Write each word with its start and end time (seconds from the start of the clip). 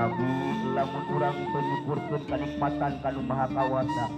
tapi 0.00 0.32
lamun 0.72 1.04
urang 1.12 1.36
penyukurkeun 1.52 2.22
kanikmatan 2.24 2.92
kanu 3.04 3.20
maha 3.20 3.44
kawasa 3.52 4.08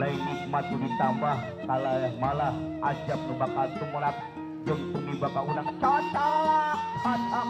lain 0.00 0.16
nikmat 0.24 0.64
ditambah 0.72 1.36
kalah 1.68 2.08
malah 2.16 2.54
ajab 2.80 3.20
nu 3.28 3.36
bakal 3.36 3.68
tumulak 3.76 4.16
jeung 4.64 4.80
tumi 4.88 5.12
bakal 5.20 5.44
cocok 5.52 6.78
cocok 7.04 7.46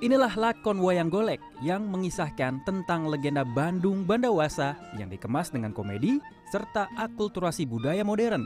Inilah 0.00 0.32
lakon 0.36 0.80
wayang 0.80 1.12
golek 1.12 1.40
yang 1.60 1.88
mengisahkan 1.92 2.64
tentang 2.64 3.08
legenda 3.08 3.44
Bandung 3.44 4.04
Bandawasa 4.04 4.76
yang 4.96 5.12
dikemas 5.12 5.52
dengan 5.52 5.76
komedi 5.76 6.20
serta 6.48 6.92
akulturasi 6.96 7.64
budaya 7.64 8.04
modern. 8.04 8.44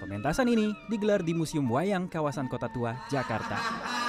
Pementasan 0.00 0.48
ini 0.48 0.72
digelar 0.88 1.20
di 1.20 1.36
Museum 1.36 1.68
Wayang 1.68 2.08
kawasan 2.08 2.48
Kota 2.48 2.72
Tua, 2.72 2.96
Jakarta. 3.12 4.01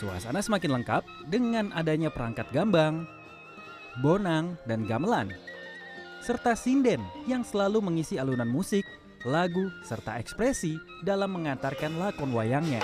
Suasana 0.00 0.40
semakin 0.40 0.80
lengkap 0.80 1.04
dengan 1.28 1.76
adanya 1.76 2.08
perangkat 2.08 2.48
gambang, 2.56 3.04
bonang, 4.00 4.56
dan 4.64 4.88
gamelan, 4.88 5.28
serta 6.24 6.56
sinden 6.56 7.04
yang 7.28 7.44
selalu 7.44 7.84
mengisi 7.84 8.16
alunan 8.16 8.48
musik, 8.48 8.80
lagu, 9.28 9.68
serta 9.84 10.16
ekspresi 10.16 10.80
dalam 11.04 11.36
mengantarkan 11.36 12.00
lakon 12.00 12.32
wayangnya. 12.32 12.80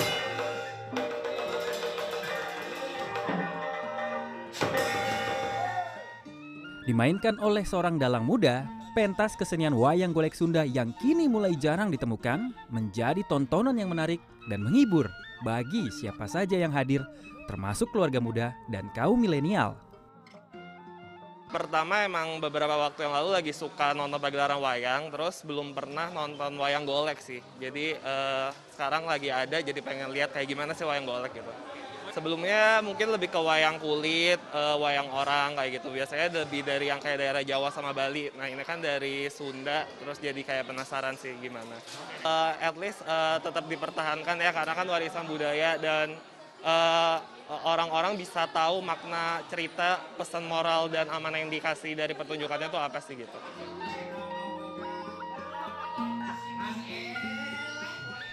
Dimainkan 6.84 7.40
oleh 7.40 7.64
seorang 7.64 7.96
dalang 7.96 8.28
muda, 8.28 8.68
pentas 8.92 9.40
kesenian 9.40 9.72
wayang 9.72 10.12
golek 10.12 10.36
Sunda 10.36 10.68
yang 10.68 10.92
kini 11.00 11.32
mulai 11.32 11.56
jarang 11.56 11.88
ditemukan 11.88 12.52
menjadi 12.68 13.24
tontonan 13.24 13.80
yang 13.80 13.88
menarik 13.88 14.20
dan 14.46 14.62
menghibur 14.62 15.10
bagi 15.44 15.92
siapa 15.92 16.24
saja 16.30 16.56
yang 16.56 16.72
hadir, 16.72 17.04
termasuk 17.46 17.92
keluarga 17.92 18.18
muda 18.22 18.46
dan 18.72 18.88
kaum 18.96 19.18
milenial. 19.18 19.76
Pertama 21.46 22.02
emang 22.02 22.42
beberapa 22.42 22.74
waktu 22.74 23.06
yang 23.06 23.14
lalu 23.14 23.30
lagi 23.38 23.52
suka 23.54 23.94
nonton 23.94 24.18
pagelaran 24.18 24.58
wayang, 24.58 25.14
terus 25.14 25.46
belum 25.46 25.78
pernah 25.78 26.10
nonton 26.10 26.58
wayang 26.58 26.82
golek 26.82 27.22
sih. 27.22 27.38
Jadi 27.62 27.94
eh, 27.94 28.48
sekarang 28.74 29.06
lagi 29.06 29.30
ada, 29.30 29.62
jadi 29.62 29.78
pengen 29.78 30.10
lihat 30.10 30.34
kayak 30.34 30.50
gimana 30.50 30.74
sih 30.74 30.82
wayang 30.82 31.06
golek 31.06 31.38
gitu. 31.38 31.52
Sebelumnya 32.16 32.80
mungkin 32.80 33.12
lebih 33.12 33.28
ke 33.28 33.36
wayang 33.36 33.76
kulit, 33.76 34.40
eh, 34.40 34.76
wayang 34.80 35.12
orang 35.12 35.52
kayak 35.52 35.84
gitu. 35.84 35.92
Biasanya 35.92 36.48
lebih 36.48 36.64
dari 36.64 36.88
yang 36.88 36.96
kayak 36.96 37.20
daerah 37.20 37.44
Jawa 37.44 37.68
sama 37.68 37.92
Bali. 37.92 38.32
Nah 38.40 38.48
ini 38.48 38.64
kan 38.64 38.80
dari 38.80 39.28
Sunda, 39.28 39.84
terus 40.00 40.16
jadi 40.16 40.40
kayak 40.40 40.64
penasaran 40.64 41.12
sih 41.20 41.36
gimana. 41.44 41.76
Eh, 42.24 42.52
at 42.64 42.72
least 42.80 43.04
eh, 43.04 43.36
tetap 43.44 43.68
dipertahankan 43.68 44.40
ya, 44.40 44.48
karena 44.48 44.72
kan 44.72 44.88
warisan 44.88 45.28
budaya 45.28 45.76
dan 45.76 46.16
orang-orang 47.62 48.16
bisa 48.18 48.48
tahu 48.48 48.80
makna 48.80 49.44
cerita, 49.52 50.00
pesan 50.16 50.48
moral 50.48 50.88
dan 50.88 51.06
amanah 51.12 51.38
yang 51.38 51.52
dikasih 51.52 51.94
dari 51.94 52.16
pertunjukannya 52.16 52.72
itu 52.72 52.80
apa 52.80 52.98
sih 52.98 53.14
gitu. 53.14 53.38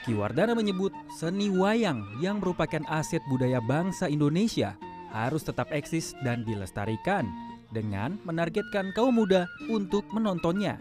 Ki 0.04 0.12
Wardana 0.12 0.52
menyebut 0.52 0.92
seni 1.16 1.48
wayang 1.48 2.04
yang 2.20 2.44
merupakan 2.44 2.84
aset 2.92 3.24
budaya 3.32 3.64
bangsa 3.64 4.12
Indonesia 4.12 4.76
harus 5.16 5.48
tetap 5.48 5.72
eksis 5.72 6.12
dan 6.28 6.44
dilestarikan 6.44 7.24
dengan 7.72 8.20
menargetkan 8.28 8.92
kaum 8.92 9.16
muda 9.16 9.48
untuk 9.72 10.04
menontonnya. 10.12 10.76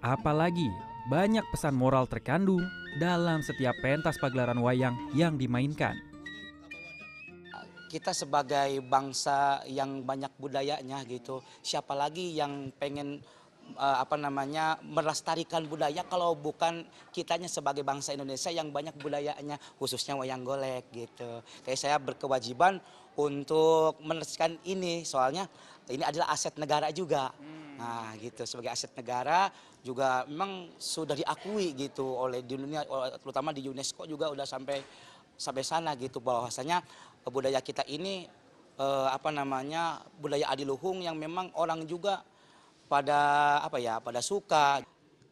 Apalagi 0.00 0.72
banyak 1.12 1.44
pesan 1.52 1.76
moral 1.76 2.08
terkandung 2.08 2.64
dalam 2.96 3.44
setiap 3.44 3.76
pentas 3.84 4.16
pagelaran 4.16 4.56
wayang 4.56 4.96
yang 5.12 5.36
dimainkan. 5.36 5.92
kita 7.94 8.10
sebagai 8.10 8.82
bangsa 8.90 9.62
yang 9.70 10.02
banyak 10.02 10.34
budayanya 10.42 11.06
gitu 11.06 11.38
siapa 11.62 11.94
lagi 11.94 12.34
yang 12.34 12.74
pengen 12.74 13.22
eh, 13.76 13.98
apa 14.00 14.14
namanya 14.14 14.76
melestarikan 14.84 15.64
budaya 15.66 16.04
kalau 16.06 16.36
bukan 16.36 16.84
kitanya 17.10 17.48
sebagai 17.50 17.82
bangsa 17.82 18.12
Indonesia 18.12 18.52
yang 18.52 18.70
banyak 18.70 18.94
budayanya 19.00 19.56
khususnya 19.80 20.14
wayang 20.14 20.44
golek 20.44 20.88
gitu. 20.92 21.42
Kayak 21.64 21.78
saya 21.80 21.96
berkewajiban 21.98 22.78
untuk 23.14 23.98
melestarikan 24.02 24.58
ini 24.66 25.06
soalnya 25.06 25.46
ini 25.88 26.02
adalah 26.02 26.32
aset 26.32 26.54
negara 26.56 26.90
juga. 26.90 27.30
Nah 27.78 28.14
gitu. 28.18 28.46
Sebagai 28.46 28.72
aset 28.72 28.92
negara 28.94 29.50
juga 29.84 30.24
memang 30.24 30.72
sudah 30.80 31.12
diakui 31.12 31.76
gitu 31.76 32.08
oleh 32.16 32.40
di 32.40 32.56
dunia 32.56 32.88
terutama 33.20 33.52
di 33.52 33.68
UNESCO 33.68 34.08
juga 34.08 34.32
udah 34.32 34.48
sampai 34.48 34.80
sampai 35.36 35.60
sana 35.66 35.92
gitu 35.98 36.24
bahwasanya 36.24 36.80
budaya 37.28 37.60
kita 37.60 37.84
ini 37.90 38.24
eh, 38.80 39.08
apa 39.10 39.28
namanya 39.28 40.00
budaya 40.16 40.48
adiluhung 40.48 41.04
yang 41.04 41.18
memang 41.18 41.52
orang 41.58 41.84
juga 41.84 42.24
pada 42.94 43.20
apa 43.66 43.82
ya 43.82 43.98
pada 43.98 44.22
suka. 44.22 44.78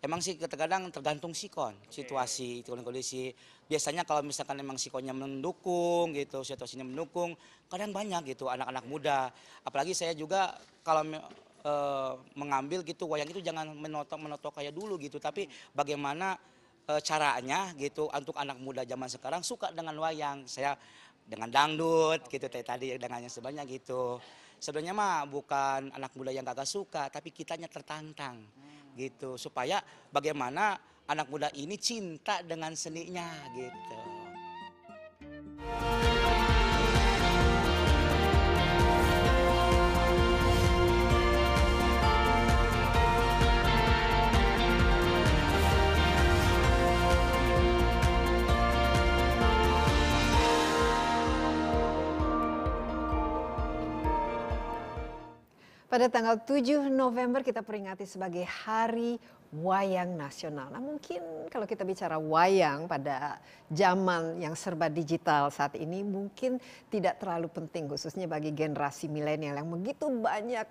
Emang 0.02 0.18
sih 0.18 0.34
kadang 0.34 0.90
tergantung 0.90 1.30
sikon 1.30 1.78
situasi 1.86 2.66
itu 2.66 2.74
kondisi. 2.74 3.30
Biasanya 3.70 4.02
kalau 4.02 4.26
misalkan 4.26 4.58
emang 4.58 4.74
sikonnya 4.74 5.14
mendukung 5.14 6.10
gitu 6.10 6.42
situasinya 6.42 6.82
mendukung 6.82 7.38
kadang 7.70 7.94
banyak 7.94 8.34
gitu 8.34 8.50
anak-anak 8.50 8.82
muda. 8.90 9.30
Apalagi 9.62 9.94
saya 9.94 10.10
juga 10.18 10.58
kalau 10.82 11.06
eh, 11.06 12.12
mengambil 12.34 12.82
gitu 12.82 13.06
wayang 13.06 13.30
itu 13.30 13.38
jangan 13.38 13.70
menotok 13.78 14.18
menotok 14.18 14.52
kayak 14.58 14.74
dulu 14.74 14.98
gitu. 14.98 15.22
Tapi 15.22 15.46
bagaimana 15.70 16.34
eh, 16.90 16.98
caranya 17.06 17.70
gitu 17.78 18.10
untuk 18.10 18.34
anak 18.34 18.58
muda 18.58 18.82
zaman 18.82 19.06
sekarang 19.06 19.46
suka 19.46 19.70
dengan 19.70 19.94
wayang. 20.02 20.50
Saya 20.50 20.74
dengan 21.22 21.46
dangdut 21.46 22.26
gitu 22.26 22.50
tadi 22.50 22.98
dengan 22.98 23.22
yang 23.22 23.30
sebanyak 23.30 23.78
gitu 23.78 24.18
sebenarnya 24.62 24.94
mah 24.94 25.26
bukan 25.26 25.90
anak 25.90 26.14
muda 26.14 26.30
yang 26.30 26.46
kagak 26.46 26.70
suka 26.70 27.10
tapi 27.10 27.34
kitanya 27.34 27.66
tertantang 27.66 28.46
gitu. 28.94 29.34
Supaya 29.34 29.82
bagaimana 30.14 30.78
anak 31.10 31.26
muda 31.26 31.50
ini 31.58 31.74
cinta 31.74 32.38
dengan 32.46 32.78
seninya 32.78 33.26
gitu 33.58 33.98
Pada 55.92 56.08
tanggal 56.08 56.40
7 56.40 56.88
November 56.88 57.44
kita 57.44 57.60
peringati 57.60 58.08
sebagai 58.08 58.48
Hari 58.48 59.20
Wayang 59.52 60.16
Nasional. 60.16 60.72
Nah 60.72 60.80
mungkin 60.80 61.20
kalau 61.52 61.68
kita 61.68 61.84
bicara 61.84 62.16
wayang 62.16 62.88
pada 62.88 63.36
zaman 63.68 64.40
yang 64.40 64.56
serba 64.56 64.88
digital 64.88 65.52
saat 65.52 65.76
ini 65.76 66.00
mungkin 66.00 66.56
tidak 66.88 67.20
terlalu 67.20 67.52
penting 67.52 67.92
khususnya 67.92 68.24
bagi 68.24 68.56
generasi 68.56 69.12
milenial 69.12 69.60
yang 69.60 69.68
begitu 69.68 70.08
banyak 70.08 70.64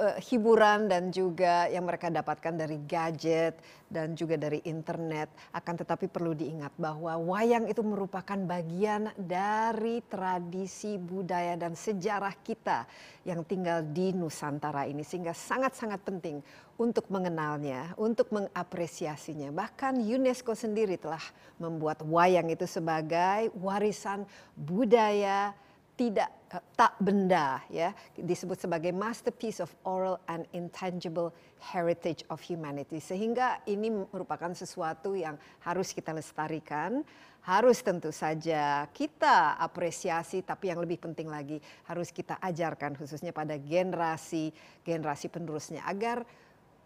hiburan 0.00 0.88
dan 0.88 1.12
juga 1.12 1.68
yang 1.68 1.84
mereka 1.84 2.08
dapatkan 2.08 2.56
dari 2.56 2.80
gadget 2.88 3.60
dan 3.90 4.16
juga 4.16 4.40
dari 4.40 4.64
internet. 4.64 5.28
Akan 5.52 5.76
tetapi 5.76 6.08
perlu 6.08 6.32
diingat 6.32 6.72
bahwa 6.80 7.18
wayang 7.20 7.68
itu 7.68 7.84
merupakan 7.84 8.38
bagian 8.48 9.12
dari 9.18 10.00
tradisi 10.08 10.96
budaya 10.96 11.58
dan 11.60 11.76
sejarah 11.76 12.32
kita 12.40 12.88
yang 13.28 13.44
tinggal 13.44 13.84
di 13.84 14.16
Nusantara 14.16 14.88
ini 14.88 15.04
sehingga 15.04 15.36
sangat-sangat 15.36 16.00
penting 16.00 16.40
untuk 16.80 17.04
mengenalnya, 17.12 17.92
untuk 18.00 18.32
mengapresiasinya. 18.32 19.52
Bahkan 19.52 20.00
UNESCO 20.00 20.56
sendiri 20.56 20.96
telah 20.96 21.20
membuat 21.60 22.00
wayang 22.00 22.48
itu 22.48 22.64
sebagai 22.64 23.52
warisan 23.60 24.24
budaya 24.56 25.52
tidak 26.00 26.32
eh, 26.32 26.39
tak 26.50 26.98
benda 26.98 27.62
ya 27.70 27.94
disebut 28.18 28.58
sebagai 28.58 28.90
masterpiece 28.90 29.62
of 29.62 29.70
oral 29.86 30.18
and 30.26 30.42
intangible 30.50 31.30
heritage 31.62 32.26
of 32.26 32.42
humanity 32.42 32.98
sehingga 32.98 33.62
ini 33.70 33.86
merupakan 34.10 34.50
sesuatu 34.50 35.14
yang 35.14 35.38
harus 35.62 35.94
kita 35.94 36.10
lestarikan 36.10 37.06
harus 37.46 37.78
tentu 37.86 38.10
saja 38.10 38.90
kita 38.90 39.62
apresiasi 39.62 40.42
tapi 40.42 40.74
yang 40.74 40.82
lebih 40.82 40.98
penting 40.98 41.30
lagi 41.30 41.62
harus 41.86 42.10
kita 42.10 42.42
ajarkan 42.42 42.98
khususnya 42.98 43.30
pada 43.30 43.54
generasi 43.54 44.50
generasi 44.82 45.30
penerusnya 45.30 45.86
agar 45.86 46.26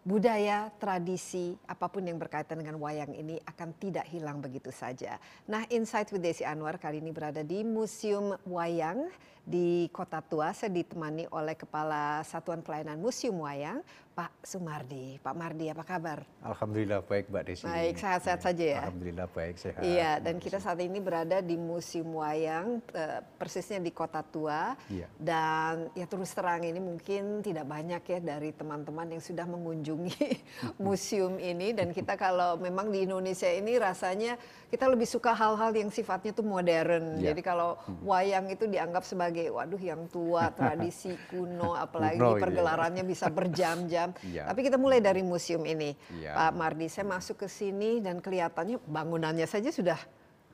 budaya, 0.05 0.69
tradisi, 0.77 1.57
apa 1.65 1.89
pun 1.89 2.05
yang 2.05 2.21
berkaitan 2.21 2.61
dengan 2.61 2.77
wayang 2.77 3.09
ini 3.17 3.41
akan 3.41 3.73
tidak 3.81 4.05
hilang 4.13 4.37
begitu 4.37 4.69
saja. 4.69 5.17
Nah, 5.49 5.65
Insight 5.73 6.13
with 6.13 6.21
Desi 6.21 6.45
Anwar 6.45 6.77
kali 6.77 7.01
ini 7.01 7.09
berada 7.09 7.41
di 7.41 7.65
Museum 7.65 8.37
Wayang 8.45 9.09
di 9.45 9.87
Kota 9.93 10.19
Tua. 10.25 10.51
Saya 10.51 10.73
ditemani 10.73 11.29
oleh 11.29 11.53
Kepala 11.53 12.25
Satuan 12.25 12.65
Pelayanan 12.65 12.97
Museum 12.97 13.45
Wayang, 13.45 13.85
Pak 14.15 14.31
Sumardi. 14.47 15.19
Pak 15.19 15.35
Mardi, 15.35 15.67
apa 15.67 15.83
kabar? 15.83 16.23
Alhamdulillah 16.39 17.03
baik 17.03 17.27
Mbak 17.27 17.43
Desi. 17.45 17.63
Baik, 17.67 17.99
sehat-sehat 17.99 18.39
Ya, 18.39 18.45
saja 18.47 18.65
ya? 18.65 18.81
Alhamdulillah 18.87 19.27
baik 19.27 19.55
sehat. 19.59 19.81
Iya, 19.83 20.11
dan 20.23 20.39
kita 20.39 20.57
saat 20.63 20.79
ini 20.79 21.03
berada 21.03 21.43
di 21.43 21.59
Museum 21.59 22.15
Wayang, 22.15 22.79
eh, 22.95 23.19
persisnya 23.35 23.83
di 23.83 23.91
Kota 23.91 24.23
Tua. 24.23 24.71
Iya. 24.87 25.11
Dan 25.19 25.91
ya 25.91 26.07
terus 26.07 26.31
terang 26.31 26.63
ini 26.63 26.79
mungkin 26.79 27.43
tidak 27.43 27.67
banyak 27.67 28.01
ya 28.07 28.19
dari 28.23 28.55
teman-teman 28.55 29.19
yang 29.19 29.19
sudah 29.19 29.43
mengunjungi 29.43 30.39
museum 30.85 31.35
ini. 31.35 31.75
Dan 31.75 31.91
kita 31.91 32.15
kalau 32.15 32.55
memang 32.55 32.87
di 32.95 33.03
Indonesia 33.03 33.51
ini 33.51 33.75
rasanya 33.75 34.39
kita 34.71 34.87
lebih 34.87 35.11
suka 35.11 35.35
hal-hal 35.35 35.75
yang 35.75 35.91
sifatnya 35.91 36.31
tuh 36.31 36.47
modern. 36.47 37.19
Iya. 37.19 37.35
Jadi 37.35 37.41
kalau 37.43 37.75
wayang 37.99 38.47
itu 38.47 38.63
dianggap 38.63 39.03
sebagai 39.03 39.34
waduh 39.51 39.79
yang 39.79 40.07
tua, 40.07 40.51
tradisi 40.57 41.13
kuno, 41.27 41.75
apalagi 41.75 42.17
Kuno, 42.17 42.35
iya. 42.35 42.41
pergelarannya 42.41 43.03
bisa 43.03 43.27
berjam-jam. 43.29 44.09
Iya. 44.25 44.49
Tapi 44.49 44.59
kita 44.65 44.77
mulai 44.79 44.99
dari 44.99 45.21
museum 45.21 45.61
ini, 45.63 45.93
Iya. 46.15 46.33
Pak 46.33 46.51
Mardi. 46.55 46.87
Saya 46.87 47.05
masuk 47.05 47.43
ke 47.43 47.47
sini 47.47 47.99
dan 47.99 48.23
kelihatannya 48.23 48.81
bangunannya 48.83 49.45
saja 49.45 49.69
sudah 49.69 49.99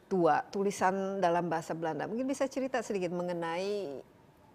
tua. 0.10 0.44
Tulisan 0.50 1.22
dalam 1.24 1.48
bahasa 1.48 1.72
Belanda. 1.72 2.10
Mungkin 2.10 2.28
bisa 2.28 2.46
cerita 2.50 2.84
sedikit 2.84 3.14
mengenai 3.14 4.02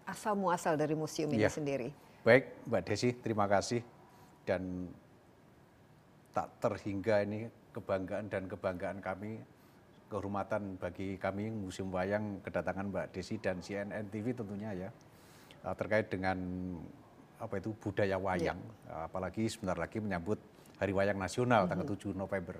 asal 0.05 0.37
muasal 0.39 0.79
dari 0.79 0.95
museum 0.95 1.27
ini 1.31 1.43
Iya. 1.43 1.51
sendiri. 1.51 1.89
Baik 2.23 2.51
Mbak 2.67 2.81
Desi, 2.87 3.09
terima 3.15 3.47
kasih 3.47 3.83
dan 4.47 4.87
tak 6.31 6.47
terhingga 6.63 7.25
ini 7.25 7.51
kebanggaan 7.75 8.31
dan 8.31 8.47
kebanggaan 8.47 8.99
kami 9.03 9.43
kehormatan 10.07 10.79
bagi 10.79 11.19
kami 11.19 11.51
Museum 11.51 11.91
Wayang 11.91 12.39
kedatangan 12.41 12.87
Mbak 12.89 13.05
Desi 13.11 13.37
dan 13.37 13.59
CNN 13.59 14.07
TV 14.07 14.31
tentunya 14.31 14.71
ya 14.73 14.89
eh, 15.63 15.75
terkait 15.75 16.07
dengan 16.07 16.37
apa 17.37 17.61
itu 17.61 17.69
budaya 17.77 18.17
wayang 18.17 18.57
apalagi 18.89 19.45
sebentar 19.45 19.77
lagi 19.77 20.01
menyambut 20.01 20.41
Hari 20.77 20.93
Wayang 20.93 21.17
Nasional 21.17 21.65
tanggal 21.65 21.89
7 21.89 22.13
November. 22.13 22.57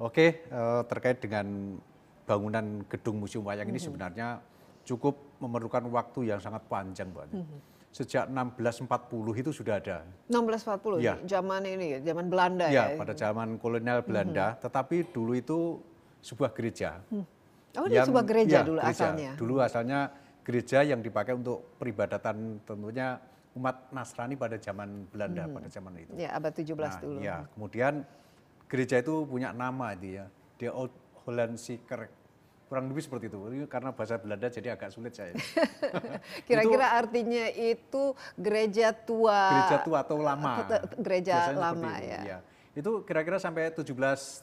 Oke, 0.00 0.44
eh, 0.44 0.82
terkait 0.88 1.20
dengan 1.20 1.76
bangunan 2.24 2.84
gedung 2.88 3.20
Museum 3.20 3.44
Wayang 3.44 3.68
ini 3.68 3.80
sebenarnya 3.80 4.40
cukup 4.88 5.36
memerlukan 5.40 5.84
waktu 5.92 6.32
yang 6.32 6.40
sangat 6.40 6.64
panjang, 6.68 7.12
Mbak. 7.12 7.26
Sejak 7.92 8.28
1640 8.28 9.40
itu 9.40 9.50
sudah 9.52 9.80
ada. 9.80 10.04
1640 10.28 11.00
Iya. 11.00 11.16
nih, 11.16 11.28
zaman 11.28 11.62
ini 11.64 11.86
ya, 11.96 11.98
zaman 12.12 12.26
Belanda 12.28 12.66
Ya, 12.68 12.92
ya. 12.92 12.96
pada 13.00 13.12
zaman 13.16 13.56
kolonial 13.56 14.04
Belanda, 14.04 14.56
tetapi 14.60 15.12
dulu 15.12 15.32
itu 15.32 15.80
sebuah 16.26 16.50
gereja. 16.50 16.98
Oh, 17.78 17.86
ini 17.86 18.02
sebuah 18.02 18.26
gereja 18.26 18.64
ya, 18.64 18.66
dulu 18.66 18.80
asalnya. 18.82 19.32
Dulu 19.38 19.54
asalnya 19.62 20.00
gereja 20.42 20.82
yang 20.82 20.98
dipakai 20.98 21.38
untuk 21.38 21.78
peribadatan 21.78 22.58
tentunya 22.66 23.22
umat 23.54 23.88
Nasrani 23.94 24.34
pada 24.34 24.58
zaman 24.58 25.06
Belanda 25.08 25.46
pada 25.46 25.68
zaman 25.70 25.92
itu. 26.02 26.12
Ya, 26.18 26.34
abad 26.34 26.52
17 26.52 26.74
Nah, 26.74 26.92
dulu. 26.98 27.18
Ya, 27.22 27.36
kemudian 27.54 28.02
gereja 28.66 28.98
itu 28.98 29.22
punya 29.24 29.54
nama 29.54 29.94
itu 29.94 30.18
ya, 30.18 30.26
The 30.58 30.68
Old 30.74 30.92
Holland 31.24 31.56
Kerk. 31.86 32.10
Kurang 32.66 32.90
lebih 32.90 33.06
seperti 33.06 33.30
itu. 33.30 33.38
Ini 33.46 33.70
Karena 33.70 33.94
bahasa 33.94 34.18
Belanda 34.18 34.50
jadi 34.50 34.74
agak 34.74 34.90
sulit 34.90 35.14
saya. 35.14 35.30
Kira-kira 36.50 36.98
artinya 36.98 37.46
itu 37.54 38.10
gereja 38.34 38.90
tua. 38.90 39.54
gereja 39.54 39.78
tua 39.86 40.02
atau 40.02 40.18
lama. 40.18 40.66
Gereja 40.98 41.46
Biasanya 41.54 41.62
lama, 41.62 41.92
itu, 41.94 42.10
ya. 42.10 42.20
iya. 42.26 42.38
Itu 42.74 43.06
kira-kira 43.06 43.38
sampai 43.38 43.70
1732. 43.70 44.42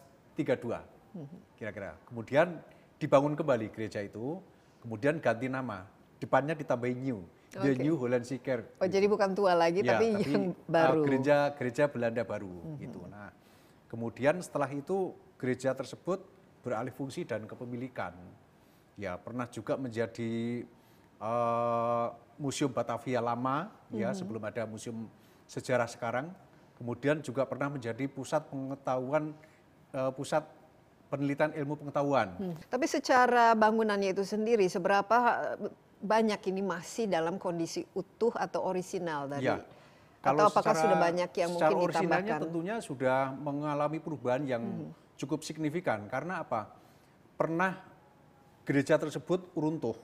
Kira-kira. 1.56 1.96
Kemudian 2.10 2.60
dibangun 2.98 3.34
kembali 3.38 3.70
gereja 3.70 4.02
itu, 4.02 4.42
kemudian 4.82 5.22
ganti 5.22 5.48
nama. 5.48 5.86
Depannya 6.18 6.58
ditambahin 6.58 7.00
new. 7.00 7.20
The 7.54 7.78
Oke. 7.78 7.86
New 7.86 7.96
Holland 8.02 8.26
Seeker. 8.26 8.66
Oh, 8.82 8.90
jadi 8.90 9.06
bukan 9.06 9.38
tua 9.38 9.54
lagi 9.54 9.86
Ya, 9.86 10.02
tapi, 10.02 10.18
yang 10.26 10.58
uh, 10.58 10.66
baru. 10.66 11.02
Gereja 11.06 11.38
gereja 11.54 11.84
Belanda 11.86 12.26
baru 12.26 12.50
gitu. 12.82 13.06
Nah, 13.06 13.30
kemudian 13.94 14.42
setelah 14.42 14.66
itu 14.74 15.14
gereja 15.38 15.70
tersebut 15.78 16.26
beralih 16.66 16.90
fungsi 16.90 17.22
dan 17.22 17.46
kepemilikan. 17.46 18.18
Ya, 18.98 19.22
pernah 19.22 19.46
juga 19.46 19.78
menjadi 19.78 20.66
uh, 21.22 22.10
Museum 22.42 22.74
Batavia 22.74 23.22
lama 23.22 23.70
ya 23.94 24.10
Mhm. 24.10 24.18
sebelum 24.18 24.42
ada 24.42 24.66
museum 24.66 25.06
sejarah 25.46 25.86
sekarang. 25.86 26.34
Kemudian 26.74 27.22
juga 27.22 27.46
pernah 27.46 27.70
menjadi 27.70 28.10
pusat 28.10 28.42
pengetahuan 28.50 29.30
uh, 29.94 30.10
pusat 30.10 30.42
penelitian 31.14 31.54
ilmu 31.54 31.78
pengetahuan. 31.78 32.34
Hmm. 32.42 32.58
Tapi 32.66 32.90
secara 32.90 33.54
bangunannya 33.54 34.18
itu 34.18 34.26
sendiri, 34.26 34.66
seberapa 34.66 35.18
eh, 35.62 35.70
banyak 36.02 36.42
ini 36.50 36.66
masih 36.66 37.06
dalam 37.06 37.38
kondisi 37.38 37.86
utuh 37.94 38.34
atau 38.34 38.66
orisinal 38.66 39.30
dari? 39.30 39.46
Ya. 39.46 39.62
Atau 40.26 40.50
apakah 40.50 40.74
sudah 40.74 40.98
banyak 40.98 41.30
yang 41.36 41.52
secara 41.54 41.70
mungkin 41.70 41.86
orisinalnya 41.86 42.10
ditambahkan? 42.10 42.34
Hmm. 42.34 42.44
tentunya 42.50 42.76
sudah 42.82 43.20
mengalami 43.38 44.00
perubahan 44.02 44.44
yang 44.48 44.64
cukup 45.20 45.46
signifikan. 45.46 46.10
Karena 46.10 46.42
apa? 46.42 46.74
Pernah 47.38 47.78
gereja 48.66 48.98
tersebut 48.98 49.54
runtuh. 49.54 50.00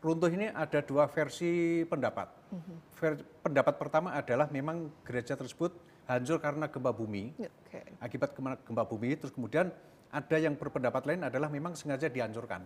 Runtuh 0.00 0.30
ini 0.32 0.48
ada 0.50 0.80
dua 0.80 1.04
versi 1.06 1.84
pendapat. 1.84 2.28
Hmm. 2.50 2.76
Ver- 2.96 3.24
pendapat 3.44 3.74
pertama 3.76 4.16
adalah 4.16 4.48
memang 4.48 4.88
gereja 5.04 5.36
tersebut 5.36 5.76
hancur 6.08 6.38
karena 6.40 6.68
gempa 6.68 6.92
bumi. 6.92 7.32
Ya, 7.36 7.50
Oke. 7.50 7.80
Akibat 8.00 8.36
gempa 8.36 8.84
bumi, 8.84 9.16
terus 9.16 9.32
kemudian 9.32 9.72
ada 10.14 10.36
yang 10.38 10.54
berpendapat 10.54 11.02
lain 11.10 11.26
adalah 11.26 11.48
memang 11.50 11.74
sengaja 11.74 12.06
dihancurkan. 12.06 12.62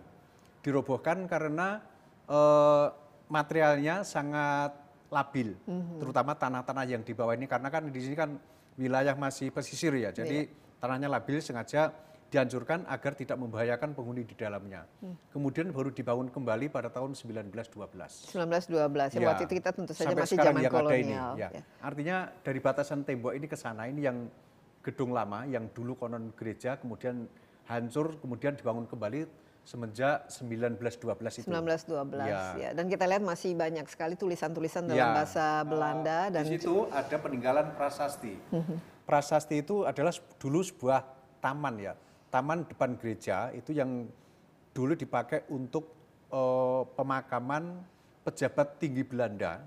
Dirobohkan 0.61 1.25
karena 1.25 1.79
eh, 2.27 2.87
materialnya 3.31 4.03
sangat 4.03 4.75
labil, 5.09 5.57
terutama 5.97 6.37
tanah-tanah 6.37 6.85
yang 6.85 7.01
di 7.01 7.17
bawah 7.17 7.33
ini 7.33 7.49
karena 7.49 7.73
kan 7.73 7.81
di 7.89 7.97
sini 7.97 8.13
kan 8.13 8.37
wilayah 8.77 9.17
masih 9.17 9.49
pesisir 9.49 9.89
ya, 9.97 10.13
jadi 10.13 10.45
tanahnya 10.77 11.09
labil 11.09 11.41
sengaja 11.41 11.89
dihancurkan 12.29 12.85
agar 12.85 13.17
tidak 13.17 13.41
membahayakan 13.41 13.97
penghuni 13.97 14.21
di 14.21 14.37
dalamnya. 14.37 14.85
Kemudian 15.33 15.73
baru 15.73 15.89
dibangun 15.89 16.29
kembali 16.29 16.69
pada 16.69 16.87
tahun 16.87 17.17
1912. 17.17 18.29
1912 18.29 19.17
ya, 19.17 19.19
Ya, 19.19 19.27
waktu 19.33 19.43
itu 19.49 19.53
kita 19.57 19.71
tentu 19.73 19.91
saja 19.97 20.13
sampai 20.13 20.23
masih 20.23 20.37
zaman 20.37 20.61
yang 20.61 20.69
ada 20.69 20.77
ini, 20.93 21.09
kolonial. 21.09 21.31
ya. 21.35 21.49
ya. 21.49 21.61
Artinya 21.81 22.17
dari 22.45 22.59
batasan 22.61 23.01
tembok 23.01 23.33
ini 23.33 23.49
ke 23.49 23.57
sana 23.57 23.89
ini 23.89 24.05
yang 24.05 24.29
gedung 24.85 25.11
lama 25.11 25.43
yang 25.43 25.67
dulu 25.73 25.97
konon 25.97 26.31
gereja 26.37 26.77
kemudian 26.77 27.25
hancur 27.65 28.15
kemudian 28.21 28.53
dibangun 28.55 28.85
kembali 28.85 29.25
semenjak 29.65 30.29
1912 30.29 31.41
itu. 31.41 31.49
1912 31.49 32.25
Ya. 32.25 32.41
ya. 32.57 32.69
Dan 32.73 32.85
kita 32.87 33.05
lihat 33.05 33.21
masih 33.21 33.53
banyak 33.53 33.85
sekali 33.89 34.13
tulisan-tulisan 34.13 34.85
dalam 34.85 35.01
Ya. 35.01 35.13
bahasa 35.17 35.65
Belanda 35.65 36.29
Uh, 36.29 36.33
dan 36.37 36.43
di 36.45 36.57
situ 36.57 36.85
ada 36.89 37.17
peninggalan 37.17 37.73
prasasti. 37.73 38.37
Mhm. 38.53 38.77
Prasasti 39.05 39.61
itu 39.61 39.81
adalah 39.83 40.13
dulu 40.37 40.61
sebuah 40.61 41.01
taman 41.41 41.75
ya, 41.81 41.93
taman 42.29 42.65
depan 42.65 42.95
gereja 42.97 43.49
itu 43.51 43.73
yang 43.73 44.05
dulu 44.73 44.93
dipakai 44.93 45.49
untuk 45.49 45.89
eh, 46.29 46.81
pemakaman 46.93 47.81
pejabat 48.23 48.77
tinggi 48.77 49.03
Belanda. 49.03 49.61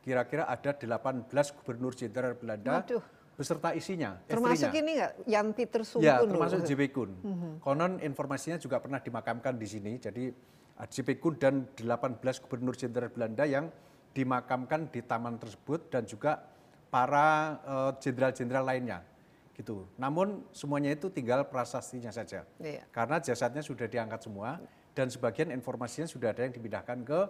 Kira-kira 0.00 0.48
ada 0.48 0.72
18 0.74 1.28
gubernur 1.60 1.92
jenderal 1.92 2.34
Belanda 2.34 2.82
Waduh. 2.82 3.04
beserta 3.36 3.76
isinya. 3.76 4.16
termasuk 4.24 4.72
istrinya. 4.72 4.80
ini 4.80 4.90
nggak 4.96 5.12
Jan 5.28 5.48
Peter 5.52 5.80
Sungkun 5.84 6.08
Ya, 6.08 6.24
termasuk 6.24 6.60
JP 6.64 6.82
Kun. 6.92 7.10
Konon 7.60 8.00
informasinya 8.00 8.56
juga 8.56 8.80
pernah 8.80 8.98
dimakamkan 9.00 9.60
di 9.60 9.66
sini. 9.68 10.00
Jadi 10.00 10.32
JP 10.80 11.08
Kun 11.20 11.34
dan 11.36 11.68
18 11.76 12.16
gubernur 12.40 12.72
jenderal 12.72 13.12
Belanda 13.12 13.44
yang 13.44 13.68
dimakamkan 14.16 14.90
di 14.90 15.04
taman 15.04 15.36
tersebut 15.38 15.92
dan 15.92 16.08
juga 16.08 16.40
para 16.90 17.60
eh, 17.62 17.90
jenderal-jenderal 18.02 18.64
lainnya. 18.66 19.04
Gitu. 19.60 19.84
Namun 20.00 20.40
semuanya 20.56 20.96
itu 20.96 21.12
tinggal 21.12 21.44
prasastinya 21.44 22.08
saja. 22.08 22.48
Iya. 22.56 22.80
Karena 22.88 23.20
jasadnya 23.20 23.60
sudah 23.60 23.84
diangkat 23.84 24.24
semua 24.24 24.56
dan 24.96 25.12
sebagian 25.12 25.52
informasinya 25.52 26.08
sudah 26.08 26.32
ada 26.32 26.48
yang 26.48 26.54
dipindahkan 26.56 27.04
ke 27.04 27.20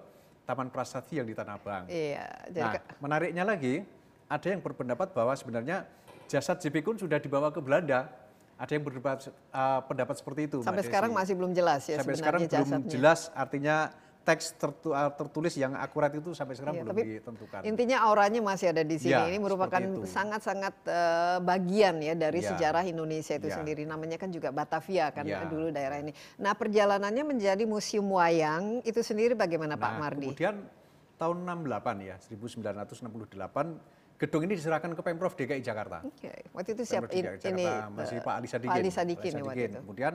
Taman 0.46 0.70
Prasasti 0.70 1.18
yang 1.18 1.26
di 1.26 1.34
Tanah 1.34 1.58
Abang. 1.58 1.84
Iya, 1.90 2.26
jadi 2.54 2.62
Nah, 2.62 2.72
ke- 2.78 2.86
menariknya 3.02 3.42
lagi, 3.42 3.82
ada 4.30 4.46
yang 4.46 4.62
berpendapat 4.62 5.10
bahwa 5.10 5.34
sebenarnya 5.34 5.90
jasad 6.30 6.62
JP 6.62 6.86
Kun 6.86 6.96
sudah 7.02 7.18
dibawa 7.18 7.50
ke 7.50 7.58
Belanda. 7.58 8.06
Ada 8.54 8.76
yang 8.78 8.84
berpendapat 8.86 9.32
uh, 9.50 9.80
pendapat 9.88 10.14
seperti 10.20 10.40
itu. 10.46 10.58
Mbak 10.62 10.68
sampai 10.70 10.82
Desi. 10.84 10.90
sekarang 10.92 11.10
masih 11.16 11.34
belum 11.34 11.52
jelas 11.56 11.80
ya 11.88 11.96
sampai 11.98 12.14
sebenarnya 12.14 12.46
sekarang 12.46 12.68
belum 12.68 12.84
jelas 12.92 13.20
artinya 13.32 13.76
teks 14.20 14.52
tertu- 14.54 14.92
uh, 14.92 15.08
tertulis 15.10 15.56
yang 15.56 15.72
akurat 15.72 16.12
itu 16.12 16.36
sampai 16.36 16.52
sekarang 16.52 16.76
Iya, 16.76 16.82
belum 16.84 16.92
tapi 16.92 17.02
ditentukan. 17.08 17.60
Intinya 17.64 18.04
auranya 18.04 18.40
masih 18.40 18.70
ada 18.70 18.84
di 18.84 19.00
sini. 19.00 19.16
Ya, 19.16 19.24
Ini 19.24 19.40
merupakan 19.40 19.80
sangat-sangat 20.04 20.74
eh, 20.84 21.38
bagian 21.40 21.98
ya 21.98 22.12
dari 22.12 22.44
Ya. 22.44 22.52
sejarah 22.52 22.84
Indonesia 22.84 23.32
itu 23.32 23.48
Ya. 23.48 23.56
sendiri. 23.56 23.88
Namanya 23.88 24.20
kan 24.20 24.28
juga 24.28 24.52
Batavia 24.52 25.08
kan 25.08 25.24
Ya. 25.24 25.48
dulu 25.48 25.72
daerah 25.72 25.98
ini. 25.98 26.12
Nah 26.36 26.52
perjalanannya 26.52 27.24
menjadi 27.24 27.64
museum 27.64 28.12
wayang 28.12 28.84
itu 28.84 29.00
sendiri 29.00 29.32
bagaimana 29.32 29.80
Pak 29.80 29.88
Nah, 29.88 29.98
Mardi? 29.98 30.28
kemudian 30.30 30.68
tahun 31.16 31.36
68 31.40 31.96
ya, 32.00 32.16
1968 32.20 33.80
gedung 34.20 34.42
ini 34.44 34.52
diserahkan 34.52 34.92
ke 34.92 35.00
Pemprov 35.00 35.32
DKI 35.32 35.64
Jakarta. 35.64 36.04
Oke, 36.04 36.28
waktu 36.52 36.76
itu 36.76 36.84
siap 36.84 37.08
Pemprov 37.08 37.40
DKI 37.40 37.50
ini 37.50 37.64
Jakarta, 37.64 37.88
masih 37.90 38.16
eh, 38.16 38.24
Pak 38.24 38.34
Ali 38.36 38.48
Sadikin. 38.48 38.68
Pak 38.68 38.76
Ali 38.76 38.84
Pak 38.84 38.94
Sadikin 38.94 39.32
ya 39.32 39.42
waktu 39.42 39.64
itu. 39.64 39.78
Kemudian 39.80 40.14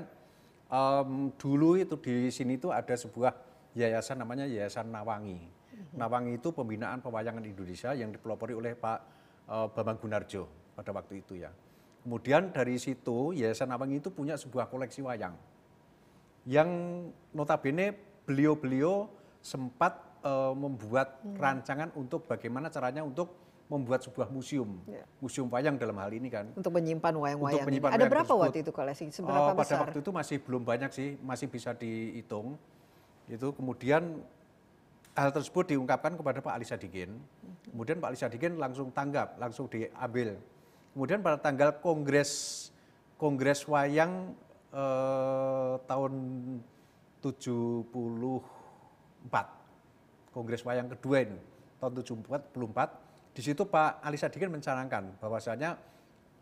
em, 0.65 1.09
dulu 1.35 1.69
itu 1.73 1.95
di 1.97 2.15
sini 2.29 2.53
itu 2.55 2.69
ada 2.69 2.93
sebuah 2.93 3.33
yayasan 3.75 4.17
namanya 4.17 4.47
Yayasan 4.47 4.89
Nawangi. 4.89 5.39
Nawangi 5.91 6.39
itu 6.39 6.55
pembinaan 6.55 7.03
pewayangan 7.03 7.43
Indonesia 7.43 7.91
yang 7.91 8.09
dipelopori 8.09 8.55
oleh 8.55 8.73
Pak 8.73 8.99
eh, 9.45 9.67
Bambang 9.75 9.99
Gunarjo 9.99 10.47
pada 10.73 10.95
waktu 10.95 11.19
itu 11.19 11.35
ya. 11.43 11.51
Kemudian 12.01 12.55
dari 12.55 12.79
situ 12.79 13.35
Yayasan 13.35 13.69
Nawangi 13.69 13.99
itu 13.99 14.09
punya 14.09 14.39
sebuah 14.39 14.71
koleksi 14.71 15.03
wayang 15.03 15.35
yang 16.45 16.69
notabene 17.33 17.91
beliau-beliau 18.23 19.11
sempat 19.43 19.99
eh, 20.23 20.53
membuat 20.55 21.19
rancangan 21.35 21.91
untuk 21.99 22.23
bagaimana 22.25 22.71
caranya 22.71 23.03
untuk 23.03 23.43
membuat 23.65 24.05
sebuah 24.05 24.29
museum, 24.29 24.77
Ya. 24.85 25.01
museum 25.17 25.49
wayang 25.49 25.73
dalam 25.73 25.97
hal 25.97 26.13
ini 26.13 26.29
kan. 26.29 26.45
Untuk 26.53 26.69
menyimpan 26.69 27.17
wayang-wayang. 27.17 27.65
Ada 27.65 27.81
wayang 27.81 27.97
berapa 28.13 28.29
tersebut. 28.29 28.43
waktu 28.45 28.57
itu 28.61 28.71
koleksi? 28.71 29.03
Oh, 29.09 29.13
Seberapa 29.25 29.49
pada 29.51 29.57
besar? 29.57 29.77
waktu 29.81 29.99
itu 30.05 30.11
masih 30.13 30.37
belum 30.37 30.61
banyak 30.61 30.91
sih, 30.93 31.17
masih 31.25 31.47
bisa 31.49 31.73
dihitung. 31.73 32.61
Itu 33.25 33.53
kemudian 33.53 34.21
hal 35.15 35.29
tersebut 35.31 35.73
diungkapkan 35.73 36.19
kepada 36.19 36.39
Pak 36.43 36.53
Ali 36.53 36.67
Sadikin. 36.67 37.17
Kemudian 37.71 37.97
Pak 37.97 38.13
Ali 38.13 38.19
Sadikin 38.19 38.59
langsung 38.59 38.91
tanggap, 38.91 39.39
langsung 39.41 39.65
diambil. 39.71 40.37
Kemudian 40.93 41.19
pada 41.19 41.37
tanggal 41.39 41.75
kongres 41.83 42.63
kongres 43.15 43.63
wayang 43.67 44.35
eh, 44.75 45.73
tahun 45.87 46.13
74 47.23 47.87
kongres 50.35 50.61
wayang 50.67 50.91
kedua 50.91 51.23
ini 51.23 51.39
tahun 51.79 51.91
74 52.03 53.35
di 53.35 53.41
situ 53.43 53.63
Pak 53.67 54.03
Ali 54.03 54.15
Sadikin 54.15 54.51
mencanangkan 54.51 55.19
bahwasanya 55.19 55.75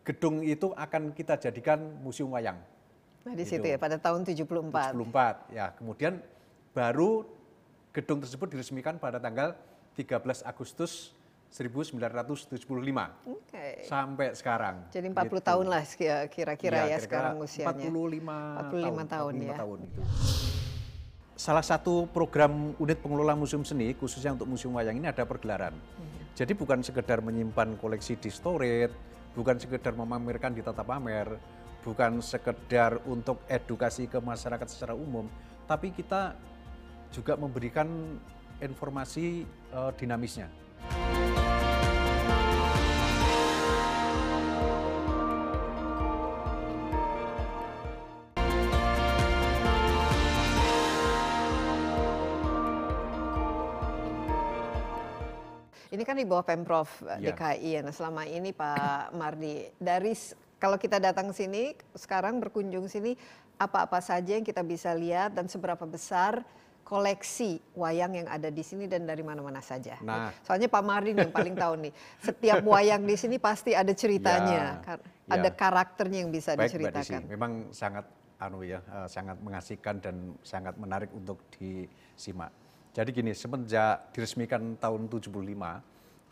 gedung 0.04 0.44
itu 0.44 0.70
akan 0.76 1.16
kita 1.16 1.40
jadikan 1.40 1.80
museum 2.04 2.30
wayang. 2.30 2.60
Nah, 3.24 3.32
di 3.32 3.42
Gitu. 3.42 3.56
situ 3.56 3.66
ya 3.72 3.80
pada 3.80 3.96
tahun 3.96 4.22
74. 4.22 4.92
74 4.92 5.48
ya 5.50 5.72
kemudian 5.74 6.20
baru 6.74 7.22
gedung 7.94 8.18
tersebut 8.18 8.50
diresmikan 8.50 8.98
pada 8.98 9.22
tanggal 9.22 9.54
13 9.94 10.42
Agustus 10.42 11.14
1975 11.54 13.14
Oke. 13.30 13.86
sampai 13.86 14.34
sekarang. 14.34 14.90
Jadi 14.90 15.06
40 15.06 15.38
Gitu. 15.38 15.46
tahun 15.46 15.66
lah 15.70 15.82
kira- 15.86 16.26
kira-kira 16.26 16.90
ya, 16.90 16.98
kira-kira 16.98 16.98
sekarang 16.98 17.34
usianya. 17.38 17.70
45, 17.70 18.34
45 18.58 19.06
tahun, 19.06 19.32
ya. 19.38 19.54
45 19.54 19.54
tahun 19.54 19.78
itu. 19.86 20.00
Salah 21.34 21.62
satu 21.62 22.10
program 22.10 22.74
unit 22.74 22.98
pengelola 22.98 23.38
museum 23.38 23.62
seni 23.62 23.94
khususnya 23.94 24.34
untuk 24.34 24.50
museum 24.50 24.74
wayang 24.74 24.98
ini 24.98 25.06
ada 25.06 25.22
pergelaran. 25.22 25.74
Mhm. 25.74 26.34
Jadi 26.34 26.52
bukan 26.58 26.82
sekedar 26.82 27.22
menyimpan 27.22 27.78
koleksi 27.78 28.18
di 28.18 28.34
storage, 28.34 28.90
bukan 29.38 29.54
sekedar 29.54 29.94
memamerkan 29.94 30.50
di 30.50 30.62
tata 30.62 30.82
pamer, 30.82 31.38
bukan 31.86 32.18
sekedar 32.18 32.98
untuk 33.06 33.38
edukasi 33.46 34.10
ke 34.10 34.18
masyarakat 34.18 34.66
secara 34.66 34.98
umum, 34.98 35.30
tapi 35.70 35.94
kita 35.94 36.34
juga 37.14 37.38
memberikan 37.38 37.86
informasi 38.58 39.46
eh, 39.46 39.90
dinamisnya. 39.94 40.50
Ini 55.94 56.02
kan 56.02 56.18
di 56.18 56.26
bawah 56.26 56.42
Pemprov 56.42 56.90
eh, 57.06 57.30
Ya. 57.30 57.30
DKI 57.30 57.70
ya. 57.78 57.80
Nah, 57.86 57.94
selama 57.94 58.26
ini 58.26 58.50
Pak 58.50 59.14
Mardi 59.14 59.70
dari 59.78 60.18
kalau 60.58 60.74
kita 60.74 60.98
datang 60.98 61.30
sini 61.30 61.78
sekarang 61.94 62.42
berkunjung 62.42 62.90
sini 62.90 63.14
apa-apa 63.54 64.02
saja 64.02 64.34
yang 64.34 64.42
kita 64.42 64.66
bisa 64.66 64.90
lihat 64.90 65.38
dan 65.38 65.46
seberapa 65.46 65.86
besar 65.86 66.42
koleksi 66.84 67.58
wayang 67.72 68.12
yang 68.14 68.28
ada 68.28 68.46
di 68.46 68.60
sini 68.60 68.84
dan 68.84 69.02
dari 69.02 69.24
mana-mana 69.24 69.58
saja. 69.58 69.96
Nah. 69.98 70.30
Soalnya 70.44 70.68
Pak 70.68 70.84
Mardi 70.84 71.10
nih 71.10 71.26
yang 71.26 71.32
paling 71.32 71.56
tahu 71.56 71.74
nih. 71.80 71.92
Setiap 72.20 72.60
wayang 72.62 73.02
di 73.02 73.16
sini 73.16 73.36
pasti 73.36 73.72
ada 73.72 73.90
ceritanya, 73.90 74.84
Ya, 74.84 74.94
ya. 74.94 75.34
ada 75.34 75.48
karakternya 75.50 76.22
yang 76.22 76.30
bisa 76.30 76.52
Baik 76.52 76.70
Mbak 76.70 76.70
Desi, 76.70 76.76
diceritakan. 76.76 77.20
memang 77.26 77.52
sangat 77.72 78.04
anu 78.36 78.60
ya, 78.60 78.84
eh, 78.84 79.08
sangat 79.08 79.40
mengasihkan 79.40 79.96
dan 79.98 80.16
sangat 80.44 80.76
menarik 80.76 81.08
untuk 81.10 81.40
disimak. 81.50 82.52
Jadi 82.92 83.10
gini, 83.10 83.32
semenjak 83.32 84.12
diresmikan 84.12 84.76
tahun 84.76 85.08
75 85.08 85.80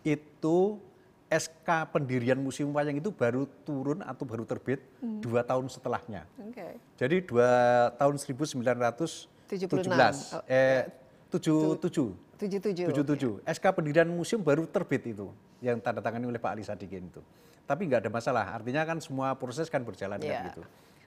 itu 0.04 0.78
SK 1.26 1.88
pendirian 1.88 2.36
Museum 2.36 2.68
Wayang 2.70 3.00
itu 3.00 3.08
baru 3.08 3.48
turun 3.64 4.04
atau 4.04 4.28
baru 4.28 4.44
terbit 4.44 4.84
Hmm. 5.00 5.18
dua 5.18 5.40
tahun 5.40 5.64
setelahnya. 5.66 6.28
Oke. 6.36 6.76
Jadi 7.00 7.24
dua 7.24 7.50
tahun 7.96 8.20
1917, 8.20 9.31
76. 9.58 10.40
Eh 10.48 10.84
77, 11.28 12.12
77. 12.36 12.92
77. 12.92 13.40
SK 13.44 13.64
pendirian 13.72 14.08
museum 14.08 14.40
baru 14.44 14.68
terbit 14.68 15.12
itu 15.12 15.32
yang 15.60 15.80
tanda 15.80 16.00
tangani 16.04 16.28
oleh 16.28 16.40
Pak 16.40 16.52
Ali 16.56 16.64
Sadikin 16.64 17.08
itu. 17.08 17.20
Tapi 17.64 17.88
nggak 17.88 18.04
ada 18.04 18.10
masalah, 18.12 18.44
artinya 18.58 18.84
kan 18.84 19.00
semua 19.00 19.32
proses 19.38 19.70
kan 19.72 19.80
berjalan 19.80 20.20
kan 20.20 20.52
gitu. 20.52 20.62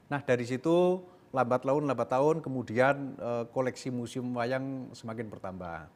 Nah 0.09 0.23
dari 0.23 0.45
situ 0.47 1.03
lambat 1.35 1.67
laun 1.67 1.83
lambat 1.85 2.09
tahun 2.09 2.39
kemudian 2.39 2.95
eh, 3.19 3.43
koleksi 3.51 3.91
museum 3.91 4.33
wayang 4.33 4.89
semakin 4.95 5.27
bertambah. 5.29 5.89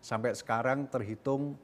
Sampai 0.00 0.32
sekarang 0.38 0.86
terhitung 0.88 1.58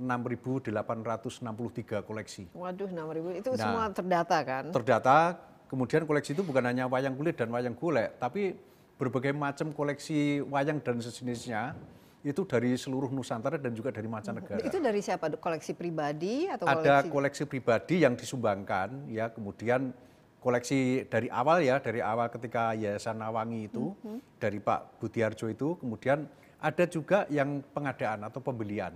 6.863 0.00 2.00
koleksi. 2.02 2.48
Waduh, 2.56 2.88
6000 2.88 3.36
itu 3.36 3.50
Nah. 3.52 3.60
semua 3.60 3.84
terdata 3.92 4.38
kan? 4.40 4.64
Terdata, 4.72 5.36
kemudian 5.68 6.08
koleksi 6.08 6.32
itu 6.32 6.40
bukan 6.40 6.64
hanya 6.64 6.88
wayang 6.88 7.12
kulit 7.12 7.36
dan 7.36 7.52
wayang 7.52 7.76
golek, 7.76 8.16
tapi 8.16 8.56
berbagai 9.02 9.34
macam 9.34 9.74
koleksi 9.74 10.46
wayang 10.46 10.78
dan 10.78 11.02
sejenisnya 11.02 11.74
itu 12.22 12.46
dari 12.46 12.78
seluruh 12.78 13.10
Nusantara 13.10 13.58
dan 13.58 13.74
juga 13.74 13.90
dari 13.90 14.06
mancanegara. 14.06 14.62
Itu 14.62 14.78
dari 14.78 15.02
siapa? 15.02 15.26
Koleksi 15.42 15.74
pribadi 15.74 16.46
atau 16.46 16.70
Ada 16.70 17.02
koleksi? 17.02 17.10
koleksi 17.10 17.44
pribadi 17.50 18.06
yang 18.06 18.14
disumbangkan, 18.14 19.10
ya 19.10 19.26
kemudian 19.34 19.90
koleksi 20.38 21.02
dari 21.10 21.26
awal 21.34 21.66
ya, 21.66 21.82
dari 21.82 21.98
awal 21.98 22.30
ketika 22.30 22.78
Yayasan 22.78 23.18
Nawangi 23.18 23.66
itu, 23.66 23.90
dari 24.38 24.62
Pak 24.62 25.02
Budiarjo 25.02 25.50
itu, 25.50 25.74
kemudian 25.82 26.30
ada 26.62 26.84
juga 26.86 27.26
yang 27.26 27.58
pengadaan 27.74 28.22
atau 28.22 28.38
pembelian 28.38 28.94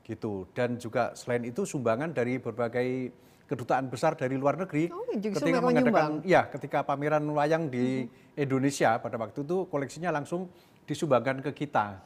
gitu 0.00 0.48
dan 0.56 0.80
juga 0.80 1.12
selain 1.12 1.44
itu 1.44 1.62
sumbangan 1.68 2.10
dari 2.10 2.40
berbagai 2.40 3.12
kedutaan 3.50 3.90
besar 3.90 4.14
dari 4.14 4.38
luar 4.38 4.54
negeri 4.56 4.86
Oh, 4.88 5.02
ketika 5.10 5.58
mengadakan 5.58 5.90
menyumbang. 5.90 6.12
ya 6.22 6.46
ketika 6.46 6.78
pameran 6.80 7.26
wayang 7.26 7.66
di 7.66 8.06
Indonesia 8.32 8.94
pada 8.96 9.18
waktu 9.18 9.42
itu 9.42 9.66
koleksinya 9.66 10.08
langsung 10.08 10.46
disumbangkan 10.86 11.42
ke 11.42 11.50
kita 11.56 11.98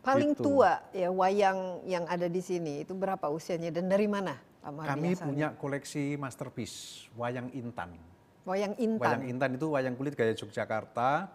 Paling 0.00 0.32
gitu. 0.32 0.44
tua 0.56 0.80
ya 0.92 1.08
wayang 1.08 1.84
yang 1.84 2.04
ada 2.04 2.24
di 2.24 2.40
sini 2.40 2.84
itu 2.84 2.92
berapa 2.92 3.28
usianya 3.28 3.68
dan 3.70 3.84
dari 3.86 4.04
mana? 4.04 4.36
Pak 4.60 4.84
kami 4.86 5.12
punya 5.14 5.52
koleksi 5.54 6.16
masterpiece 6.16 7.08
wayang 7.14 7.48
intan 7.50 7.96
wayang 8.44 8.76
intan. 8.76 9.00
wayang 9.00 9.24
intan 9.26 9.50
itu 9.56 9.66
wayang 9.68 9.96
kulit 9.96 10.12
gaya 10.12 10.32
Yogyakarta 10.32 11.32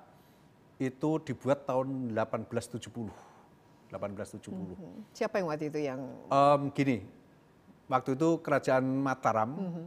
itu 0.77 1.09
dibuat 1.23 1.65
tahun 1.65 2.13
1870 2.13 3.09
1870 3.87 4.75
Hmm. 4.75 5.01
Siapa 5.09 5.39
yang 5.39 5.47
waktu 5.47 5.65
itu 5.69 5.79
yang 5.79 6.01
Em, 6.27 6.61
gini, 6.69 6.97
waktu 7.85 8.17
itu 8.17 8.29
kerajaan 8.41 8.83
Mataram 8.83 9.51
Mhm. 9.53 9.85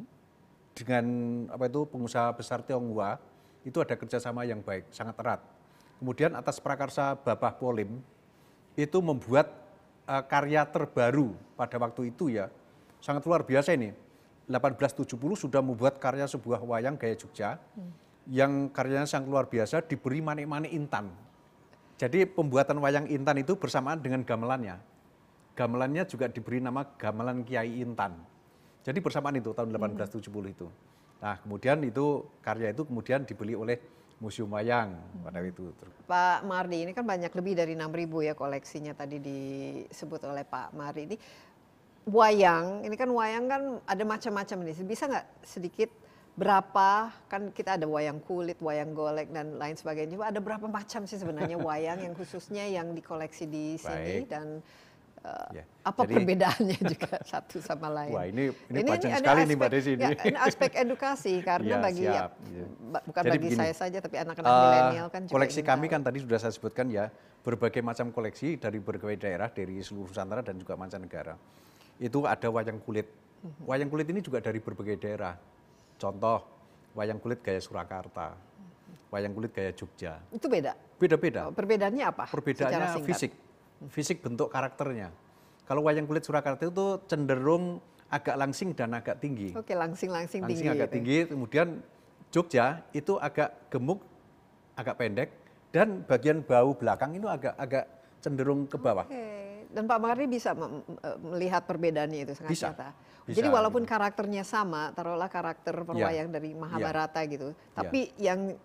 dengan 0.74 1.04
apa 1.50 1.66
itu 1.66 1.82
pengusaha 1.86 2.30
besar 2.32 2.62
Tionghoa 2.62 3.18
itu 3.66 3.78
ada 3.82 3.98
kerjasama 3.98 4.46
yang 4.46 4.62
baik, 4.62 4.86
sangat 4.94 5.18
erat. 5.18 5.40
Kemudian 5.98 6.32
atas 6.38 6.62
prakarsa 6.62 7.18
Babah 7.18 7.58
Polim 7.58 7.98
itu 8.74 8.98
membuat 9.02 9.50
eh, 10.08 10.24
karya 10.24 10.64
terbaru 10.64 11.36
pada 11.52 11.76
waktu 11.76 12.08
itu 12.08 12.32
ya, 12.32 12.48
sangat 12.96 13.20
luar 13.28 13.44
biasa 13.44 13.76
ini. 13.76 13.92
1870 14.48 15.36
sudah 15.36 15.60
membuat 15.60 16.00
karya 16.00 16.24
sebuah 16.24 16.64
wayang 16.64 16.96
gaya 16.96 17.12
Jogja 17.12 17.60
yang 18.24 18.72
karyanya 18.72 19.04
sangat 19.04 19.28
luar 19.28 19.44
biasa 19.44 19.84
diberi 19.84 20.24
manik-manik 20.24 20.72
intan. 20.72 21.12
Jadi 22.00 22.24
pembuatan 22.24 22.80
wayang 22.80 23.04
intan 23.12 23.36
itu 23.36 23.52
bersamaan 23.60 24.00
dengan 24.00 24.24
gamelannya. 24.24 24.80
Gamelannya 25.58 26.06
juga 26.06 26.30
diberi 26.30 26.62
nama 26.62 26.86
gamelan 26.86 27.42
Kiai 27.42 27.82
Intan. 27.82 28.14
Jadi 28.86 29.02
bersamaan 29.02 29.34
itu 29.34 29.50
tahun 29.50 29.74
1870 29.74 30.54
itu. 30.54 30.70
Nah 31.18 31.34
kemudian 31.42 31.82
itu 31.82 32.22
karya 32.38 32.70
itu 32.70 32.86
kemudian 32.86 33.26
dibeli 33.26 33.58
oleh 33.58 33.74
Museum 34.22 34.54
Wayang 34.54 34.94
pada 35.26 35.42
itu. 35.42 35.74
Pak 36.06 36.46
Mardi 36.46 36.86
ini 36.86 36.94
kan 36.94 37.02
banyak 37.02 37.34
lebih 37.34 37.58
dari 37.58 37.74
6.000 37.74 37.90
ya 38.30 38.34
koleksinya 38.38 38.94
tadi 38.94 39.18
disebut 39.18 40.30
oleh 40.30 40.46
Pak 40.46 40.78
Mardi 40.78 41.10
ini 41.10 41.16
wayang 42.06 42.86
ini 42.86 42.94
kan 42.94 43.10
wayang 43.10 43.50
kan 43.50 43.62
ada 43.84 44.02
macam-macam 44.06 44.64
nih 44.64 44.80
bisa 44.86 45.10
nggak 45.10 45.26
sedikit 45.44 45.90
berapa 46.38 47.12
kan 47.28 47.50
kita 47.50 47.76
ada 47.76 47.84
wayang 47.84 48.22
kulit 48.24 48.56
wayang 48.62 48.94
golek 48.94 49.28
dan 49.34 49.58
lain 49.58 49.74
sebagainya 49.74 50.16
ada 50.22 50.38
berapa 50.38 50.70
macam 50.70 51.04
sih 51.04 51.18
sebenarnya 51.18 51.58
wayang 51.68 51.98
yang 52.00 52.14
khususnya 52.14 52.64
yang 52.64 52.94
dikoleksi 52.94 53.50
di 53.50 53.74
sini 53.74 54.22
Baik. 54.22 54.30
dan. 54.30 54.62
Apa 55.80 56.00
Jadi- 56.02 56.14
perbedaannya 56.14 56.78
juga 56.92 57.10
satu 57.22 57.56
sama 57.58 57.88
lain. 57.88 58.12
Wah, 58.12 58.24
ini 58.24 58.52
ini, 58.68 58.78
Ini- 58.78 58.86
panjang 58.86 59.10
ini 59.10 59.18
sekali 59.18 59.40
nih 59.40 59.54
Mbak 59.54 59.58
aspek- 59.62 59.74
Desi 59.74 59.90
ini. 59.90 60.02
ya, 60.02 60.10
ini 60.22 60.38
aspek 60.38 60.70
edukasi 60.76 61.34
karena 61.48 61.66
Iya, 61.66 61.76
bagi 61.78 62.02
ya, 62.02 62.12
siap, 62.12 62.30
ba- 62.86 63.04
bukan 63.04 63.22
Jadi 63.22 63.30
bagi 63.30 63.40
begini, 63.44 63.58
saya 63.58 63.74
saja 63.74 63.98
tapi 63.98 64.16
anak-anak 64.16 64.48
Eh, 64.48 64.60
milenial 64.60 65.06
kan 65.08 65.20
juga 65.22 65.34
koleksi 65.34 65.60
kami 65.62 65.86
tahu. 65.86 65.92
kan 65.92 66.00
tadi 66.02 66.18
sudah 66.20 66.38
saya 66.38 66.52
sebutkan 66.52 66.86
ya 66.86 67.04
berbagai 67.40 67.80
macam 67.80 68.06
koleksi 68.08 68.48
dari 68.56 68.78
berbagai 68.78 69.18
daerah 69.18 69.48
dari 69.48 69.78
seluruh 69.78 70.06
Nusantara 70.06 70.40
dan 70.40 70.54
juga 70.54 70.74
mancanegara 70.74 71.34
itu 71.96 72.18
ada 72.22 72.48
wayang 72.48 72.78
kulit 72.78 73.08
Mhm. 73.38 73.64
wayang 73.64 73.88
kulit 73.88 74.06
ini 74.06 74.20
juga 74.20 74.38
dari 74.38 74.58
berbagai 74.58 74.98
daerah 74.98 75.34
contoh 75.94 76.42
wayang 76.92 77.16
kulit 77.16 77.38
gaya 77.38 77.58
Surakarta 77.58 78.34
wayang 79.08 79.32
kulit 79.32 79.50
gaya 79.50 79.70
Jogja 79.70 80.20
itu 80.28 80.46
beda. 80.46 80.76
beda-beda 80.94 81.40
Oh, 81.44 81.54
Perbedaannya 81.54 82.04
apa? 82.04 82.24
Perbedaannya 82.26 83.00
fisik 83.02 83.32
fisik 83.86 84.18
bentuk 84.18 84.50
karakternya 84.50 85.14
kalau 85.68 85.86
wayang 85.86 86.08
kulit 86.08 86.26
Surakarta 86.26 86.66
itu 86.66 86.98
cenderung 87.06 87.78
agak 88.08 88.34
langsing 88.40 88.72
dan 88.74 88.96
agak 88.96 89.20
tinggi 89.20 89.54
Oke, 89.54 89.76
langsing-langsing 89.76 90.42
tinggi. 90.42 90.64
langsing 90.64 90.70
agak 90.74 90.88
gitu. 90.88 90.96
tinggi, 90.96 91.16
kemudian 91.28 91.68
Jogja 92.28 92.84
itu 92.92 93.16
agak 93.16 93.72
gemuk, 93.72 94.04
agak 94.76 95.00
pendek, 95.00 95.28
dan 95.72 96.04
bagian 96.04 96.44
bau 96.44 96.76
belakang 96.76 97.16
itu 97.16 97.24
agak 97.24 97.56
agak 97.56 97.84
cenderung 98.20 98.68
ke 98.68 98.76
bawah. 98.76 99.08
Oke. 99.08 99.68
Dan 99.68 99.84
Pak 99.84 100.00
Mardi 100.00 100.24
bisa 100.24 100.56
eh, 100.56 101.16
melihat 101.20 101.68
perbedaannya 101.68 102.24
itu 102.24 102.32
sangat 102.32 102.52
Bisa. 102.52 102.68
nyata. 102.72 102.88
Bisa, 103.28 103.36
Jadi 103.44 103.48
walaupun 103.52 103.84
gitu. 103.84 103.92
karakternya 103.92 104.40
sama, 104.40 104.88
taruhlah 104.96 105.28
karakter 105.28 105.76
perwayang 105.84 106.32
dari 106.32 106.56
Mahabharata 106.56 107.20
gitu, 107.28 107.52
tapi 107.76 108.08
yang 108.16 108.56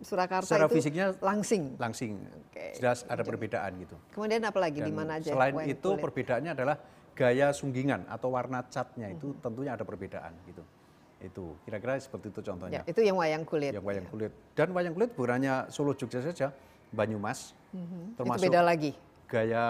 Surakarta 0.00 0.48
Secara 0.48 0.66
itu 0.66 0.74
fisiknya 0.80 1.06
langsing. 1.20 1.76
Langsing, 1.76 2.16
Oke. 2.48 2.72
jelas 2.80 3.04
ada 3.04 3.20
perbedaan 3.20 3.70
gitu. 3.78 3.96
Kemudian 4.10 4.40
apa 4.40 4.56
lagi 4.56 4.80
di 4.80 4.88
mana 4.88 5.20
aja? 5.20 5.28
Selain 5.28 5.52
itu 5.68 5.76
kulit? 5.86 6.00
perbedaannya 6.00 6.52
adalah 6.52 6.76
gaya 7.12 7.52
sunggingan 7.52 8.08
atau 8.08 8.32
warna 8.32 8.64
catnya 8.64 9.12
itu 9.12 9.28
Mhm. 9.28 9.44
tentunya 9.44 9.72
ada 9.76 9.84
perbedaan 9.84 10.32
gitu. 10.48 10.64
Itu 11.20 11.52
kira-kira 11.62 12.00
seperti 12.00 12.32
itu 12.32 12.40
ya, 12.40 12.46
contohnya. 12.48 12.80
itu 12.82 13.00
yang 13.04 13.20
wayang 13.20 13.44
kulit. 13.44 13.76
Yang 13.76 13.84
wayang 13.84 14.06
kulit 14.08 14.32
dan 14.56 14.68
wayang 14.72 14.94
kulit 14.96 15.10
bukan 15.12 15.32
hanya 15.36 15.54
Solo 15.68 15.92
Jogja 15.92 16.24
saja, 16.24 16.48
Banyumas. 16.90 17.52
Itu 17.70 18.16
termasuk 18.16 18.48
beda 18.48 18.64
lagi. 18.64 18.96
gaya 19.28 19.64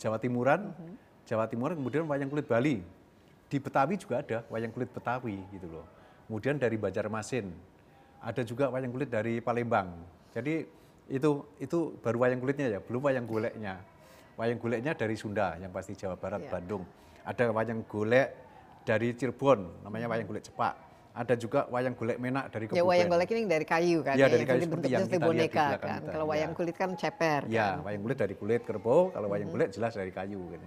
Jawa 0.00 0.16
Timuran, 0.16 0.72
Mhm. 0.72 0.94
Jawa 1.28 1.44
Timuran 1.44 1.76
kemudian 1.76 2.08
wayang 2.08 2.26
kulit 2.26 2.48
Bali. 2.48 2.80
Di 3.46 3.56
Betawi 3.60 4.00
juga 4.00 4.24
ada 4.24 4.42
wayang 4.48 4.72
kulit 4.72 4.88
Betawi 4.88 5.44
gitu 5.52 5.68
loh. 5.68 5.84
Kemudian 6.24 6.56
dari 6.56 6.74
Banjarmasin. 6.74 7.52
Ada 8.18 8.42
juga 8.42 8.66
wayang 8.68 8.90
kulit 8.90 9.08
dari 9.08 9.38
Palembang. 9.38 9.94
Jadi 10.34 10.66
itu 11.08 11.30
itu 11.56 11.78
baru 12.02 12.26
wayang 12.26 12.40
kulitnya 12.42 12.66
ya, 12.68 12.80
belum 12.82 13.00
wayang 13.00 13.24
goleknya. 13.24 13.78
Wayang 14.34 14.58
goleknya 14.58 14.92
dari 14.94 15.14
Sunda 15.14 15.54
yang 15.58 15.70
pasti 15.70 15.94
Jawa 15.94 16.14
Barat, 16.14 16.46
Iya. 16.46 16.50
Bandung. 16.50 16.82
Ada 17.22 17.50
wayang 17.50 17.82
golek 17.86 18.28
dari 18.82 19.14
Cirebon 19.14 19.82
namanya 19.82 20.06
wayang 20.08 20.26
golek 20.26 20.46
cepak. 20.46 20.74
Ada 21.18 21.34
juga 21.34 21.66
wayang 21.66 21.98
golek 21.98 22.18
menak 22.22 22.46
dari 22.54 22.70
Ya 22.70 22.78
Kebumen. 22.78 22.86
wayang 22.86 23.08
golek 23.10 23.28
ini 23.34 23.42
dari 23.44 23.66
kayu 23.66 23.98
kan? 24.06 24.14
Iya, 24.14 24.26
ya, 24.26 24.30
dari 24.30 24.44
kayu 24.46 24.60
seperti 24.62 24.86
yang 24.86 25.02
seperti 25.02 25.18
boneka 25.18 25.66
kan. 25.74 25.98
kita, 25.98 26.10
Kalau 26.14 26.24
iya. 26.24 26.30
wayang 26.30 26.52
kulit 26.54 26.76
kan 26.78 26.90
ceper 26.94 27.40
Ya, 27.50 27.66
kan. 27.74 27.76
wayang 27.82 28.02
kulit 28.02 28.18
dari 28.18 28.34
kulit 28.38 28.60
kerbau, 28.62 29.10
kalau 29.10 29.26
wayang 29.26 29.50
kulit 29.50 29.68
jelas 29.74 29.92
dari 29.94 30.10
kayu 30.10 30.38
gitu. 30.38 30.66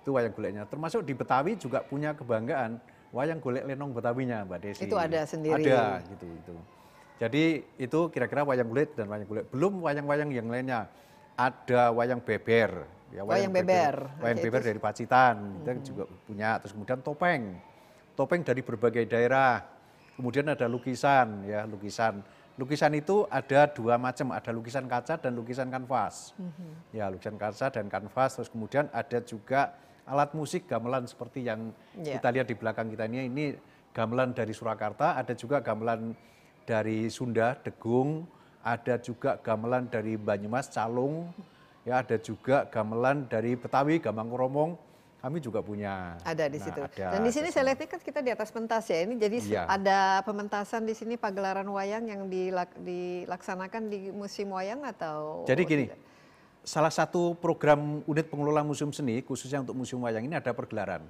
Itu 0.00 0.10
wayang 0.16 0.32
goleknya. 0.32 0.62
Termasuk 0.64 1.04
di 1.04 1.12
Betawi 1.12 1.52
juga 1.54 1.84
punya 1.84 2.16
kebanggaan 2.16 2.80
wayang 3.12 3.36
golek 3.36 3.68
lenong 3.68 3.92
Betawinya, 3.92 4.48
Mbak 4.48 4.58
Desi. 4.64 4.88
Itu 4.88 4.96
ada 4.96 5.20
sendiri. 5.28 5.60
Ada 5.68 6.00
gitu 6.08 6.24
itu. 6.24 6.54
Jadi 7.22 7.62
itu 7.78 8.00
kira-kira 8.10 8.42
wayang 8.42 8.66
kulit 8.66 8.98
dan 8.98 9.06
wayang 9.06 9.30
kulit. 9.30 9.46
Belum 9.46 9.78
wayang-wayang 9.78 10.34
yang 10.34 10.50
lainnya. 10.50 10.90
Ada 11.38 11.94
wayang 11.94 12.18
beber. 12.18 12.82
Ya, 13.14 13.22
Wayang 13.22 13.54
beber. 13.54 14.10
Wayang 14.18 14.38
Oke, 14.42 14.44
beber 14.50 14.60
itu- 14.64 14.68
dari 14.74 14.80
Pacitan, 14.82 15.34
kita 15.62 15.70
juga 15.86 16.02
punya. 16.26 16.58
Terus 16.58 16.72
kemudian 16.74 16.98
topeng. 16.98 17.42
Topeng 18.18 18.42
dari 18.42 18.58
berbagai 18.66 19.06
daerah. 19.06 19.62
Kemudian 20.18 20.50
ada 20.50 20.66
lukisan, 20.66 21.46
ya 21.46 21.62
lukisan. 21.62 22.24
Lukisan 22.58 22.92
itu 22.92 23.24
ada 23.30 23.70
dua 23.70 23.96
macam, 23.96 24.34
ada 24.34 24.50
lukisan 24.50 24.84
kaca 24.90 25.14
dan 25.16 25.32
lukisan 25.38 25.70
kanvas. 25.70 26.34
Ya 26.90 27.06
lukisan 27.06 27.38
kaca 27.38 27.70
dan 27.70 27.86
kanvas. 27.86 28.34
Terus 28.34 28.50
kemudian 28.50 28.90
ada 28.90 29.18
juga 29.22 29.72
alat 30.04 30.34
musik 30.34 30.66
gamelan 30.66 31.06
seperti 31.06 31.46
yang 31.46 31.70
Ya. 32.02 32.18
kita 32.18 32.28
lihat 32.34 32.46
di 32.50 32.56
belakang 32.58 32.90
kita 32.90 33.06
ini. 33.06 33.30
Ini 33.30 33.44
gamelan 33.94 34.34
dari 34.34 34.50
Surakarta, 34.50 35.14
ada 35.14 35.32
juga 35.32 35.62
gamelan 35.62 36.16
dari 36.62 37.06
Sunda, 37.08 37.54
Degung, 37.54 38.24
ada 38.62 38.94
juga 38.96 39.36
gamelan 39.36 39.86
dari 39.86 40.14
Banyumas, 40.14 40.70
Calung, 40.70 41.30
ya 41.82 42.00
ada 42.00 42.16
juga 42.16 42.64
gamelan 42.66 43.26
dari 43.26 43.54
Betawi, 43.54 43.98
Gambang 43.98 44.30
Kromong. 44.30 44.72
Kami 45.22 45.38
juga 45.38 45.62
punya. 45.62 46.18
Ada 46.26 46.50
di 46.50 46.58
Nah, 46.58 46.66
situ. 46.66 46.80
ada, 46.82 47.14
Dan 47.14 47.22
di 47.22 47.30
sini 47.30 47.54
saya 47.54 47.70
lihat 47.70 47.78
kan 47.86 48.02
kita 48.02 48.18
di 48.18 48.34
atas 48.34 48.50
pentas 48.50 48.90
ya. 48.90 49.06
Ini 49.06 49.14
jadi 49.14 49.38
Iya. 49.38 49.62
ada 49.70 49.98
pementasan 50.26 50.82
di 50.82 50.98
sini 50.98 51.14
pagelaran 51.14 51.62
wayang 51.70 52.10
yang 52.10 52.26
dilak- 52.26 52.74
dilaksanakan 52.82 53.86
di 53.86 54.10
musim 54.10 54.50
wayang 54.50 54.82
atau 54.82 55.46
Jadi 55.46 55.62
gini, 55.62 55.84
tidak? 55.86 56.02
salah 56.66 56.90
satu 56.90 57.38
program 57.38 58.02
unit 58.02 58.26
pengelola 58.26 58.66
museum 58.66 58.90
seni 58.90 59.22
khususnya 59.22 59.62
untuk 59.62 59.78
museum 59.78 60.02
wayang 60.02 60.26
ini 60.26 60.34
ada 60.34 60.50
pergelaran. 60.50 61.06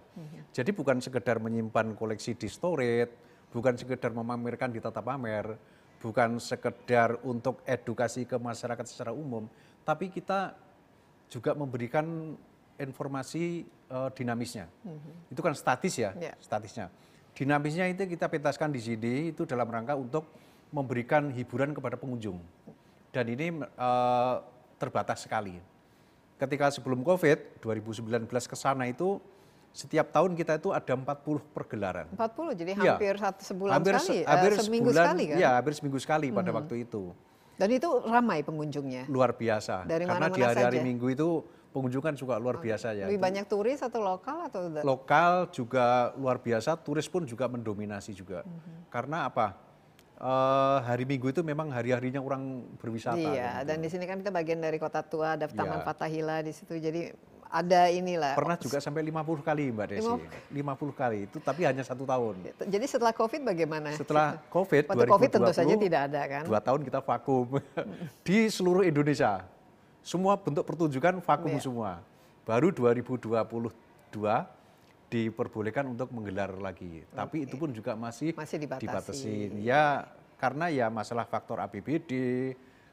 Jadi 0.53 0.77
bukan 0.77 1.01
sekedar 1.01 1.41
menyimpan 1.41 1.97
koleksi 1.97 2.37
di 2.37 2.53
storage, 2.53 3.17
bukan 3.53 3.77
sekedar 3.77 4.11
memamerkan 4.11 4.73
di 4.73 4.81
tata 4.81 5.05
pamer, 5.05 5.55
bukan 6.01 6.41
sekedar 6.41 7.21
untuk 7.23 7.61
edukasi 7.69 8.25
ke 8.25 8.41
masyarakat 8.41 8.83
secara 8.89 9.13
umum, 9.13 9.47
tapi 9.85 10.09
kita 10.09 10.57
juga 11.29 11.53
memberikan 11.55 12.35
informasi 12.81 13.69
eh, 13.69 14.11
dinamisnya. 14.17 14.67
Itu 15.29 15.45
kan 15.45 15.53
statis 15.53 15.95
ya, 16.01 16.17
Ya. 16.17 16.33
statisnya. 16.41 16.89
Dinamisnya 17.37 17.89
itu 17.93 18.05
kita 18.09 18.29
pentaskan 18.29 18.73
di 18.73 18.81
sini 18.81 19.33
itu 19.33 19.45
dalam 19.49 19.69
rangka 19.69 19.97
untuk 19.97 20.29
memberikan 20.73 21.29
hiburan 21.33 21.77
kepada 21.77 22.01
pengunjung. 22.01 22.41
Dan 23.13 23.25
ini 23.29 23.53
eh, 23.61 24.35
terbatas 24.81 25.29
sekali. 25.29 25.61
Ketika 26.41 26.75
sebelum 26.75 27.07
Covid 27.07 27.63
2019 27.63 28.27
ke 28.27 28.57
sana 28.59 28.91
itu 28.91 29.23
setiap 29.73 30.13
tahun 30.13 30.37
kita 30.37 30.61
itu 30.61 30.69
ada 30.71 30.93
40 30.93 31.41
pergelaran. 31.51 32.07
40 32.13 32.53
jadi 32.53 32.77
Iya. 32.77 32.93
hampir 32.95 33.15
satu 33.17 33.41
sebulan 33.43 33.73
hampir, 33.75 33.97
sekali, 33.97 34.09
se- 34.13 34.21
eh, 34.21 34.29
hampir 34.29 34.53
seminggu 34.61 34.91
sebulan, 34.93 35.05
sekali 35.09 35.25
kan? 35.25 35.37
Ya, 35.41 35.51
hampir 35.57 35.73
seminggu 35.73 35.99
sekali 35.99 36.27
pada 36.29 36.51
waktu 36.53 36.75
itu. 36.85 37.03
Dan 37.57 37.69
itu 37.71 37.89
ramai 38.05 38.45
pengunjungnya. 38.45 39.09
Luar 39.09 39.33
biasa. 39.33 39.85
Dari 39.85 40.05
Karena 40.05 40.29
di 40.29 40.33
mana-mana 40.33 40.47
hari-hari 40.53 40.77
saja? 40.77 40.85
Minggu 40.85 41.07
itu 41.09 41.29
pengunjung 41.73 42.03
kan 42.03 42.13
juga 42.13 42.37
luar 42.37 42.61
biasa 42.61 42.93
ya. 42.93 43.09
Lebih 43.09 43.17
Itu 43.17 43.25
banyak 43.25 43.45
turis 43.49 43.81
atau 43.81 44.01
lokal 44.01 44.39
atau 44.53 44.61
lokal 44.85 45.33
juga 45.49 46.13
luar 46.15 46.37
biasa, 46.37 46.77
turis 46.77 47.09
pun 47.09 47.25
juga 47.25 47.49
mendominasi 47.49 48.13
juga. 48.13 48.45
Mhm. 48.45 48.93
Karena 48.93 49.25
apa? 49.25 49.57
Eh, 50.23 50.79
hari 50.85 51.03
Minggu 51.03 51.29
itu 51.29 51.43
memang 51.43 51.67
hari-harinya 51.67 52.21
orang 52.21 52.63
berwisata. 52.79 53.19
Iya, 53.19 53.59
gitu. 53.59 53.67
dan 53.67 53.77
di 53.81 53.89
sini 53.89 54.05
kan 54.07 54.21
kita 54.21 54.31
bagian 54.31 54.61
dari 54.61 54.79
Kota 54.79 55.03
Tua, 55.03 55.35
ada 55.35 55.49
Taman 55.49 55.81
Iya. 55.81 55.87
Fathahila 55.89 56.37
di 56.45 56.53
situ. 56.53 56.77
Jadi 56.77 57.11
ada 57.53 57.93
inilah. 57.93 58.33
Pernah 58.33 58.57
juga 58.57 58.81
sampai 58.81 59.05
50 59.05 59.45
kali 59.45 59.69
Mbak 59.69 59.87
Desi. 59.93 60.09
50 60.49 60.57
kali 60.97 61.19
itu 61.29 61.37
tapi 61.37 61.69
hanya 61.69 61.85
satu 61.85 62.09
tahun. 62.09 62.49
Jadi 62.65 62.87
setelah 62.89 63.13
Covid 63.13 63.45
bagaimana? 63.45 63.93
Setelah 63.93 64.41
COVID 64.57 64.89
Waktu 64.89 65.05
Covid 65.13 65.29
tentu 65.29 65.53
2020, 65.53 65.61
saja 65.61 65.75
tidak 65.77 66.01
ada 66.09 66.21
kan? 66.25 66.43
Dua 66.49 66.61
tahun 66.65 66.81
kita 66.81 67.05
vakum 67.05 67.47
di 68.27 68.49
seluruh 68.49 68.83
Indonesia. 68.83 69.45
Semua 70.01 70.35
bentuk 70.41 70.65
pertunjukan 70.65 71.21
vakum 71.21 71.53
Iya. 71.53 71.61
semua. 71.61 71.91
Baru 72.43 72.73
2022 72.73 73.71
diperbolehkan 75.13 75.85
untuk 75.87 76.09
menggelar 76.11 76.57
lagi. 76.57 77.05
Tapi 77.13 77.45
itu 77.45 77.55
pun 77.55 77.69
juga 77.69 77.93
masih, 77.93 78.33
Masih 78.33 78.57
dibatasi. 78.57 78.83
dibatasin. 78.83 79.51
Ya 79.61 80.09
karena 80.41 80.73
ya 80.73 80.89
masalah 80.89 81.29
faktor 81.29 81.61
APBD, 81.61 82.11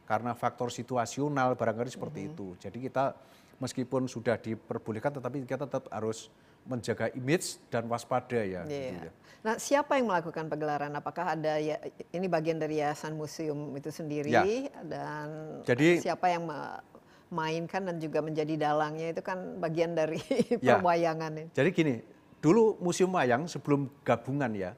karena 0.03 0.35
faktor 0.35 0.67
situasional 0.69 1.55
barangkali 1.55 1.89
seperti 1.89 2.19
Mhm. 2.21 2.29
itu. 2.29 2.47
Jadi 2.59 2.77
kita 2.85 3.15
meskipun 3.59 4.07
sudah 4.07 4.35
diperbolehkan 4.35 5.13
tetapi 5.13 5.43
kita 5.43 5.63
tetap 5.63 5.87
harus 5.87 6.31
menjaga 6.63 7.07
image 7.13 7.59
dan 7.67 7.87
waspada 7.87 8.39
ya. 8.39 8.63
gitu 8.63 8.73
Iya. 8.73 8.99
ya. 9.05 9.11
Nah, 9.39 9.55
siapa 9.55 9.95
yang 9.95 10.11
melakukan 10.11 10.47
pegelaran? 10.47 10.91
Apakah 10.91 11.31
ada 11.33 11.55
ya 11.55 11.79
ini 12.11 12.27
bagian 12.27 12.59
dari 12.59 12.79
yayasan 12.79 13.15
museum 13.15 13.71
itu 13.73 13.87
sendiri 13.87 14.27
Ya. 14.29 14.43
dan 14.83 15.59
Jadi- 15.63 16.03
siapa 16.03 16.27
yang 16.27 16.43
memainkan 16.43 17.87
dan 17.87 17.95
juga 17.97 18.19
menjadi 18.19 18.59
dalangnya 18.59 19.15
itu 19.15 19.21
kan 19.23 19.59
bagian 19.59 19.95
dari 19.95 20.19
Ya. 20.59 20.75
perwayangan 20.75 21.31
ini. 21.39 21.47
Jadi 21.55 21.69
gini, 21.71 21.95
dulu 22.39 22.75
Museum 22.79 23.11
Wayang 23.11 23.47
sebelum 23.47 23.87
gabungan 24.03 24.51
ya, 24.51 24.71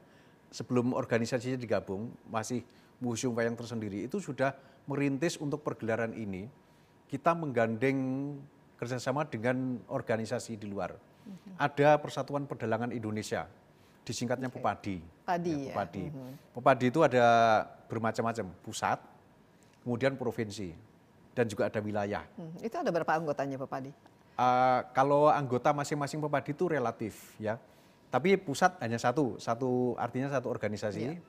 sebelum 0.49 0.93
organisasinya 0.93 1.57
digabung, 1.57 2.13
masih 2.29 2.61
Museum 3.01 3.33
Wayang 3.33 3.57
tersendiri, 3.57 4.05
itu 4.05 4.21
sudah 4.21 4.53
merintis 4.85 5.37
untuk 5.37 5.65
pergelaran 5.65 6.13
ini, 6.13 6.45
kita 7.09 7.33
menggandeng 7.33 7.97
kerjasama 8.81 9.29
dengan 9.29 9.77
organisasi 9.85 10.57
di 10.57 10.65
luar. 10.65 10.97
Ada 11.61 12.01
Persatuan 12.01 12.49
Pedalangan 12.49 12.89
Indonesia, 12.89 13.45
disingkatnya 14.01 14.49
Pepadi. 14.49 14.97
Padi 15.21 15.69
ya. 15.69 15.77
Pepadi. 15.77 16.03
Pepadi 16.49 16.85
itu 16.89 17.05
ada 17.05 17.25
bermacam-macam, 17.85 18.49
pusat, 18.65 18.97
kemudian 19.85 20.17
provinsi, 20.17 20.73
dan 21.37 21.45
juga 21.45 21.69
ada 21.69 21.77
wilayah. 21.77 22.25
Hmm, 22.33 22.57
Itu 22.57 22.81
ada 22.81 22.89
berapa 22.89 23.21
anggotanya 23.21 23.61
Pak 23.61 23.69
Padi? 23.69 23.93
Eh, 24.33 24.79
kalau 24.97 25.29
anggota 25.29 25.69
masing-masing 25.77 26.17
Pepadi 26.17 26.57
itu 26.57 26.65
relatif 26.65 27.37
ya. 27.37 27.61
Tapi 28.09 28.33
pusat 28.35 28.81
hanya 28.81 28.97
satu, 28.97 29.37
satu 29.37 29.93
artinya 30.01 30.33
satu 30.33 30.49
organisasi. 30.49 31.21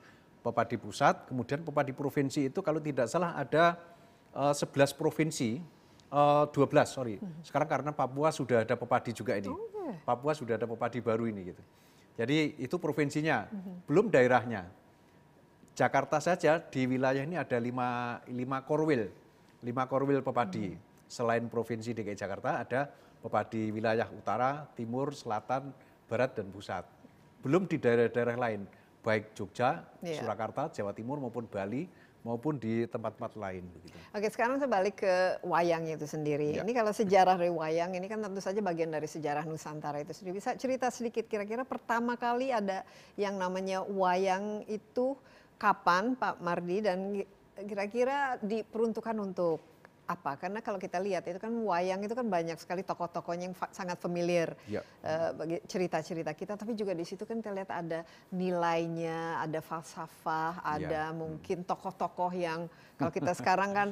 Pepadi 0.43 0.75
pusat, 0.75 1.29
kemudian 1.29 1.61
Pepadi 1.61 1.93
provinsi 1.95 2.49
itu 2.51 2.59
kalau 2.65 2.81
tidak 2.81 3.05
salah 3.05 3.37
ada 3.37 3.77
eh, 4.33 4.53
11 4.57 4.97
provinsi, 4.97 5.61
eh, 6.13 6.43
12 6.53 6.85
sorry. 6.85 7.17
Sekarang 7.41 7.65
karena 7.65 7.91
Papua 7.91 8.29
sudah 8.29 8.61
ada 8.61 8.77
Pepadi 8.77 9.11
juga 9.11 9.33
ini. 9.35 9.49
Papua 10.05 10.37
sudah 10.37 10.55
ada 10.55 10.69
Pepadi 10.69 11.01
baru 11.01 11.25
ini 11.25 11.49
gitu. 11.49 11.63
Jadi 12.13 12.61
itu 12.61 12.77
provinsinya, 12.77 13.49
belum 13.89 14.13
daerahnya. 14.13 14.69
Jakarta 15.73 16.21
saja 16.21 16.61
di 16.61 16.85
wilayah 16.85 17.25
ini 17.25 17.33
ada 17.33 17.57
lima, 17.57 18.21
lima 18.29 18.61
korwil, 18.61 19.09
lima 19.65 19.89
korwil 19.89 20.21
pepadi. 20.21 20.77
Selain 21.09 21.41
provinsi 21.49 21.97
DKI 21.97 22.13
Jakarta 22.13 22.61
ada 22.61 22.93
pepadi 23.25 23.73
wilayah 23.73 24.05
utara, 24.13 24.69
timur, 24.77 25.17
selatan, 25.17 25.73
barat 26.05 26.37
dan 26.37 26.53
pusat. 26.53 26.85
Belum 27.41 27.65
di 27.65 27.81
daerah-daerah 27.81 28.37
lain, 28.37 28.69
baik 29.01 29.33
Jogja, 29.33 29.81
Iya. 30.05 30.21
Surakarta, 30.21 30.69
Jawa 30.69 30.93
Timur 30.93 31.17
maupun 31.17 31.49
Bali 31.49 31.89
maupun 32.23 32.55
di 32.55 32.87
tempat-tempat 32.87 33.35
lain. 33.35 33.67
Begitu. 33.67 33.95
Oke, 34.15 34.27
sekarang 34.31 34.55
saya 34.57 34.71
balik 34.71 35.03
ke 35.03 35.43
wayangnya 35.43 35.99
itu 35.99 36.07
sendiri. 36.07 36.55
Ya. 36.55 36.63
Ini 36.63 36.71
kalau 36.71 36.95
sejarah 36.95 37.35
dari 37.35 37.51
wayang 37.51 37.91
ini 37.99 38.07
kan 38.07 38.23
tentu 38.23 38.39
saja 38.39 38.63
bagian 38.63 38.89
dari 38.89 39.05
sejarah 39.05 39.43
Nusantara 39.43 39.99
itu 39.99 40.15
sendiri. 40.15 40.39
Bisa 40.39 40.55
cerita 40.55 40.87
sedikit 40.87 41.27
kira-kira 41.27 41.67
pertama 41.67 42.15
kali 42.15 42.55
ada 42.55 42.87
yang 43.19 43.35
namanya 43.35 43.83
wayang 43.83 44.63
itu 44.71 45.19
kapan 45.59 46.15
Pak 46.15 46.39
Mardi 46.39 46.79
dan 46.79 46.99
kira-kira 47.53 48.39
diperuntukkan 48.41 49.15
untuk 49.19 49.72
apa? 50.03 50.35
Karena 50.35 50.59
kalau 50.59 50.75
kita 50.75 50.99
lihat 50.99 51.23
itu 51.23 51.39
kan 51.39 51.47
wayang 51.49 52.03
itu 52.03 52.11
kan 52.11 52.27
banyak 52.27 52.59
sekali 52.59 52.83
tokoh-tokohnya 52.83 53.47
yang 53.47 53.55
fa- 53.55 53.71
sangat 53.71 53.95
familiar 53.97 54.51
Ya. 54.67 54.83
eh, 54.99 55.31
bagi 55.31 55.57
cerita-cerita 55.63 56.31
kita, 56.31 56.53
tapi 56.53 56.75
juga 56.75 56.91
di 56.91 57.01
situ 57.01 57.23
kan 57.23 57.39
kita 57.39 57.55
lihat 57.55 57.71
ada 57.71 58.03
nilainya, 58.29 59.39
ada 59.39 59.59
falsafah, 59.59 60.59
ada 60.59 61.09
Ya. 61.09 61.15
mungkin 61.15 61.63
tokoh-tokoh 61.63 62.35
yang 62.35 62.67
kalau 62.95 63.09
kita 63.09 63.31
sekarang 63.39 63.71
kan 63.71 63.87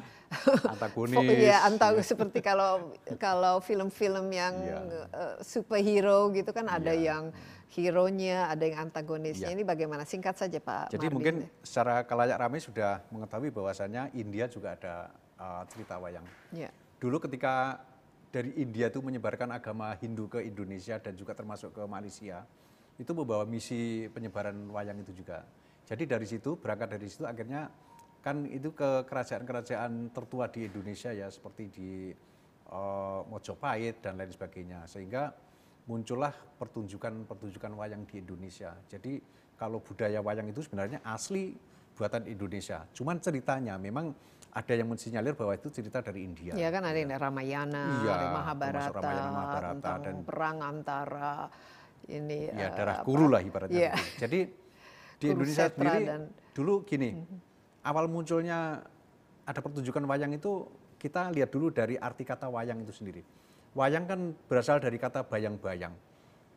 Antagonis, 0.68 1.16
Iya, 1.32 1.64
ya. 1.68 2.04
seperti 2.04 2.40
kalau 2.40 2.92
kalau 3.18 3.60
film-film 3.60 4.28
yang 4.30 4.56
Ya. 4.62 4.80
eh, 5.10 5.36
superhero 5.42 6.28
gitu 6.32 6.52
kan 6.52 6.68
ada 6.68 6.92
Ya. 6.92 7.16
yang 7.16 7.32
hero-nya, 7.72 8.52
ada 8.52 8.68
yang 8.68 8.84
antagonisnya. 8.84 9.48
Ya. 9.48 9.56
Ini 9.56 9.64
bagaimana? 9.64 10.04
Singkat 10.04 10.36
saja 10.36 10.60
Pak 10.60 10.92
Jadi 10.92 11.08
Mardi. 11.08 11.16
mungkin 11.16 11.36
secara 11.64 12.04
kalayak 12.04 12.36
ramai 12.36 12.60
sudah 12.60 13.00
mengetahui 13.08 13.48
bahwasannya 13.48 14.12
India 14.12 14.52
juga 14.52 14.76
ada 14.76 15.08
uh, 15.42 15.64
cerita 15.66 15.98
wayang. 15.98 16.26
Ya. 16.54 16.70
Dulu 17.02 17.18
ketika 17.18 17.82
dari 18.30 18.54
India 18.62 18.94
itu 18.94 19.02
menyebarkan 19.02 19.50
agama 19.50 19.98
Hindu 19.98 20.30
ke 20.30 20.46
Indonesia 20.46 21.02
dan 21.02 21.18
juga 21.18 21.34
termasuk 21.34 21.74
ke 21.74 21.84
Malaysia, 21.90 22.46
itu 23.02 23.12
membawa 23.18 23.44
misi 23.50 24.06
penyebaran 24.14 24.56
wayang 24.70 25.02
itu 25.02 25.12
juga. 25.18 25.42
Jadi 25.90 26.06
dari 26.06 26.30
situ 26.30 26.56
berangkat 26.56 26.96
dari 26.96 27.08
situ 27.10 27.26
akhirnya 27.26 27.68
kan 28.22 28.46
itu 28.46 28.72
ke 28.72 29.10
kerajaan-kerajaan 29.10 30.14
tertua 30.14 30.46
di 30.54 30.70
Indonesia 30.70 31.10
ya 31.10 31.28
seperti 31.28 31.64
di 31.74 31.90
eh, 32.70 33.22
Mojopahit 33.26 34.00
dan 34.06 34.22
lain 34.22 34.30
sebagainya 34.30 34.86
sehingga 34.86 35.34
muncullah 35.90 36.32
pertunjukan-pertunjukan 36.62 37.74
wayang 37.74 38.06
di 38.06 38.22
Indonesia. 38.22 38.78
Jadi 38.86 39.18
kalau 39.58 39.82
budaya 39.82 40.22
wayang 40.22 40.54
itu 40.54 40.62
sebenarnya 40.62 41.02
asli 41.02 41.58
buatan 41.98 42.30
Indonesia. 42.30 42.86
Cuman 42.94 43.18
ceritanya 43.20 43.76
memang 43.76 44.14
ada 44.52 44.74
yang 44.76 44.88
mensinyalir 44.88 45.32
bahwa 45.32 45.56
itu 45.56 45.72
cerita 45.72 46.04
dari 46.04 46.28
India. 46.28 46.52
Ya 46.52 46.68
kan 46.68 46.84
ada 46.84 46.98
yang 46.98 47.08
dari 47.08 47.22
Ramayana, 47.24 47.84
Iya, 48.04 48.12
ada 48.12 48.28
Mahabharata, 48.30 48.92
Ramayana, 48.92 49.30
Mahabharata, 49.32 49.72
tentang 49.80 50.00
dan- 50.04 50.24
perang 50.28 50.58
antara 50.60 51.32
ini 52.12 52.40
ya 52.52 52.68
eh, 52.68 52.72
darah 52.76 52.96
apa? 53.00 53.08
guru 53.08 53.26
lah 53.32 53.40
ibaratnya. 53.40 53.80
Iya. 53.80 53.92
Jadi 54.20 54.40
di 55.18 55.26
Indonesia 55.26 55.72
sendiri 55.72 56.00
dan- 56.04 56.30
dulu 56.52 56.84
gini, 56.84 57.16
awal 57.82 58.12
munculnya 58.12 58.84
ada 59.42 59.60
pertunjukan 59.60 60.04
wayang 60.04 60.36
itu 60.36 60.68
kita 61.00 61.32
lihat 61.32 61.50
dulu 61.50 61.72
dari 61.72 61.96
arti 61.96 62.28
kata 62.28 62.52
wayang 62.52 62.84
itu 62.84 62.92
sendiri. 62.92 63.24
Wayang 63.72 64.04
kan 64.04 64.20
berasal 64.52 64.84
dari 64.84 65.00
kata 65.00 65.24
bayang-bayang 65.24 65.96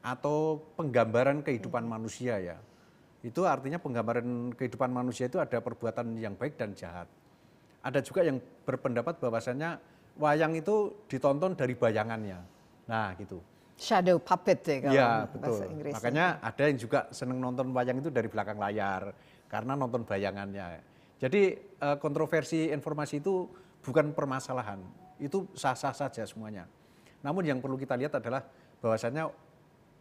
atau 0.03 0.59
penggambaran 0.75 1.41
kehidupan 1.41 1.87
Mhm. 1.87 1.91
manusia 1.91 2.43
ya. 2.43 2.59
Itu 3.23 3.47
artinya 3.47 3.79
penggambaran 3.79 4.53
kehidupan 4.53 4.91
manusia 4.91 5.31
itu 5.31 5.39
ada 5.39 5.63
perbuatan 5.63 6.19
yang 6.19 6.35
baik 6.35 6.59
dan 6.59 6.75
jahat. 6.75 7.07
Ada 7.85 8.01
juga 8.01 8.25
yang 8.25 8.41
berpendapat 8.65 9.21
bahwasannya 9.21 9.77
wayang 10.17 10.57
itu 10.57 11.05
ditonton 11.05 11.53
dari 11.53 11.77
bayangannya. 11.77 12.41
Nah, 12.89 13.13
gitu. 13.21 13.41
shadow 13.75 14.23
puppet 14.23 14.63
ya 14.63 14.77
kalau 14.87 14.95
bahasa 14.95 15.27
betul. 15.35 15.59
Inggris. 15.75 15.95
Makanya 15.99 16.27
ada 16.39 16.63
yang 16.63 16.79
juga 16.79 17.01
seneng 17.11 17.43
nonton 17.43 17.75
wayang 17.75 17.99
itu 17.99 18.07
dari 18.07 18.31
belakang 18.31 18.55
layar 18.55 19.11
karena 19.51 19.75
nonton 19.75 20.07
bayangannya. 20.07 20.79
Jadi 21.19 21.43
eh, 21.59 21.97
kontroversi 21.99 22.71
informasi 22.71 23.19
itu 23.19 23.51
bukan 23.83 24.15
permasalahan, 24.15 24.79
itu 25.19 25.51
sah-sah 25.59 25.91
saja 25.91 26.23
semuanya. 26.23 26.71
Namun 27.27 27.43
yang 27.43 27.59
perlu 27.59 27.75
kita 27.75 27.99
lihat 27.99 28.15
adalah 28.15 28.47
bahwasannya 28.79 29.27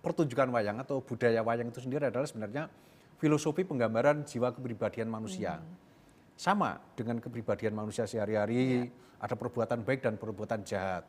pertunjukan 0.06 0.52
wayang 0.52 0.78
atau 0.84 1.00
budaya 1.00 1.40
wayang 1.42 1.72
itu 1.72 1.80
sendiri 1.82 2.12
adalah 2.12 2.28
sebenarnya 2.28 2.68
filosofi 3.18 3.64
penggambaran 3.64 4.28
jiwa 4.28 4.52
kepribadian 4.52 5.08
manusia. 5.08 5.64
Sama 6.34 6.82
dengan 6.98 7.22
kepribadian 7.22 7.78
manusia 7.78 8.10
sehari-hari, 8.10 8.90
ada 9.22 9.36
perbuatan 9.38 9.86
baik 9.86 10.04
dan 10.04 10.18
perbuatan 10.18 10.66
jahat. 10.66 11.06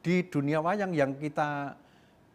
Di 0.00 0.24
dunia 0.24 0.64
wayang 0.64 0.96
yang 0.96 1.12
kita 1.18 1.76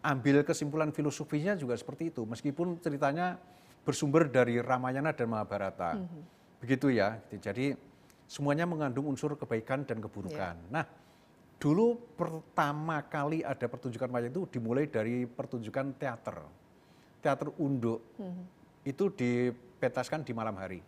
ambil 0.06 0.45
kesimpulan 0.45 0.93
filosofinya 0.93 1.58
juga 1.58 1.74
seperti 1.74 2.13
itu, 2.13 2.28
meskipun 2.30 2.78
ceritanya 2.78 3.41
bersumber 3.82 4.30
dari 4.30 4.62
Ramayana 4.62 5.13
dan 5.17 5.30
Mahabharata. 5.34 5.98
Begitu 6.62 6.93
ya. 6.93 7.17
gitu. 7.30 7.41
Jadi 7.41 7.74
semuanya 8.30 8.69
mengandung 8.69 9.10
unsur 9.10 9.34
kebaikan 9.38 9.86
dan 9.86 9.98
keburukan. 10.02 10.58
Nah, 10.69 10.86
dulu 11.58 11.98
pertama 12.13 13.02
kali 13.06 13.41
ada 13.41 13.65
pertunjukan 13.65 14.10
wayang 14.10 14.30
itu 14.30 14.45
dimulai 14.54 14.86
dari 14.86 15.26
pertunjukan 15.26 15.98
teater. 15.98 16.38
Teater 17.26 17.50
unduk. 17.58 18.02
Itu 18.86 19.10
dipetaskan 19.10 20.21
di 20.21 20.34
malam 20.38 20.54
hari. 20.62 20.82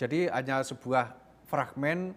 Jadi 0.00 0.32
hanya 0.32 0.64
sebuah 0.64 1.12
fragmen 1.44 2.16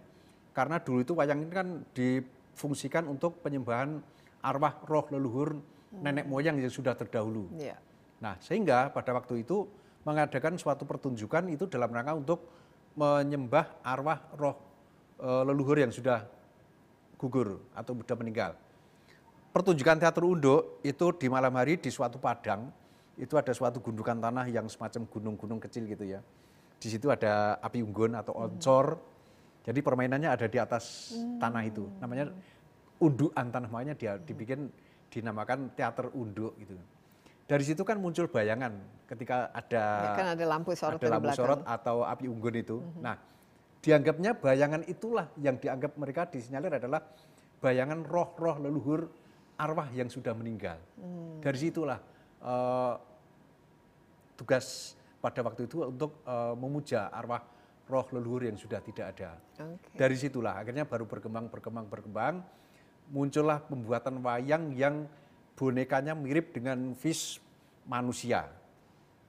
karena 0.55 0.79
dulu 0.79 1.03
itu 1.03 1.11
wayang 1.11 1.43
ini 1.43 1.51
kan 1.51 1.67
difungsikan 1.91 3.03
untuk 3.11 3.43
penyembahan 3.43 3.99
arwah 4.39 4.79
roh 4.87 5.03
leluhur 5.11 5.59
nenek 5.91 6.23
moyang 6.23 6.55
yang 6.63 6.71
sudah 6.71 6.95
terdahulu. 6.95 7.51
Iya. 7.59 7.75
Nah, 8.23 8.39
sehingga 8.39 8.87
pada 8.95 9.11
waktu 9.11 9.43
itu 9.43 9.67
mengadakan 10.07 10.55
suatu 10.55 10.87
pertunjukan 10.87 11.51
itu 11.51 11.67
dalam 11.67 11.91
rangka 11.91 12.15
untuk 12.15 12.39
menyembah 12.95 13.83
arwah 13.83 14.31
roh 14.39 14.55
e, 15.19 15.27
leluhur 15.43 15.83
yang 15.83 15.91
sudah 15.91 16.23
gugur 17.19 17.59
atau 17.75 17.91
sudah 17.99 18.15
meninggal. 18.15 18.55
Pertunjukan 19.51 19.99
teater 19.99 20.23
unduk 20.23 20.79
itu 20.87 21.11
di 21.19 21.27
malam 21.27 21.51
hari 21.59 21.75
di 21.75 21.91
suatu 21.91 22.15
padang, 22.15 22.71
itu 23.19 23.35
ada 23.35 23.51
suatu 23.51 23.83
gundukan 23.83 24.17
tanah 24.17 24.47
yang 24.49 24.65
semacam 24.71 25.03
gunung-gunung 25.05 25.59
kecil 25.61 25.83
gitu 25.83 26.07
ya. 26.07 26.23
Di 26.83 26.91
situ 26.91 27.07
ada 27.07 27.55
api 27.63 27.79
unggun 27.79 28.11
atau 28.19 28.35
oncor. 28.35 28.99
Jadi 29.63 29.79
permainannya 29.79 30.27
ada 30.27 30.51
di 30.51 30.59
atas 30.59 31.15
tanah 31.39 31.63
itu. 31.63 31.87
Namanya 32.03 32.27
undukan 32.99 33.47
tanah 33.47 33.71
makanya 33.71 33.95
dia 33.95 34.19
dibikin 34.19 34.67
dinamakan 35.07 35.71
teater 35.71 36.11
unduk 36.11 36.59
gitu. 36.59 36.75
Dari 37.47 37.63
situ 37.63 37.87
kan 37.87 38.03
muncul 38.03 38.27
bayangan 38.27 38.75
ketika 39.07 39.47
ada 39.55 39.83
Ya, 40.11 40.11
kan 40.19 40.27
ada 40.35 40.43
lampu 40.43 40.75
sorot 40.75 40.99
ada 40.99 41.07
lampu 41.15 41.31
sorot 41.31 41.63
atau 41.63 42.03
api 42.03 42.27
unggun 42.27 42.55
itu. 42.59 42.83
Nah, 42.99 43.15
dianggapnya 43.79 44.35
bayangan 44.35 44.83
itulah 44.83 45.31
yang 45.39 45.55
dianggap 45.55 45.95
mereka 45.95 46.27
disinyalir 46.27 46.83
adalah 46.83 46.99
bayangan 47.63 48.03
roh-roh 48.03 48.59
leluhur 48.59 49.07
arwah 49.55 49.87
yang 49.95 50.11
sudah 50.11 50.35
meninggal. 50.35 50.75
Dari 51.39 51.57
situlah 51.59 51.99
eh, 52.43 52.93
tugas 54.35 54.97
pada 55.23 55.39
waktu 55.39 55.71
itu 55.71 55.87
untuk 55.87 56.19
eh, 56.27 56.55
memuja 56.59 57.07
arwah 57.07 57.39
roh 57.87 58.07
leluhur 58.11 58.43
yang 58.43 58.59
sudah 58.59 58.83
tidak 58.83 59.15
ada. 59.15 59.39
Oke. 59.63 59.95
Dari 59.95 60.15
situlah 60.19 60.59
akhirnya 60.59 60.83
baru 60.83 61.07
berkembang 61.07 61.47
berkembang 61.47 61.87
berkembang 61.87 62.43
muncullah 63.11 63.63
pembuatan 63.63 64.19
wayang 64.19 64.75
yang 64.75 65.07
bonekanya 65.55 66.11
mirip 66.15 66.51
dengan 66.55 66.91
vis 66.95 67.39
manusia. 67.87 68.47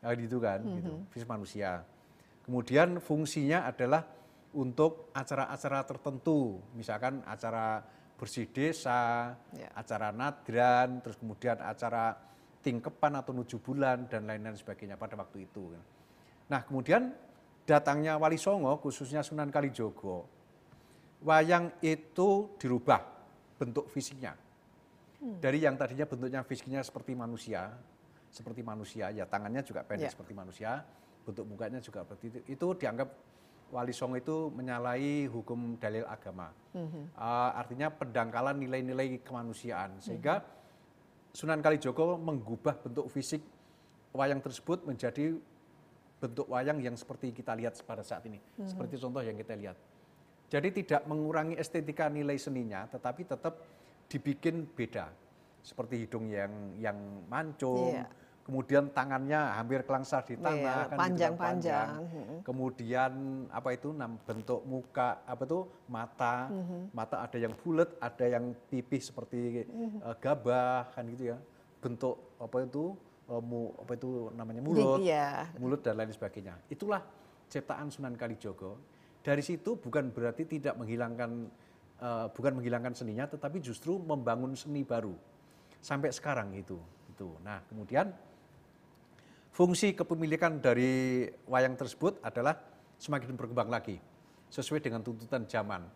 Ya, 0.05 0.13
gitu 0.19 0.37
kan, 0.37 0.61
gitu. 0.61 1.01
Vis 1.11 1.25
manusia. 1.25 1.81
Kemudian 2.45 3.01
fungsinya 3.01 3.65
adalah 3.65 4.05
untuk 4.53 5.11
acara-acara 5.17 5.81
tertentu, 5.89 6.61
misalkan 6.77 7.25
acara 7.25 7.83
bersih 8.15 8.47
desa, 8.47 9.35
Ya. 9.57 9.69
acara 9.75 10.15
nadran, 10.15 11.03
terus 11.03 11.19
kemudian 11.19 11.59
acara 11.59 12.15
tingkepan 12.65 13.21
atau 13.21 13.37
nuju 13.37 13.61
bulan 13.61 14.09
dan 14.09 14.25
lain-lain 14.25 14.57
sebagainya 14.57 14.97
pada 14.97 15.15
waktu 15.21 15.45
itu. 15.45 15.77
Nah, 16.49 16.65
kemudian 16.65 17.13
datangnya 17.69 18.17
Wali 18.17 18.41
Songo 18.41 18.81
khususnya 18.81 19.21
Sunan 19.21 19.53
Kalijogo, 19.53 20.25
wayang 21.21 21.77
itu 21.85 22.57
dirubah 22.57 23.05
bentuk 23.61 23.93
fisiknya. 23.93 24.33
Dari 25.25 25.61
yang 25.65 25.77
tadinya 25.77 26.05
bentuknya 26.05 26.45
fisiknya 26.45 26.85
seperti 26.85 27.17
manusia, 27.17 27.73
seperti 28.29 28.61
manusia, 28.61 29.09
ya 29.09 29.25
tangannya 29.25 29.65
juga 29.65 29.81
pendek 29.81 30.09
Ya. 30.09 30.13
seperti 30.13 30.33
manusia, 30.37 30.85
bentuk 31.25 31.49
mukanya 31.49 31.81
juga 31.81 32.05
seperti 32.05 32.25
itu. 32.29 32.39
Itu 32.53 32.67
dianggap 32.77 33.09
Wali 33.73 33.97
Songo 33.97 34.21
itu 34.21 34.53
menyalahi 34.53 35.25
hukum 35.33 35.81
dalil 35.81 36.05
agama. 36.05 36.53
Uh, 36.77 37.51
artinya 37.57 37.89
pendangkalan 37.89 38.61
nilai-nilai 38.61 39.25
kemanusiaan. 39.25 39.97
Sehingga 40.05 40.45
Sunan 41.35 41.59
Kalijogo 41.59 42.15
menggubah 42.15 42.79
bentuk 42.79 43.11
fisik 43.11 43.43
wayang 44.15 44.39
tersebut 44.39 44.87
menjadi 44.87 45.35
bentuk 46.23 46.47
wayang 46.47 46.79
yang 46.79 46.95
seperti 46.95 47.35
kita 47.35 47.59
lihat 47.59 47.75
pada 47.83 48.07
saat 48.07 48.23
ini. 48.31 48.39
Seperti 48.63 49.03
contoh 49.03 49.19
yang 49.19 49.35
kita 49.35 49.59
lihat. 49.59 49.75
Jadi 50.47 50.71
tidak 50.71 51.03
mengurangi 51.11 51.59
estetika 51.59 52.07
nilai 52.07 52.39
seninya, 52.39 52.87
tetapi 52.87 53.27
tetap 53.27 53.59
dibikin 54.07 54.63
beda. 54.63 55.11
Seperti 55.65 56.07
hidung 56.07 56.31
yang 56.31 56.79
yang 56.79 56.99
mancung, 57.27 57.99
Iya. 57.99 58.07
Kemudian 58.45 58.93
tangannya 58.93 59.41
hampir 59.57 59.81
kelangsar 59.89 60.21
di 60.29 60.37
tanah, 60.37 60.85
Iya, 60.85 60.89
kan 60.93 60.97
panjang-panjang. 61.01 61.89
panjang. 61.89 62.13
Mm-mm. 62.13 62.39
Kemudian 62.45 63.13
apa 63.49 63.69
itu 63.73 63.89
bentuk 64.21 64.61
muka 64.69 65.25
apa 65.25 65.43
itu 65.49 65.61
mata, 65.89 66.53
mata 66.93 67.25
ada 67.25 67.39
yang 67.41 67.57
bulat, 67.57 67.89
ada 67.97 68.25
yang 68.29 68.53
pipih 68.69 69.01
seperti 69.01 69.65
eh, 69.65 70.17
gabah 70.21 70.93
kan 70.93 71.09
gitu 71.09 71.33
ya. 71.33 71.39
Bentuk 71.81 72.37
apa 72.37 72.69
itu 72.69 72.93
eh, 73.33 73.41
mu, 73.41 73.73
apa 73.81 73.93
itu 73.97 74.29
namanya 74.37 74.61
mulut, 74.61 75.01
Iya. 75.01 75.49
mulut 75.57 75.81
dan 75.81 75.97
lain 75.97 76.13
sebagainya. 76.13 76.61
Itulah 76.69 77.01
ciptaan 77.49 77.89
Sunan 77.89 78.13
Kalijogo. 78.13 78.77
Dari 79.25 79.41
situ 79.41 79.81
bukan 79.81 80.13
berarti 80.13 80.45
tidak 80.45 80.77
menghilangkan 80.77 81.49
eh, 81.97 82.27
bukan 82.29 82.61
menghilangkan 82.61 82.93
seninya, 82.93 83.25
tetapi 83.25 83.65
justru 83.65 83.97
membangun 83.97 84.53
seni 84.53 84.85
baru 84.85 85.17
sampai 85.81 86.13
sekarang 86.13 86.53
itu. 86.53 86.77
Itu. 87.09 87.41
Nah 87.41 87.65
kemudian 87.73 88.13
fungsi 89.55 89.95
kepemilikan 89.95 90.59
dari 90.59 91.25
wayang 91.47 91.79
tersebut 91.79 92.19
adalah 92.27 92.59
semakin 92.99 93.39
berkembang 93.39 93.71
lagi 93.71 94.03
sesuai 94.51 94.83
dengan 94.83 95.01
tuntutan 95.01 95.47
zaman. 95.47 95.87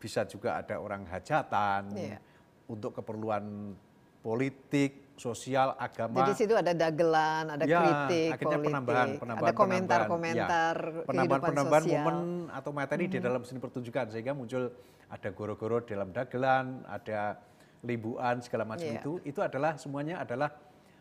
Bisa 0.00 0.24
juga 0.24 0.58
ada 0.58 0.80
orang 0.80 1.04
hajatan 1.06 1.92
Iya. 1.94 2.18
untuk 2.66 2.96
keperluan 2.96 3.76
politik, 4.24 5.12
sosial, 5.14 5.76
agama. 5.76 6.24
Jadi 6.24 6.32
situ 6.34 6.54
ada 6.56 6.72
dagelan, 6.72 7.52
ada 7.52 7.64
Ya, 7.68 7.78
kritik, 7.78 8.28
akhirnya 8.32 8.58
politik, 8.58 8.70
penambahan, 8.72 9.06
ada 9.06 9.20
penambahan, 9.20 9.54
komentar-komentar 9.54 10.76
penambahan, 10.78 11.02
ya. 11.02 11.06
penambahan-penambahan 11.06 11.84
sosial. 11.84 12.00
momen 12.00 12.16
atau 12.50 12.70
materi 12.72 13.04
di 13.06 13.18
dalam 13.20 13.42
seni 13.44 13.58
pertunjukan 13.60 14.04
sehingga 14.08 14.32
muncul 14.32 14.72
ada 15.12 15.28
goro-goro 15.30 15.84
dalam 15.84 16.08
dagelan, 16.10 16.80
ada 16.88 17.38
limbuan 17.84 18.40
segala 18.40 18.64
macam 18.64 18.88
Iya. 18.88 19.02
itu. 19.02 19.12
Itu 19.22 19.42
adalah 19.42 19.76
semuanya 19.76 20.22
adalah 20.22 20.54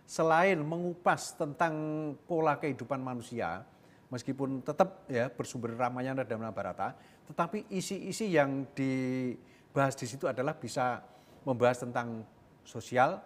selain 0.06 0.60
mengupas 0.60 1.36
tentang 1.36 1.74
pola 2.28 2.58
kehidupan 2.60 3.00
manusia, 3.00 3.64
meskipun 4.12 4.60
tetap 4.62 5.08
ya 5.08 5.32
bersumber 5.32 5.72
Ramayana 5.74 6.28
dan 6.28 6.40
Mahabharata, 6.44 6.94
tetapi 7.32 7.72
isi-isi 7.72 8.36
yang 8.36 8.68
dibahas 8.76 9.96
di 9.96 10.06
situ 10.08 10.28
adalah 10.28 10.58
bisa 10.58 11.00
membahas 11.48 11.82
tentang 11.88 12.28
sosial, 12.68 13.24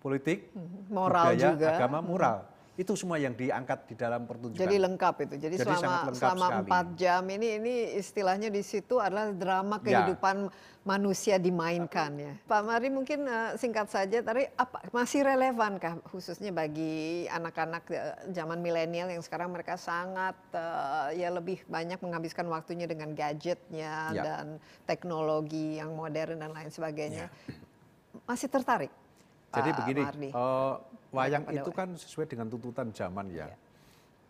politik, 0.00 0.50
Moral 0.90 1.36
budaya, 1.36 1.48
juga. 1.54 1.68
agama, 1.78 1.98
moral. 2.02 2.38
Itu 2.82 2.98
semua 2.98 3.14
yang 3.14 3.30
diangkat 3.32 3.86
di 3.86 3.94
dalam 3.94 4.26
pertunjukan. 4.26 4.58
Jadi 4.58 4.76
lengkap 4.76 5.14
itu. 5.22 5.34
Jadi, 5.38 5.54
Jadi 5.54 5.70
selama 5.70 5.94
selama 6.10 6.46
empat 6.60 6.86
jam 6.98 7.22
ini 7.30 7.62
ini 7.62 7.74
istilahnya 7.94 8.50
di 8.50 8.58
situ 8.60 8.98
adalah 8.98 9.30
drama 9.30 9.78
Ya. 9.82 10.02
kehidupan 10.02 10.50
manusia 10.82 11.38
dimainkan 11.38 12.10
ya. 12.18 12.34
Pak 12.42 12.60
Mari 12.66 12.90
mungkin 12.90 13.22
eh, 13.22 13.54
singkat 13.54 13.86
saja 13.86 14.18
tadi 14.18 14.50
apa 14.52 14.82
masih 14.90 15.22
relevankah 15.22 16.02
khususnya 16.10 16.50
bagi 16.50 17.22
anak-anak 17.30 17.86
eh, 17.86 18.02
zaman 18.34 18.58
milenial 18.58 19.06
yang 19.06 19.22
sekarang 19.22 19.54
mereka 19.54 19.78
sangat 19.78 20.34
eh, 20.50 21.22
ya 21.22 21.30
lebih 21.30 21.62
banyak 21.70 22.02
menghabiskan 22.02 22.50
waktunya 22.50 22.90
dengan 22.90 23.14
gadgetnya 23.14 23.94
Ya. 24.10 24.22
dan 24.26 24.58
teknologi 24.82 25.78
yang 25.78 25.94
modern 25.94 26.42
dan 26.42 26.50
lain 26.50 26.68
sebagainya. 26.68 27.30
Masih 28.26 28.50
tertarik? 28.50 28.90
Jadi 29.52 29.70
Pak 29.70 29.78
begini, 29.78 30.00
Mardi? 30.02 30.28
eh, 30.34 30.74
wayang 31.12 31.44
itu 31.52 31.70
kan 31.70 31.92
sesuai 31.94 32.26
dengan 32.26 32.48
tuntutan 32.48 32.88
zaman 32.90 33.28
ya. 33.28 33.46
Iya. 33.46 33.56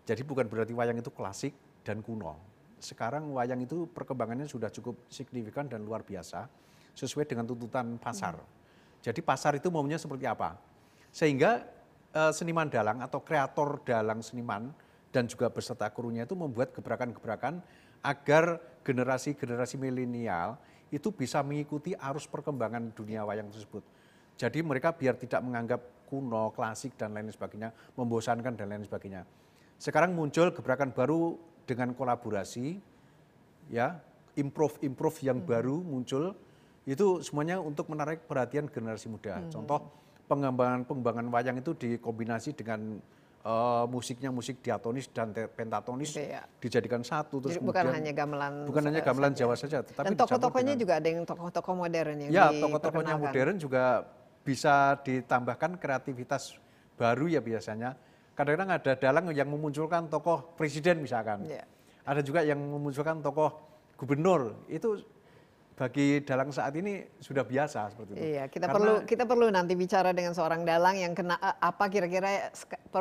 Jadi 0.03 0.23
bukan 0.27 0.51
berarti 0.51 0.75
wayang 0.75 0.99
itu 0.99 1.14
klasik 1.14 1.55
dan 1.87 2.03
kuno. 2.03 2.35
Sekarang 2.83 3.31
wayang 3.31 3.62
itu 3.62 3.87
perkembangannya 3.87 4.51
sudah 4.51 4.66
cukup 4.75 4.99
signifikan 5.07 5.71
dan 5.71 5.87
luar 5.87 6.03
biasa 6.03 6.51
sesuai 6.99 7.31
dengan 7.31 7.47
tuntutan 7.47 7.97
pasar. 8.03 8.35
Jadi 8.99 9.23
pasar 9.23 9.55
itu 9.55 9.71
maunya 9.71 9.97
seperti 9.97 10.27
apa? 10.27 10.59
Sehingga 11.14 11.62
eh, 12.11 12.33
seniman 12.35 12.66
dalang 12.66 12.99
atau 12.99 13.23
kreator 13.23 13.79
dalang 13.87 14.18
seniman 14.21 14.75
dan 15.14 15.31
juga 15.31 15.47
beserta 15.55 15.87
krunya 15.95 16.27
itu 16.27 16.35
membuat 16.35 16.75
gebrakan-gebrakan 16.75 17.62
agar 18.03 18.59
generasi-generasi 18.83 19.79
milenial 19.79 20.59
itu 20.90 21.14
bisa 21.14 21.40
mengikuti 21.47 21.95
arus 21.95 22.27
perkembangan 22.27 22.90
dunia 22.92 23.23
wayang 23.23 23.49
tersebut. 23.49 23.87
Jadi 24.35 24.59
mereka 24.61 24.90
biar 24.90 25.14
tidak 25.14 25.40
menganggap 25.47 25.81
kuno, 26.12 26.53
klasik 26.53 26.92
dan 27.01 27.16
lain 27.16 27.33
sebagainya, 27.33 27.72
membosankan 27.96 28.53
dan 28.53 28.68
lain 28.68 28.85
sebagainya. 28.85 29.25
Sekarang 29.81 30.12
muncul 30.12 30.53
gebrakan 30.53 30.92
baru 30.92 31.40
dengan 31.64 31.96
kolaborasi, 31.96 32.77
ya, 33.72 33.96
improve-improve 34.37 35.16
yang 35.25 35.40
baru 35.40 35.81
muncul, 35.81 36.37
itu 36.85 37.25
semuanya 37.25 37.57
untuk 37.57 37.88
menarik 37.88 38.29
perhatian 38.29 38.68
generasi 38.68 39.09
muda. 39.09 39.40
Contoh 39.48 39.81
pengembangan 40.29 40.85
pengembangan 40.85 41.27
wayang 41.33 41.57
itu 41.57 41.72
dikombinasi 41.72 42.53
dengan 42.53 43.01
eh, 43.42 43.85
musiknya 43.90 44.31
musik 44.31 44.62
diatonis 44.62 45.11
dan 45.11 45.35
pentatonis 45.35 46.14
Iya. 46.14 46.46
dijadikan 46.62 47.03
satu 47.03 47.42
terus 47.42 47.59
Jadi 47.59 47.66
bukan 47.66 47.90
kemudian- 47.90 47.98
hanya 47.98 48.12
gamelan 48.14 48.53
bukan 48.70 48.83
hanya 48.87 49.03
gamelan 49.03 49.35
saja. 49.35 49.40
Jawa 49.42 49.55
saja, 49.59 49.79
tetapi 49.83 50.07
Dan 50.07 50.14
tokoh-tokohnya 50.14 50.75
juga 50.79 51.03
ada 51.03 51.09
yang 51.11 51.27
tokoh-tokoh 51.27 51.75
modern 51.75 52.16
yang 52.22 52.31
Ya, 52.31 52.46
tokoh-tokohnya 52.55 53.18
modern 53.18 53.59
juga 53.59 54.07
bisa 54.43 54.99
ditambahkan 55.03 55.79
kreativitas 55.79 56.59
baru 56.99 57.31
ya 57.31 57.41
biasanya. 57.41 57.95
Kadang-kadang 58.33 58.71
ada 58.75 58.93
dalang 58.97 59.27
yang 59.31 59.49
memunculkan 59.49 60.09
tokoh 60.09 60.55
presiden 60.57 61.03
misalkan. 61.03 61.47
Ya. 61.47 61.63
Ada 62.03 62.21
juga 62.21 62.43
yang 62.43 62.59
memunculkan 62.59 63.23
tokoh 63.23 63.55
gubernur. 63.95 64.57
Itu 64.67 64.99
bagi 65.73 66.21
dalang 66.23 66.53
saat 66.53 66.75
ini 66.77 67.01
sudah 67.19 67.43
biasa 67.43 67.91
seperti 67.91 68.13
itu. 68.15 68.21
Iya, 68.21 68.45
kita 68.47 68.67
Karena- 68.69 68.77
perlu 68.77 68.95
kita 69.09 69.25
perlu 69.25 69.47
nanti 69.49 69.73
bicara 69.75 70.11
dengan 70.13 70.31
seorang 70.37 70.63
dalang 70.63 70.95
yang 70.95 71.13
kena 71.13 71.35
eh, 71.39 71.57
apa 71.59 71.85
kira-kira 71.89 72.53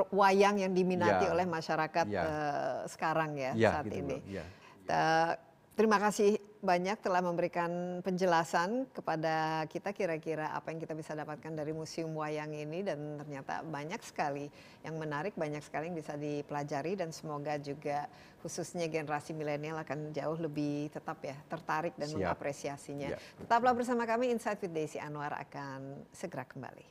wayang 0.10 0.56
yang 0.58 0.72
diminati 0.72 1.26
Ya. 1.28 1.32
oleh 1.36 1.46
masyarakat 1.46 2.06
Ya. 2.08 2.22
eh, 2.24 2.78
sekarang 2.88 3.38
ya, 3.38 3.52
Ya, 3.54 3.70
saat 3.76 3.86
gitu 3.86 3.98
ini. 4.02 4.18
loh, 4.18 4.22
ya. 4.40 4.44
Ta- 4.88 5.36
terima 5.78 6.00
kasih 6.00 6.41
banyak 6.62 7.02
telah 7.02 7.26
memberikan 7.26 8.00
penjelasan 8.06 8.86
kepada 8.94 9.66
kita 9.66 9.90
kira-kira 9.98 10.54
apa 10.54 10.70
yang 10.70 10.78
kita 10.78 10.94
bisa 10.94 11.18
dapatkan 11.18 11.58
dari 11.58 11.74
museum 11.74 12.14
wayang 12.14 12.54
ini 12.54 12.86
dan 12.86 13.18
ternyata 13.18 13.66
banyak 13.66 13.98
sekali 14.06 14.46
yang 14.86 15.02
menarik, 15.02 15.34
banyak 15.34 15.58
sekali 15.66 15.90
yang 15.90 15.98
bisa 15.98 16.14
dipelajari 16.14 16.94
dan 16.94 17.10
semoga 17.10 17.58
juga 17.58 18.06
khususnya 18.46 18.86
generasi 18.86 19.34
milenial 19.34 19.82
akan 19.82 20.14
jauh 20.14 20.38
lebih 20.38 20.94
tetap 20.94 21.18
ya 21.26 21.34
tertarik 21.50 21.98
dan 21.98 22.14
Siap. 22.14 22.18
mengapresiasinya. 22.22 23.10
Ya. 23.10 23.18
Tetaplah 23.42 23.74
bersama 23.74 24.06
kami 24.06 24.30
Insight 24.30 24.62
with 24.62 24.70
Desi 24.70 25.02
Anwar 25.02 25.34
akan 25.34 26.06
segera 26.14 26.46
kembali. 26.46 26.86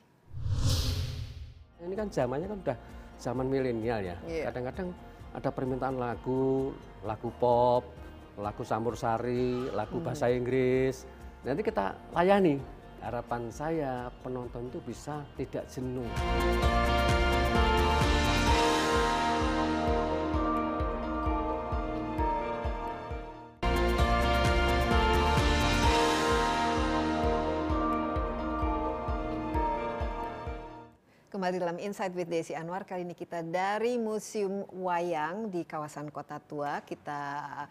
Ini 1.86 1.94
kan 1.94 2.10
zamannya 2.10 2.50
kan 2.50 2.58
udah 2.58 2.78
zaman 3.22 3.46
milenial 3.46 4.02
ya. 4.02 4.16
Iya. 4.26 4.50
Kadang-kadang 4.50 4.90
ada 5.30 5.50
permintaan 5.54 5.94
lagu, 5.94 6.74
lagu 7.06 7.30
pop, 7.38 7.99
lagu 8.40 8.64
sari, 8.64 9.68
lagu 9.70 10.00
bahasa 10.00 10.32
Inggris. 10.32 11.04
Nanti 11.44 11.60
kita 11.60 11.92
layani. 12.16 12.56
Harapan 13.00 13.48
saya 13.48 14.12
penonton 14.20 14.68
itu 14.68 14.80
bisa 14.84 15.24
tidak 15.36 15.64
jenuh. 15.72 16.08
Kembali 31.30 31.56
dalam 31.56 31.80
Insight 31.80 32.12
with 32.12 32.28
Desi 32.28 32.52
Anwar 32.52 32.84
kali 32.84 33.00
ini 33.00 33.16
kita 33.16 33.40
dari 33.40 33.96
Museum 33.96 34.68
Wayang 34.76 35.48
di 35.48 35.64
kawasan 35.64 36.12
Kota 36.12 36.36
Tua 36.36 36.84
kita 36.84 37.64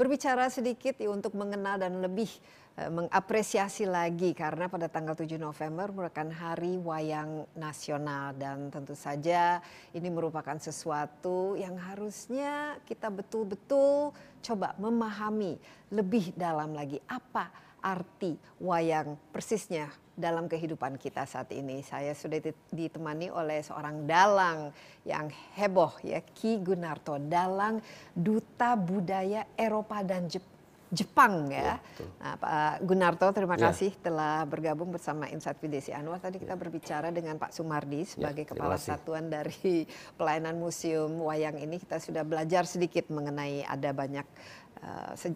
berbicara 0.00 0.48
sedikit 0.48 0.96
ya, 0.96 1.12
untuk 1.12 1.36
mengenal 1.36 1.76
dan 1.76 2.00
lebih 2.00 2.32
eh, 2.80 2.88
mengapresiasi 2.88 3.84
lagi 3.84 4.32
karena 4.32 4.64
pada 4.72 4.88
tanggal 4.88 5.12
7 5.12 5.36
November 5.36 5.92
merupakan 5.92 6.24
Hari 6.24 6.80
Wayang 6.80 7.44
Nasional 7.52 8.32
dan 8.32 8.72
tentu 8.72 8.96
saja 8.96 9.60
ini 9.92 10.08
merupakan 10.08 10.56
sesuatu 10.56 11.52
yang 11.60 11.76
harusnya 11.76 12.80
kita 12.88 13.12
betul-betul 13.12 14.16
coba 14.40 14.72
memahami 14.80 15.60
lebih 15.92 16.32
dalam 16.32 16.72
lagi 16.72 16.96
apa 17.04 17.52
arti 17.80 18.36
wayang 18.58 19.16
persisnya 19.32 19.88
dalam 20.12 20.46
kehidupan 20.46 21.00
kita 21.00 21.24
saat 21.24 21.48
ini. 21.50 21.80
Saya 21.80 22.12
sudah 22.12 22.36
dit- 22.38 22.68
ditemani 22.68 23.32
oleh 23.32 23.64
seorang 23.64 24.04
dalang 24.04 24.68
yang 25.02 25.32
heboh 25.56 25.96
ya, 26.04 26.20
Ki 26.20 26.60
Gunarto, 26.60 27.16
dalang 27.16 27.80
duta 28.12 28.76
budaya 28.76 29.48
Eropa 29.56 30.04
dan 30.04 30.28
Jep- 30.28 30.60
Jepang 30.90 31.46
ya. 31.46 31.78
Nah, 32.18 32.34
Pak 32.34 32.82
Gunarto, 32.82 33.30
terima 33.30 33.54
Ya. 33.54 33.70
kasih 33.70 33.94
telah 34.02 34.42
bergabung 34.42 34.90
bersama 34.90 35.30
Insight 35.30 35.62
with 35.62 35.70
Desi 35.70 35.94
Anwar. 35.94 36.18
Tadi 36.18 36.42
kita 36.42 36.58
berbicara 36.58 37.14
dengan 37.14 37.38
Pak 37.38 37.54
Sumardi 37.54 38.02
sebagai 38.02 38.42
Ya. 38.42 38.48
Kepala 38.50 38.74
kasih. 38.74 38.98
Satuan 38.98 39.30
dari 39.30 39.86
Pelayanan 40.18 40.58
Museum 40.58 41.14
Wayang 41.22 41.62
ini. 41.62 41.78
Kita 41.78 42.02
sudah 42.02 42.26
belajar 42.26 42.66
sedikit 42.66 43.06
mengenai 43.06 43.62
ada 43.62 43.94
banyak 43.94 44.26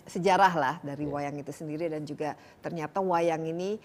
sejarah 0.08 0.54
lah 0.56 0.74
dari 0.80 1.04
Ya. 1.04 1.12
wayang 1.12 1.36
itu 1.36 1.52
sendiri 1.52 1.92
dan 1.92 2.08
juga 2.08 2.32
ternyata 2.64 3.04
wayang 3.04 3.44
ini 3.44 3.76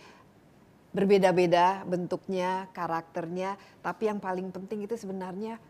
berbeda-beda 0.90 1.86
bentuknya, 1.86 2.66
karakternya, 2.74 3.54
tapi 3.86 4.10
yang 4.10 4.18
paling 4.18 4.50
penting 4.50 4.90
itu 4.90 4.98
sebenarnya 4.98 5.62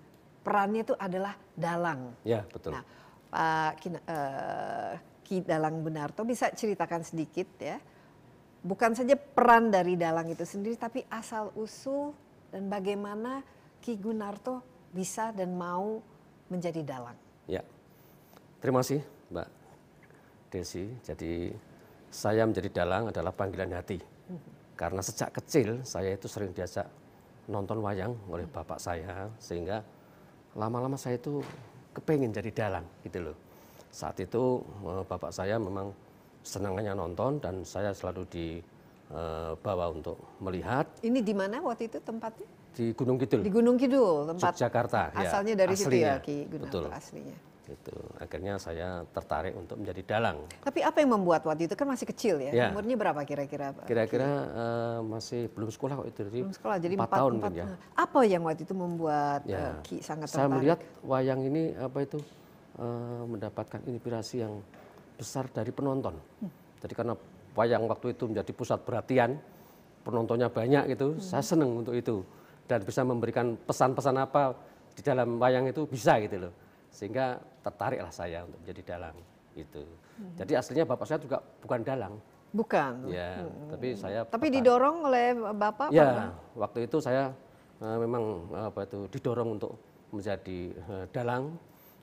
perannya 0.45 0.88
itu 0.88 0.95
adalah 0.95 1.36
dalang. 1.60 2.15
Ya, 2.23 2.47
betul. 2.47 2.71
Nah, 2.71 2.84
Pak 3.30 3.71
Kin- 3.84 4.06
eh, 4.08 4.93
Ki 5.28 5.43
Dalang 5.43 5.84
Benarto 5.84 6.23
bisa 6.23 6.49
ceritakan 6.49 7.04
sedikit 7.04 7.45
ya, 7.60 7.78
bukan 8.63 8.95
saja 8.95 9.13
peran 9.19 9.69
dari 9.69 9.99
dalang 9.99 10.32
itu 10.32 10.47
sendiri, 10.47 10.80
tapi 10.80 11.04
asal 11.12 11.52
usul 11.60 12.15
dan 12.49 12.71
bagaimana 12.71 13.43
Ki 13.84 13.99
Gunarto 13.99 14.63
bisa 14.95 15.36
dan 15.36 15.54
mau 15.54 15.99
menjadi 16.47 16.82
dalang. 16.82 17.19
Ya, 17.45 17.62
terima 18.63 18.82
kasih 18.82 19.04
Mbak 19.30 19.58
Desi. 20.49 20.89
Jadi 21.01 21.53
saya 22.09 22.43
menjadi 22.43 22.83
dalang 22.83 23.13
adalah 23.13 23.29
panggilan 23.31 23.69
hati. 23.73 24.01
Karena 24.73 25.03
sejak 25.03 25.35
kecil 25.35 25.83
saya 25.83 26.15
itu 26.15 26.25
sering 26.25 26.51
diajak 26.51 26.88
nonton 27.49 27.81
wayang 27.81 28.13
oleh 28.29 28.45
bapak 28.45 28.77
saya, 28.77 29.27
sehingga 29.38 29.81
lama-lama 30.53 30.95
saya 30.95 31.17
itu 31.17 31.41
kepengen 31.93 32.31
jadi 32.31 32.49
dalang 32.53 32.85
gitu 33.03 33.29
loh. 33.29 33.38
Saat 33.89 34.21
itu 34.21 34.62
eh, 34.85 35.03
bapak 35.03 35.33
saya 35.33 35.57
memang 35.57 35.89
senangannya 36.39 36.93
nonton 36.95 37.41
dan 37.43 37.65
saya 37.67 37.91
selalu 37.91 38.23
dibawa 38.29 39.91
untuk 39.91 40.15
melihat 40.39 40.88
Ini 41.01 41.19
di 41.19 41.33
mana 41.35 41.59
waktu 41.59 41.89
itu 41.89 41.99
tempatnya? 41.99 42.47
di 42.69 42.93
Gunung 42.95 43.17
Kidul, 43.19 43.41
Di 43.43 43.51
Gunung 43.51 43.75
Kidul, 43.75 44.29
tempat 44.29 44.53
Yogyakarta. 44.55 45.01
ya, 45.12 45.19
asalnya 45.25 45.53
dari 45.57 45.73
situ 45.75 45.89
aslinya. 45.89 46.15
ya 46.15 46.23
Ki 46.23 46.38
Gunarto 46.47 46.69
Betul. 46.79 46.85
aslinya. 46.93 47.38
Gitu. 47.69 47.93
Akhirnya 48.17 48.58
saya 48.58 49.05
tertarik 49.13 49.53
untuk 49.53 49.77
menjadi 49.77 50.01
dalang. 50.10 50.41
Tapi 50.60 50.82
apa 50.82 50.97
yang 50.97 51.13
membuat 51.13 51.45
waktu 51.45 51.69
itu 51.69 51.77
kan 51.77 51.86
masih 51.86 52.10
kecil 52.10 52.41
ya? 52.41 52.49
Ya. 52.49 52.67
Umurnya 52.73 52.97
berapa 52.97 53.21
kira-kira? 53.21 53.77
Kira-kira 53.86 54.25
eh, 54.49 54.99
masih 55.05 55.53
belum 55.53 55.69
sekolah 55.69 55.93
kok 56.01 56.08
itu 56.10 56.19
jadi 56.25 56.39
Belum 56.41 56.55
sekolah, 56.55 56.77
jadi 56.82 56.93
empat 56.97 57.05
empat, 57.05 57.19
tahun 57.21 57.32
empat- 57.32 57.53
mungkin 57.53 57.62
ya. 57.62 57.65
Apa 57.93 58.19
yang 58.25 58.41
waktu 58.43 58.62
itu 58.65 58.73
membuat 58.73 59.41
Ya. 59.45 59.58
eh, 59.62 59.73
Ki 59.86 60.01
sangat 60.01 60.27
Saya 60.27 60.49
tertarik? 60.49 60.55
melihat 60.58 60.79
wayang 61.05 61.41
ini 61.45 61.63
apa 61.77 61.97
itu 62.01 62.17
eh, 62.75 63.23
mendapatkan 63.27 63.79
inspirasi 63.86 64.36
yang 64.39 64.53
besar 65.13 65.45
dari 65.47 65.69
penonton. 65.69 66.15
Hmm. 66.41 66.49
Jadi 66.79 66.93
karena 66.95 67.13
wayang 67.53 67.86
waktu 67.86 68.15
itu 68.15 68.23
menjadi 68.25 68.49
pusat 68.49 68.79
perhatian, 68.82 69.38
penontonnya 70.01 70.49
banyak 70.49 70.89
gitu, 70.89 71.13
Hmm. 71.13 71.21
saya 71.21 71.43
seneng 71.43 71.69
untuk 71.75 71.93
itu 71.93 72.23
dan 72.65 72.82
bisa 72.82 73.03
memberikan 73.03 73.60
pesan-pesan 73.60 74.15
apa 74.15 74.55
di 74.95 75.01
dalam 75.03 75.38
wayang 75.38 75.67
itu 75.67 75.86
bisa 75.86 76.17
gitu 76.17 76.47
loh. 76.47 76.53
Sehingga 76.89 77.38
tertariklah 77.62 78.10
saya 78.10 78.43
untuk 78.45 78.60
menjadi 78.65 78.82
dalang 78.95 79.17
itu. 79.54 79.84
Hmm. 80.17 80.34
Jadi 80.36 80.54
aslinya 80.56 80.86
bapak 80.86 81.06
saya 81.06 81.19
juga 81.21 81.38
bukan 81.62 81.80
dalang. 81.82 82.15
Bukan. 82.49 83.13
Ya, 83.13 83.45
tapi 83.69 83.93
saya 83.93 84.25
Hmm. 84.25 84.32
Tapi 84.34 84.45
tertarik. 84.49 84.58
didorong 84.65 84.95
oleh 85.06 85.25
bapak? 85.54 85.89
Ya, 85.93 86.34
waktu 86.58 86.89
itu 86.89 86.97
saya 86.97 87.30
eh, 87.80 87.97
memang 88.02 88.49
apa 88.52 88.84
itu 88.89 89.06
didorong 89.08 89.56
untuk 89.56 89.78
menjadi 90.10 90.60
eh, 90.73 91.06
dalang. 91.13 91.54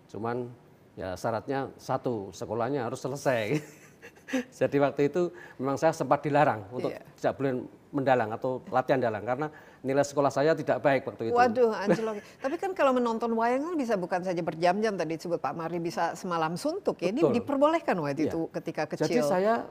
Cuman 0.07 0.47
ya 0.95 1.19
syaratnya 1.19 1.67
satu, 1.77 2.31
sekolahnya 2.31 2.87
harus 2.87 3.03
selesai. 3.03 3.59
Jadi 4.59 4.77
waktu 4.79 5.11
itu 5.11 5.31
memang 5.59 5.75
saya 5.75 5.91
sempat 5.91 6.23
dilarang 6.23 6.63
untuk 6.71 6.95
Iya. 6.95 7.03
tidak 7.19 7.33
boleh 7.39 7.53
mendalang 7.91 8.31
atau 8.31 8.63
latihan 8.71 9.03
dalang 9.03 9.27
karena 9.27 9.47
nilai 9.87 10.03
sekolah 10.03 10.29
saya 10.29 10.51
tidak 10.53 10.83
baik 10.83 11.07
waktu 11.07 11.31
itu. 11.31 11.33
Waduh, 11.33 11.71
anjlok. 11.87 12.19
Tapi 12.37 12.57
kan 12.57 12.75
kalau 12.75 12.91
menonton 12.91 13.31
wayang 13.33 13.63
kan 13.63 13.75
bisa 13.75 13.95
bukan 13.95 14.21
saja 14.21 14.43
berjam-jam 14.43 14.93
tadi 14.93 15.15
disebut 15.15 15.39
Pak 15.39 15.55
Mari 15.55 15.79
bisa 15.79 16.13
semalam 16.13 16.59
suntuk 16.59 16.99
ya. 16.99 17.09
Ini 17.09 17.23
Betul. 17.23 17.35
diperbolehkan 17.39 17.95
waktu 17.97 18.27
Iya. 18.27 18.29
itu 18.29 18.41
ketika 18.51 18.83
Jadi 18.89 18.99
kecil. 19.15 19.23
saya 19.23 19.63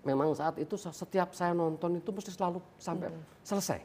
memang 0.00 0.30
saat 0.32 0.56
itu 0.56 0.78
setiap 0.78 1.34
saya 1.34 1.52
nonton 1.52 1.98
itu 1.98 2.08
mesti 2.08 2.30
selalu 2.30 2.62
sampai 2.76 3.10
selesai. 3.42 3.82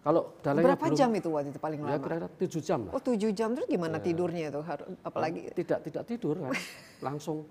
Kalau 0.00 0.36
Hmm. 0.38 0.56
Berapa 0.58 0.84
belum- 0.84 0.98
jam 0.98 1.10
itu 1.12 1.28
waktu 1.28 1.48
itu 1.48 1.56
paling 1.58 1.80
Ya 1.80 1.86
lama? 1.86 1.96
kira-kira 1.98 2.28
tujuh 2.34 2.60
jam 2.60 2.80
lah. 2.84 2.92
Oh 2.92 3.00
tujuh 3.00 3.30
jam 3.30 3.52
terus 3.52 3.64
gimana 3.66 3.96
tidurnya 3.98 4.48
itu? 4.48 4.60
Apalagi 5.00 5.48
tidak 5.54 5.80
tidak 5.82 6.04
tidur 6.04 6.36
kan 6.38 6.52
langsung 7.08 7.44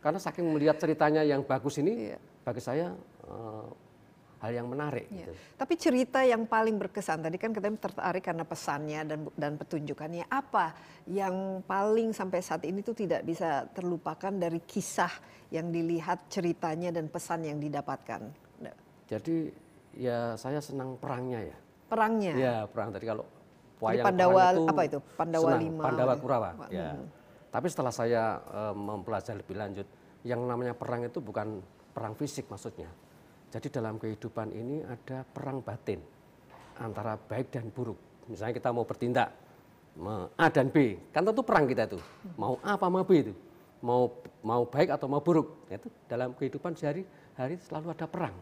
karena 0.00 0.18
saking 0.18 0.46
melihat 0.48 0.74
ceritanya 0.76 1.22
yang 1.22 1.42
bagus 1.42 1.76
ini 1.76 2.08
Iya. 2.08 2.18
bagi 2.40 2.58
saya 2.58 2.94
eh, 3.24 3.66
hal 4.40 4.52
yang 4.56 4.66
menarik 4.66 5.04
Iya. 5.08 5.28
gitu. 5.28 5.32
Tapi 5.54 5.74
cerita 5.76 6.24
yang 6.24 6.48
paling 6.48 6.80
berkesan 6.80 7.20
tadi 7.20 7.36
kan 7.36 7.52
katanya 7.52 7.76
tertarik 7.76 8.24
karena 8.24 8.44
pesannya 8.44 9.00
dan 9.04 9.18
dan 9.36 9.52
petunjukannya 9.60 10.24
apa 10.26 10.72
yang 11.04 11.60
paling 11.64 12.10
sampai 12.10 12.40
saat 12.40 12.64
ini 12.64 12.80
tuh 12.80 12.96
tidak 12.96 13.20
bisa 13.22 13.68
terlupakan 13.76 14.32
dari 14.32 14.64
kisah 14.64 15.12
yang 15.52 15.68
dilihat 15.68 16.32
ceritanya 16.32 16.88
dan 16.88 17.12
pesan 17.12 17.44
yang 17.44 17.60
didapatkan. 17.60 18.32
Jadi 19.10 19.50
ya 19.98 20.38
saya 20.38 20.62
senang 20.62 20.94
perangnya 20.94 21.42
ya 21.42 21.56
Perangnya. 21.90 22.32
ya 22.38 22.54
perang 22.70 22.94
tadi 22.94 23.10
kalau 23.10 23.26
Jadi 23.26 23.82
wayang 23.82 24.06
Pandawa 24.06 24.38
perang 24.38 24.54
itu 24.54 24.62
apa 24.70 24.82
itu? 24.86 24.98
Pandawa 25.18 25.48
senang. 25.50 25.62
lima. 25.66 25.82
Pandawa 25.82 26.12
ya. 26.14 26.20
Kurawa 26.22 26.50
ya 26.70 26.88
hmm. 26.94 27.06
tapi 27.50 27.66
setelah 27.66 27.90
saya 27.90 28.22
eh, 28.38 28.74
mempelajari 28.78 29.42
lebih 29.42 29.56
lanjut 29.58 29.86
yang 30.22 30.40
namanya 30.46 30.78
perang 30.78 31.02
itu 31.02 31.18
bukan 31.18 31.58
perang 31.90 32.14
fisik 32.14 32.46
maksudnya 32.46 32.86
jadi 33.50 33.66
dalam 33.66 33.98
kehidupan 33.98 34.54
ini 34.54 34.86
ada 34.86 35.26
perang 35.26 35.58
batin 35.58 35.98
antara 36.78 37.18
baik 37.18 37.50
dan 37.50 37.66
buruk. 37.74 37.98
Misalnya 38.30 38.54
kita 38.62 38.70
mau 38.70 38.86
bertindak 38.86 39.34
A 40.38 40.46
dan 40.48 40.70
B 40.70 40.94
kan 41.10 41.26
tentu 41.26 41.42
perang 41.42 41.66
kita 41.66 41.90
itu. 41.90 41.98
Mau 42.38 42.62
A 42.62 42.78
apa 42.78 42.86
mau 42.86 43.02
B 43.02 43.10
itu? 43.26 43.34
Mau 43.82 44.22
mau 44.46 44.62
baik 44.62 44.94
atau 44.94 45.10
mau 45.10 45.18
buruk? 45.18 45.66
Itu 45.66 45.90
dalam 46.06 46.30
kehidupan 46.38 46.78
sehari-hari 46.78 47.58
selalu 47.58 47.90
ada 47.90 48.06
perang. 48.06 48.38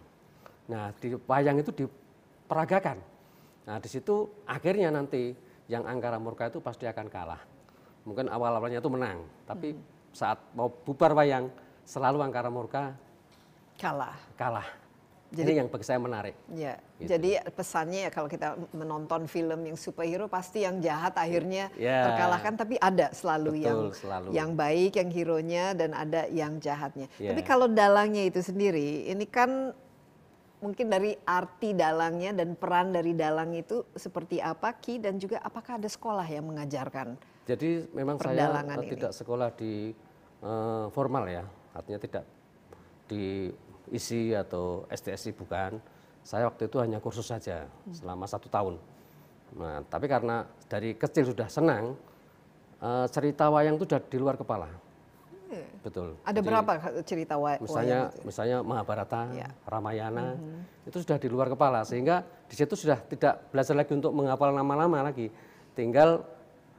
Nah 0.68 0.92
di 1.00 1.16
wayang 1.24 1.56
itu 1.56 1.72
diperagakan. 1.72 3.00
Nah 3.64 3.80
di 3.80 3.88
situ 3.88 4.28
akhirnya 4.44 4.92
nanti 4.92 5.32
yang 5.72 5.88
angkara 5.88 6.20
murka 6.20 6.52
itu 6.52 6.60
pasti 6.60 6.84
akan 6.84 7.08
kalah. 7.08 7.40
Mungkin 8.04 8.28
awal-awalnya 8.28 8.84
itu 8.84 8.92
menang 8.92 9.24
tapi 9.48 9.72
saat 10.12 10.36
mau 10.52 10.68
bubar 10.68 11.16
wayang 11.16 11.48
selalu 11.88 12.20
angkara 12.20 12.52
murka 12.52 12.92
Kalah. 13.78 14.18
kalah 14.34 14.87
Jadi- 15.28 15.44
ini 15.52 15.60
yang 15.60 15.68
bagi 15.68 15.84
saya 15.84 16.00
menarik 16.00 16.32
Ya, 16.48 16.80
Gitu. 16.96 17.12
jadi 17.12 17.30
pesannya 17.52 18.08
ya 18.08 18.10
kalau 18.10 18.32
kita 18.32 18.56
menonton 18.72 19.28
film 19.28 19.60
yang 19.60 19.76
superhero 19.76 20.24
pasti 20.24 20.64
yang 20.64 20.80
jahat 20.80 21.12
akhirnya 21.20 21.68
Ya. 21.76 22.08
terkalahkan 22.08 22.56
tapi 22.56 22.80
ada 22.80 23.12
selalu 23.12 23.60
Betul, 23.60 23.64
yang 23.68 23.78
selalu. 23.92 24.28
yang 24.32 24.50
baik 24.56 24.96
yang 24.96 25.10
hero-nya 25.12 25.64
dan 25.76 25.92
ada 25.92 26.24
yang 26.32 26.56
jahatnya. 26.56 27.12
Ya. 27.20 27.36
Tapi 27.36 27.44
kalau 27.44 27.68
dalangnya 27.68 28.24
itu 28.24 28.40
sendiri 28.40 29.04
ini 29.04 29.28
kan 29.28 29.76
mungkin 30.58 30.90
dari 30.90 31.14
arti 31.22 31.76
dalangnya 31.76 32.32
dan 32.34 32.56
peran 32.58 32.90
dari 32.90 33.12
dalang 33.14 33.52
itu 33.54 33.84
seperti 33.94 34.40
apa 34.40 34.74
Ki 34.74 34.98
dan 34.98 35.20
juga 35.20 35.38
apakah 35.44 35.76
ada 35.76 35.86
sekolah 35.86 36.24
yang 36.24 36.48
mengajarkan? 36.48 37.14
Jadi 37.44 37.84
memang 37.92 38.16
saya 38.16 38.48
eh, 38.48 38.80
ini. 38.80 38.90
tidak 38.96 39.12
sekolah 39.12 39.52
di 39.54 39.92
eh, 40.40 40.84
formal 40.90 41.24
ya, 41.28 41.44
artinya 41.76 42.00
tidak 42.00 42.24
di 43.06 43.52
isi 43.90 44.32
atau 44.32 44.84
STSI 44.88 45.32
bukan. 45.32 45.78
Saya 46.20 46.44
waktu 46.44 46.68
itu 46.68 46.76
hanya 46.76 46.98
kursus 46.98 47.24
saja 47.24 47.64
Hmm. 47.64 47.94
selama 47.94 48.24
satu 48.24 48.46
tahun. 48.46 48.76
Nah, 49.56 49.80
tapi 49.86 50.04
karena 50.04 50.44
dari 50.68 50.92
kecil 50.92 51.24
sudah 51.26 51.48
senang, 51.48 51.96
eh, 52.78 53.06
cerita 53.08 53.48
wayang 53.48 53.76
itu 53.76 53.88
sudah 53.88 54.00
di 54.02 54.18
luar 54.18 54.36
kepala. 54.36 54.68
Betul. 55.80 56.20
Ada 56.28 56.38
Jadi, 56.38 56.44
berapa 56.44 56.72
cerita 57.02 57.34
wa- 57.40 57.56
Misalnya, 57.56 58.12
wayang 58.12 58.12
itu? 58.12 58.26
misalnya 58.28 58.56
Mahabharata, 58.60 59.22
Ya. 59.32 59.48
Ramayana, 59.64 60.36
itu 60.84 61.00
sudah 61.00 61.16
di 61.16 61.28
luar 61.32 61.48
kepala 61.48 61.88
sehingga 61.88 62.20
di 62.44 62.52
situ 62.52 62.76
sudah 62.76 63.00
tidak 63.00 63.48
belajar 63.48 63.72
lagi 63.72 63.96
untuk 63.96 64.12
menghafal 64.12 64.52
nama-nama 64.52 65.00
lagi, 65.02 65.32
tinggal 65.72 66.20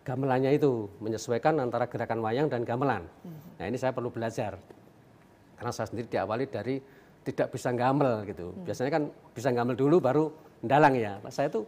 gamelannya 0.05 0.53
itu 0.53 0.85
menyesuaikan 1.01 1.57
antara 1.57 1.89
gerakan 1.89 2.21
wayang 2.21 2.45
dan 2.45 2.61
gamelan. 2.61 3.09
Nah 3.57 3.65
ini 3.65 3.73
saya 3.73 3.89
perlu 3.89 4.13
belajar 4.13 4.61
karena 5.57 5.71
saya 5.73 5.89
sendiri 5.89 6.05
diawali 6.07 6.45
dari 6.45 6.77
tidak 7.29 7.47
bisa 7.49 7.69
gamel 7.71 8.25
gitu. 8.25 8.51
Biasanya 8.59 8.91
kan 8.91 9.03
bisa 9.29 9.49
gamel 9.49 9.73
dulu 9.73 9.97
baru 9.97 10.25
dalang 10.59 10.93
ya. 10.93 11.21
Saya 11.29 11.47
tuh 11.47 11.63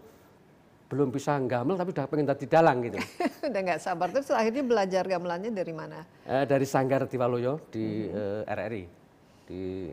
belum 0.88 1.08
bisa 1.08 1.40
gamel 1.40 1.78
tapi 1.78 1.94
udah 1.94 2.06
pengen 2.06 2.28
tadi 2.28 2.46
dalang 2.46 2.84
gitu. 2.84 3.00
Udah 3.48 3.62
nggak 3.64 3.80
sabar 3.80 4.12
terus 4.12 4.28
akhirnya 4.30 4.60
belajar 4.62 5.04
gamelannya 5.04 5.50
dari 5.50 5.72
mana? 5.72 6.04
Eh, 6.24 6.44
dari 6.44 6.68
Sanggar 6.68 7.08
Tiwaloyo 7.08 7.64
di 7.72 8.06
eh, 8.06 8.44
RRI 8.44 8.84
di 9.48 9.88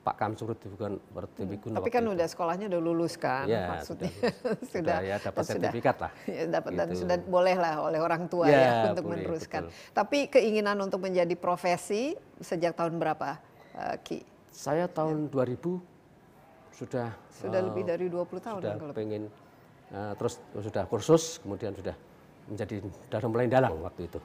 Pak 0.00 0.16
Kamsurut 0.16 0.58
bukan 0.66 0.96
Pertiwigun. 0.98 1.76
Tapi 1.76 1.88
kan 1.88 2.02
udah 2.02 2.26
sekolahnya 2.26 2.66
udah 2.66 2.80
lulus 2.80 3.14
kan, 3.14 3.44
Ya, 3.46 3.68
maksudnya 3.70 4.08
sudah, 4.18 4.66
sudah, 4.66 4.96
ya 4.98 5.16
dapat 5.20 5.36
dan 5.36 5.44
sudah- 5.46 5.70
sertifikat 5.70 5.96
lah. 6.00 6.12
ya, 6.34 6.42
dapat 6.50 6.70
dan 6.74 6.86
Gitu. 6.88 7.00
sudah 7.00 7.16
boleh 7.20 7.54
lah 7.54 7.74
oleh 7.80 8.00
orang 8.00 8.22
tua 8.26 8.44
Ya, 8.44 8.58
ya, 8.58 8.72
untuk 8.90 9.04
boleh, 9.06 9.22
meneruskan. 9.22 9.62
betul. 9.68 9.92
Tapi 9.94 10.18
keinginan 10.26 10.76
untuk 10.80 11.00
menjadi 11.00 11.34
profesi 11.36 12.16
sejak 12.36 12.74
tahun 12.74 12.96
berapa, 12.96 13.38
eh, 13.76 13.96
Ki? 14.02 14.18
Saya 14.60 14.84
tahun 14.84 15.32
2000 15.32 15.56
sudah 16.76 17.08
Sudah 17.32 17.60
eh, 17.60 17.64
lebih 17.64 17.82
dari 17.88 18.12
20 18.12 18.28
tahun 18.44 18.60
sudah 18.60 18.76
kalau 18.76 18.92
pengen 18.92 19.22
eh, 19.88 20.12
terus 20.20 20.36
sudah 20.52 20.84
kursus 20.84 21.40
kemudian 21.40 21.72
sudah 21.72 21.96
menjadi 22.44 22.76
dalam 23.08 23.28
mulai 23.32 23.48
dalang 23.48 23.80
waktu 23.80 24.04
itu. 24.04 24.20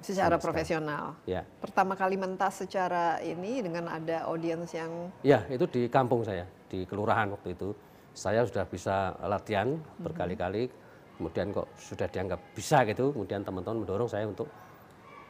secara 0.00 0.36
Sama 0.36 0.40
sekali. 0.40 0.44
profesional. 0.44 1.04
Ya. 1.24 1.42
Pertama 1.60 1.96
kali 1.96 2.16
mentas 2.16 2.60
secara 2.60 3.20
ini 3.20 3.60
dengan 3.60 3.88
ada 3.88 4.28
audiens 4.28 4.68
yang 4.72 5.08
Ya, 5.20 5.44
itu 5.48 5.64
di 5.64 5.88
kampung 5.88 6.20
saya, 6.20 6.44
di 6.68 6.84
kelurahan 6.84 7.32
waktu 7.32 7.52
itu. 7.52 7.72
Saya 8.12 8.44
sudah 8.44 8.64
bisa 8.64 9.16
latihan 9.20 9.68
Mhm. 9.68 10.00
berkali-kali, 10.00 10.68
kemudian 11.16 11.52
kok 11.52 11.72
sudah 11.76 12.04
dianggap 12.04 12.36
bisa 12.52 12.84
gitu, 12.84 13.12
kemudian 13.12 13.44
teman-teman 13.44 13.80
mendorong 13.80 14.04
saya 14.04 14.28
untuk 14.28 14.44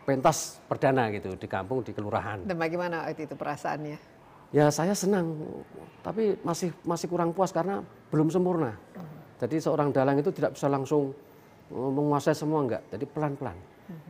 pentas 0.03 0.59
perdana 0.67 1.07
gitu 1.11 1.33
di 1.33 1.47
kampung 1.47 1.81
di 1.81 1.95
kelurahan. 1.95 2.43
dan 2.43 2.57
bagaimana 2.59 3.07
waktu 3.07 3.25
itu 3.25 3.35
perasaannya? 3.35 4.14
Ya 4.55 4.71
saya 4.71 4.95
senang, 4.95 5.35
tapi 6.07 6.39
masih 6.47 6.71
masih 6.87 7.11
kurang 7.11 7.35
puas 7.35 7.51
karena 7.51 7.83
belum 8.15 8.31
sempurna. 8.31 8.79
Jadi 9.43 9.59
seorang 9.59 9.91
dalang 9.91 10.15
itu 10.15 10.31
tidak 10.31 10.55
bisa 10.55 10.71
langsung 10.71 11.11
eh, 11.75 11.91
menguasai 11.91 12.39
semua 12.39 12.63
enggak, 12.63 12.87
jadi 12.95 13.03
pelan-pelan. 13.11 13.59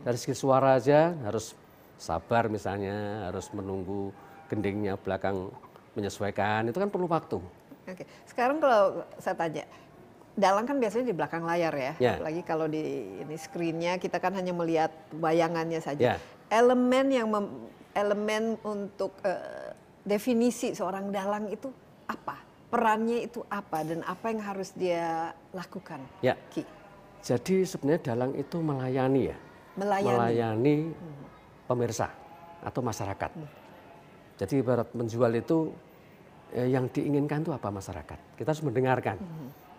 Dari 0.05 0.15
segi 0.21 0.37
suara 0.37 0.77
aja 0.77 1.17
harus 1.25 1.57
sabar 1.97 2.53
misalnya, 2.53 3.27
harus 3.33 3.49
menunggu 3.57 4.13
gendingnya 4.53 5.01
belakang 5.01 5.49
menyesuaikan, 5.97 6.69
itu 6.69 6.77
kan 6.77 6.93
perlu 6.93 7.09
waktu. 7.09 7.41
Oke, 7.89 8.05
sekarang 8.29 8.61
kalau 8.61 9.01
saya 9.17 9.35
tanya, 9.35 9.65
dalang 10.37 10.69
kan 10.69 10.77
biasanya 10.77 11.09
di 11.09 11.17
belakang 11.17 11.43
layar 11.49 11.73
ya, 11.73 11.93
Ya. 11.97 12.13
apalagi 12.21 12.45
kalau 12.45 12.69
di 12.69 12.85
ini 13.25 13.35
screennya 13.41 13.97
kita 13.97 14.21
kan 14.21 14.37
hanya 14.37 14.53
melihat 14.53 14.93
bayangannya 15.17 15.81
saja. 15.81 16.15
Ya. 16.15 16.17
Elemen 16.53 17.07
yang 17.09 17.33
mem- 17.33 17.73
elemen 17.97 18.61
untuk 18.63 19.17
eh, 19.25 19.64
definisi 20.05 20.77
seorang 20.77 21.09
dalang 21.11 21.49
itu 21.49 21.73
apa? 22.07 22.37
Perannya 22.69 23.25
itu 23.25 23.41
apa 23.49 23.83
dan 23.83 24.05
apa 24.05 24.31
yang 24.31 24.41
harus 24.45 24.71
dia 24.77 25.33
lakukan? 25.57 26.05
Ya. 26.21 26.37
Ki, 26.53 26.63
Jadi 27.25 27.65
sebenarnya 27.65 28.13
dalang 28.13 28.37
itu 28.37 28.61
melayani 28.61 29.33
ya, 29.33 29.39
melayani. 29.81 30.13
melayani 30.13 30.77
pemirsa 31.65 32.13
atau 32.61 32.81
masyarakat. 32.85 33.31
Jadi 34.37 34.55
ibarat 34.61 34.93
menjual 34.93 35.33
itu 35.33 35.73
eh, 36.53 36.69
yang 36.69 36.91
diinginkan 36.93 37.41
itu 37.47 37.55
apa 37.55 37.73
masyarakat. 37.73 38.19
Kita 38.37 38.49
harus 38.53 38.65
mendengarkan. 38.67 39.17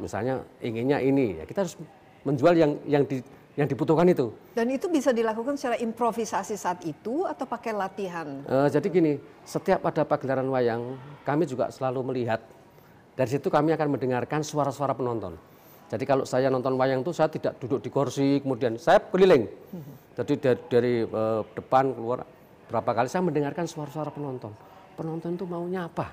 Misalnya 0.02 0.42
inginnya 0.58 0.98
ini, 1.04 1.38
ya 1.38 1.46
kita 1.46 1.68
harus 1.68 1.78
menjual 2.26 2.54
yang 2.58 2.72
yang 2.90 3.04
di, 3.06 3.22
yang 3.56 3.68
dibutuhkan 3.72 4.08
itu. 4.12 4.36
Dan 4.52 4.68
itu 4.68 4.92
bisa 4.92 5.16
dilakukan 5.16 5.56
secara 5.56 5.80
improvisasi 5.80 6.60
saat 6.60 6.84
itu 6.84 7.24
atau 7.24 7.48
pakai 7.48 7.72
latihan? 7.72 8.44
Eh, 8.44 8.68
jadi 8.68 8.88
gini, 8.92 9.14
setiap 9.48 9.88
ada 9.88 10.04
pagelaran 10.04 10.48
wayang, 10.52 11.00
kami 11.24 11.48
juga 11.48 11.72
selalu 11.72 12.12
melihat. 12.12 12.44
Dari 13.16 13.32
situ 13.32 13.48
kami 13.48 13.72
akan 13.72 13.96
mendengarkan 13.96 14.44
suara-suara 14.44 14.92
penonton. 14.92 15.40
Jadi 15.88 16.04
kalau 16.04 16.28
saya 16.28 16.52
nonton 16.52 16.76
wayang 16.76 17.00
itu 17.00 17.16
saya 17.16 17.32
tidak 17.32 17.56
duduk 17.64 17.80
di 17.80 17.88
kursi, 17.88 18.44
kemudian 18.44 18.76
saya 18.76 19.00
keliling. 19.00 19.48
Jadi 20.20 20.34
dari, 20.36 20.60
dari 20.68 20.94
eh, 21.08 21.42
depan 21.56 21.96
keluar 21.96 22.28
berapa 22.68 22.92
kali 22.92 23.08
saya 23.08 23.24
mendengarkan 23.24 23.64
suara-suara 23.72 24.12
penonton. 24.12 24.52
Penonton 25.00 25.40
itu 25.40 25.48
maunya 25.48 25.88
apa? 25.88 26.12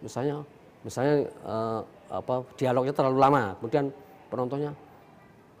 Misalnya, 0.00 0.40
misalnya 0.80 1.28
eh, 1.28 1.80
apa 2.08 2.40
dialognya 2.56 2.96
terlalu 2.96 3.18
lama, 3.20 3.52
kemudian 3.60 3.92
penontonnya, 4.32 4.72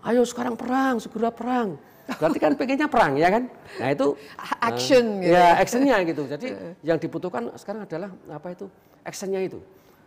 ayo 0.08 0.22
sekarang 0.24 0.56
perang, 0.56 0.96
segera 0.98 1.28
perang. 1.28 1.76
Berarti 2.08 2.38
kan 2.40 2.56
pengennya 2.56 2.88
perang 2.88 3.20
ya 3.20 3.28
kan? 3.28 3.52
Nah 3.76 3.88
itu 3.92 4.16
Action 4.64 5.04
eh, 5.20 5.28
gitu. 5.28 5.32
Ya 5.36 5.46
actionnya 5.60 5.96
gitu. 6.08 6.22
Jadi 6.24 6.48
yang 6.88 6.96
dibutuhkan 6.96 7.52
sekarang 7.60 7.84
adalah 7.84 8.08
apa 8.32 8.48
itu 8.56 8.64
actionnya 9.04 9.44
itu. 9.44 9.60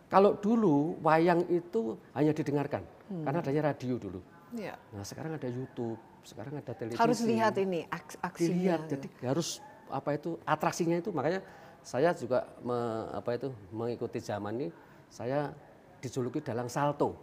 Kalau 0.09 0.35
dulu 0.35 0.97
wayang 1.05 1.45
itu 1.47 1.95
hanya 2.17 2.33
didengarkan 2.33 2.83
karena 3.21 3.39
adanya 3.39 3.61
radio 3.71 3.95
dulu. 4.01 4.19
Ya. 4.57 4.75
Nah 4.91 5.05
sekarang 5.05 5.37
ada 5.37 5.47
YouTube, 5.47 5.95
sekarang 6.25 6.57
ada 6.57 6.73
televisi. 6.73 6.99
Harus 6.99 7.21
lihat 7.23 7.53
ini 7.61 7.85
aks- 7.87 8.19
aksinya. 8.19 8.81
Dilihat. 8.81 8.81
Jadi 8.89 9.07
harus 9.23 9.61
apa 9.87 10.17
itu 10.17 10.35
atraksinya 10.43 10.97
itu 10.97 11.13
makanya 11.13 11.39
saya 11.85 12.11
juga 12.17 12.49
me- 12.65 13.07
apa 13.13 13.29
itu 13.37 13.47
mengikuti 13.71 14.19
zaman 14.19 14.57
ini 14.57 14.67
saya 15.07 15.53
dijuluki 16.01 16.41
dalang 16.41 16.67
salto. 16.67 17.13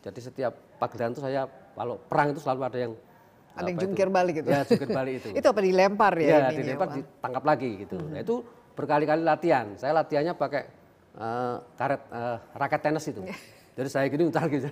Jadi 0.00 0.18
setiap 0.18 0.52
pagelaran 0.80 1.12
itu 1.12 1.22
saya 1.22 1.44
kalau 1.74 1.94
perang 2.06 2.32
itu 2.32 2.40
selalu 2.40 2.60
ada 2.64 2.78
yang 2.78 2.92
Ada 3.54 3.62
yang 3.62 3.62
apa 3.62 3.70
itu, 3.70 3.82
jungkir 3.86 4.08
balik 4.10 4.34
gitu. 4.42 4.48
Ya 4.50 4.62
jungkir 4.66 4.90
balik 4.90 5.14
itu. 5.22 5.28
itu 5.38 5.46
apa 5.46 5.60
dilempar 5.62 6.12
ya? 6.18 6.26
Ya, 6.26 6.38
ininya, 6.50 6.58
dilempar 6.58 6.86
Pak? 6.90 6.96
ditangkap 6.98 7.44
lagi 7.46 7.70
gitu. 7.86 7.96
Nah, 8.02 8.18
itu 8.18 8.34
berkali-kali 8.74 9.22
latihan. 9.22 9.66
Saya 9.78 9.92
latihannya 9.94 10.34
pakai 10.34 10.62
eh, 11.14 11.56
karet 11.78 12.02
eh, 12.10 12.36
raket 12.58 12.80
tenis 12.82 13.04
itu. 13.06 13.22
Jadi 13.78 13.88
saya 13.90 14.06
gini 14.10 14.26
utar 14.26 14.46
gitu. 14.50 14.70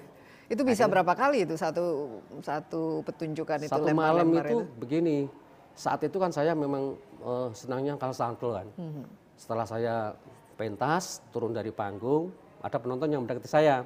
Itu 0.50 0.62
bisa 0.66 0.90
berapa 0.90 1.14
kali 1.14 1.46
itu 1.46 1.54
satu 1.54 2.18
satu 2.42 3.06
petunjukan 3.06 3.62
itu 3.62 3.70
Satu 3.70 3.88
malam 3.94 4.34
lempar-lempar 4.34 4.46
itu, 4.50 4.58
begini. 4.78 5.18
Saat 5.72 6.04
itu 6.04 6.18
kan 6.18 6.34
saya 6.34 6.52
memang 6.58 6.98
eh, 7.22 7.48
senangnya 7.54 7.94
kalau 7.94 8.14
salto 8.14 8.50
kan. 8.58 8.66
Mhm. 8.74 9.04
Setelah 9.38 9.66
saya 9.66 9.94
pentas 10.58 11.22
turun 11.30 11.54
dari 11.54 11.70
panggung, 11.70 12.34
ada 12.62 12.78
penonton 12.78 13.10
yang 13.10 13.22
mendekati 13.26 13.46
saya. 13.46 13.82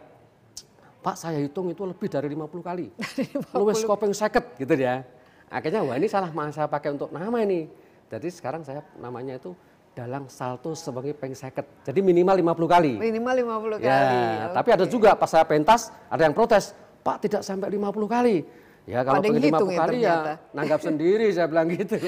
Pak 1.07 1.15
saya 1.15 1.39
hitung 1.39 1.71
itu 1.71 1.87
lebih 1.87 2.11
dari 2.11 2.27
50 2.35 2.67
kali. 2.67 2.91
Luwes 3.55 3.87
kopeng 3.87 4.11
seket 4.11 4.59
gitu 4.59 4.75
ya. 4.75 5.07
Akhirnya 5.47 5.87
wah 5.87 5.95
ini 5.95 6.11
salah 6.11 6.35
saya 6.51 6.67
pakai 6.67 6.99
untuk 6.99 7.15
nama 7.15 7.47
ini. 7.47 7.71
Jadi 8.11 8.27
sekarang 8.35 8.67
saya 8.67 8.83
namanya 8.99 9.39
itu 9.39 9.55
dalang 9.95 10.27
salto 10.27 10.75
sebagai 10.75 11.15
peng 11.15 11.31
seket. 11.31 11.63
Jadi 11.87 12.03
minimal 12.03 12.43
50 12.59 12.75
kali. 12.75 12.93
Minimal 12.99 13.35
50 13.79 13.87
Ya, 13.87 13.95
kali. 14.03 14.19
tapi 14.59 14.69
ada 14.75 14.85
juga 14.91 15.15
pas 15.15 15.31
saya 15.31 15.47
pentas 15.47 15.95
ada 16.11 16.27
yang 16.27 16.35
protes, 16.35 16.75
Pak 17.07 17.23
tidak 17.23 17.47
sampai 17.47 17.71
50 17.71 18.11
kali. 18.11 18.43
Ya 18.87 19.03
kalau 19.03 19.19
Ada 19.19 19.27
yang 19.27 19.35
pengen 19.35 19.51
50 19.51 19.51
hitung 19.51 19.71
ya 19.71 19.79
kali 19.83 19.91
ternyata. 19.99 20.31
ya 20.31 20.55
nanggap 20.55 20.81
sendiri 20.81 21.27
saya 21.35 21.47
bilang 21.51 21.69
gitu. 21.75 21.99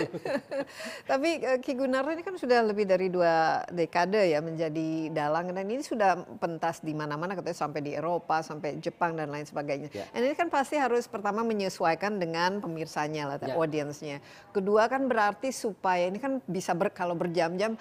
Tapi 1.10 1.30
eh, 1.42 1.58
Ki 1.58 1.74
Gunarto 1.74 2.14
ini 2.14 2.22
kan 2.22 2.38
sudah 2.38 2.62
lebih 2.62 2.86
dari 2.86 3.10
dua 3.10 3.66
dekade 3.66 4.30
ya 4.30 4.38
menjadi 4.38 5.10
dalang 5.10 5.50
dan 5.50 5.66
ini 5.66 5.82
sudah 5.82 6.22
pentas 6.38 6.78
di 6.78 6.94
mana-mana 6.94 7.34
katanya 7.34 7.58
sampai 7.58 7.82
di 7.82 7.98
Eropa, 7.98 8.46
sampai 8.46 8.78
Jepang 8.78 9.18
dan 9.18 9.26
lain 9.26 9.42
sebagainya. 9.42 9.90
Ya. 9.90 10.06
Dan 10.14 10.30
ini 10.30 10.38
kan 10.38 10.46
pasti 10.48 10.78
harus 10.78 11.10
pertama 11.10 11.42
menyesuaikan 11.42 12.22
dengan 12.22 12.62
pemirsanya 12.62 13.34
lah, 13.34 13.36
Ya. 13.42 13.58
audiensnya. 13.58 14.22
Kedua 14.54 14.86
kan 14.86 15.10
berarti 15.10 15.50
supaya 15.50 16.06
ini 16.06 16.22
kan 16.22 16.38
bisa 16.46 16.78
ber, 16.78 16.94
kalau 16.94 17.18
berjam-jam 17.18 17.74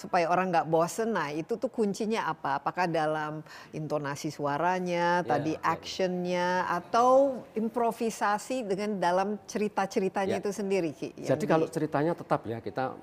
supaya 0.00 0.24
orang 0.26 0.48
nggak 0.48 0.66
bosen. 0.66 1.12
Nah 1.12 1.28
itu 1.28 1.60
tuh 1.60 1.68
kuncinya 1.68 2.24
apa? 2.24 2.56
Apakah 2.56 2.88
dalam 2.88 3.44
intonasi 3.70 4.32
suaranya, 4.32 5.20
Ya, 5.20 5.28
tadi 5.28 5.52
ya. 5.52 5.60
actionnya, 5.60 6.48
atau 6.66 7.44
improvisasi 7.52 8.64
dengan 8.64 8.96
dalam 8.96 9.36
cerita-ceritanya 9.44 10.36
Ya. 10.36 10.40
itu 10.40 10.50
sendiri, 10.50 10.96
Ki? 10.96 11.12
Jadi 11.14 11.44
di- 11.44 11.50
kalau 11.50 11.68
ceritanya 11.68 12.16
tetap 12.16 12.40
ya 12.44 12.58
kita 12.58 12.96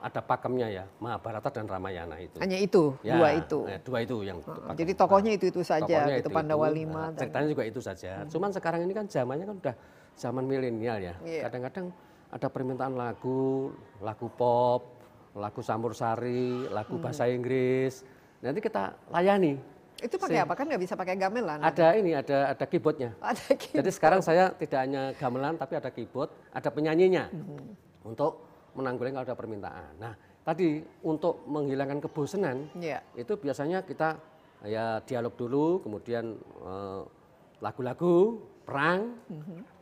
ada 0.00 0.20
pakemnya 0.20 0.66
ya 0.66 0.84
Mahabharata 0.98 1.54
dan 1.54 1.70
Ramayana 1.70 2.18
itu. 2.18 2.42
Hanya 2.42 2.58
itu, 2.58 2.98
Ya, 3.00 3.14
dua 3.14 3.28
itu. 3.38 3.58
eh, 3.70 3.78
dua 3.78 3.98
itu 4.02 4.16
yang 4.22 4.42
pakem. 4.42 4.74
jadi 4.74 4.92
tokohnya 4.98 5.32
itu-itu 5.32 5.62
saja, 5.62 5.86
tokohnya 5.86 6.18
gitu, 6.18 6.26
itu-itu. 6.26 6.34
Pandawa 6.34 6.66
lima 6.68 6.90
Nah, 6.92 7.06
dan- 7.14 7.18
ceritanya 7.22 7.48
juga 7.48 7.62
itu 7.62 7.78
saja. 7.78 8.26
Cuman 8.26 8.50
sekarang 8.50 8.80
ini 8.82 8.92
kan 8.92 9.06
zamannya 9.06 9.46
kan 9.46 9.56
udah 9.58 9.74
zaman 10.14 10.44
milenial 10.44 10.98
ya. 10.98 11.14
Iya. 11.22 11.46
Kadang-kadang 11.46 11.86
ada 12.32 12.48
permintaan 12.48 12.94
lagu, 12.96 13.70
lagu 14.00 14.26
pop, 14.32 15.01
lagu 15.32 15.60
campur 15.60 15.92
sari, 15.92 16.68
lagu 16.68 16.96
Hmm. 16.96 17.02
bahasa 17.02 17.24
Inggris. 17.26 18.04
Nanti 18.38 18.60
kita 18.60 18.92
layani. 19.08 19.56
Itu 20.02 20.18
pakai 20.18 20.42
apa? 20.42 20.58
Kan 20.58 20.66
nggak 20.66 20.82
bisa 20.82 20.94
pakai 20.98 21.14
gamelan. 21.14 21.62
Ada 21.62 21.94
ini, 21.94 22.10
ada 22.12 22.50
ada 22.50 22.64
keyboardnya. 22.66 23.14
Ada 23.22 23.54
gitu. 23.54 23.78
Jadi 23.78 23.90
sekarang 23.92 24.18
saya 24.18 24.50
tidak 24.52 24.80
hanya 24.82 25.02
gamelan 25.14 25.54
tapi 25.54 25.78
ada 25.78 25.88
keyboard, 25.88 26.28
ada 26.50 26.68
penyanyinya 26.68 27.30
untuk 28.02 28.42
menanggulangi 28.74 29.14
kalau 29.14 29.26
ada 29.30 29.36
permintaan. 29.38 29.92
Nah, 30.00 30.12
tadi 30.42 30.82
untuk 31.06 31.46
menghilangkan 31.46 32.02
kebosanan 32.02 32.66
Iya. 32.74 32.98
itu 33.14 33.38
biasanya 33.38 33.86
kita 33.86 34.18
ya 34.66 34.98
dialog 35.06 35.38
dulu, 35.38 35.66
kemudian 35.86 36.34
eh, 36.40 37.02
lagu-lagu, 37.62 38.42
perang, 38.66 39.22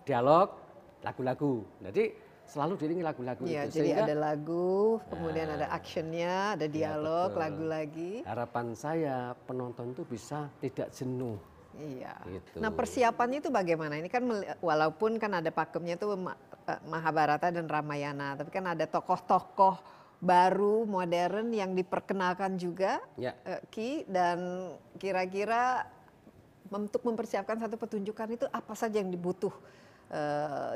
dialog, 0.05 0.53
lagu-lagu. 1.01 1.65
Jadi 1.81 2.13
selalu 2.51 2.75
diiringi 2.77 3.05
lagu-lagu 3.07 3.43
Iya, 3.47 3.71
itu. 3.71 3.79
jadi 3.79 3.91
Sehingga 3.95 4.05
ada 4.11 4.17
lagu, 4.19 4.99
kemudian 5.07 5.49
ada 5.55 5.67
actionnya, 5.71 6.59
ada 6.59 6.67
dialog, 6.67 7.31
betul. 7.31 7.43
lagu 7.47 7.65
lagi. 7.65 8.13
harapan 8.27 8.67
saya 8.75 9.17
penonton 9.47 9.95
itu 9.95 10.03
bisa 10.03 10.51
tidak 10.59 10.91
jenuh. 10.91 11.39
Iya. 11.79 12.19
Gitu. 12.27 12.59
Nah 12.59 12.75
persiapannya 12.75 13.39
itu 13.41 13.49
bagaimana? 13.49 13.95
Ini 13.97 14.11
kan 14.11 14.27
walaupun 14.59 15.23
kan 15.23 15.39
ada 15.39 15.49
pakemnya 15.49 15.95
itu 15.95 16.11
eh, 16.11 16.81
Mahabharata 16.91 17.55
dan 17.55 17.71
Ramayana, 17.71 18.35
tapi 18.35 18.51
kan 18.51 18.67
ada 18.67 18.85
tokoh-tokoh 18.85 19.79
baru 20.21 20.85
modern 20.85 21.49
yang 21.55 21.73
diperkenalkan 21.73 22.59
juga 22.61 23.01
Ya. 23.17 23.33
eh, 23.47 23.63
Ki 23.73 24.05
dan 24.05 24.69
kira-kira 25.01 25.87
untuk 26.69 27.01
mempersiapkan 27.07 27.57
satu 27.57 27.81
pertunjukan 27.81 28.29
itu 28.31 28.47
apa 28.51 28.75
saja 28.77 29.01
yang 29.01 29.09
dibutuh 29.09 29.51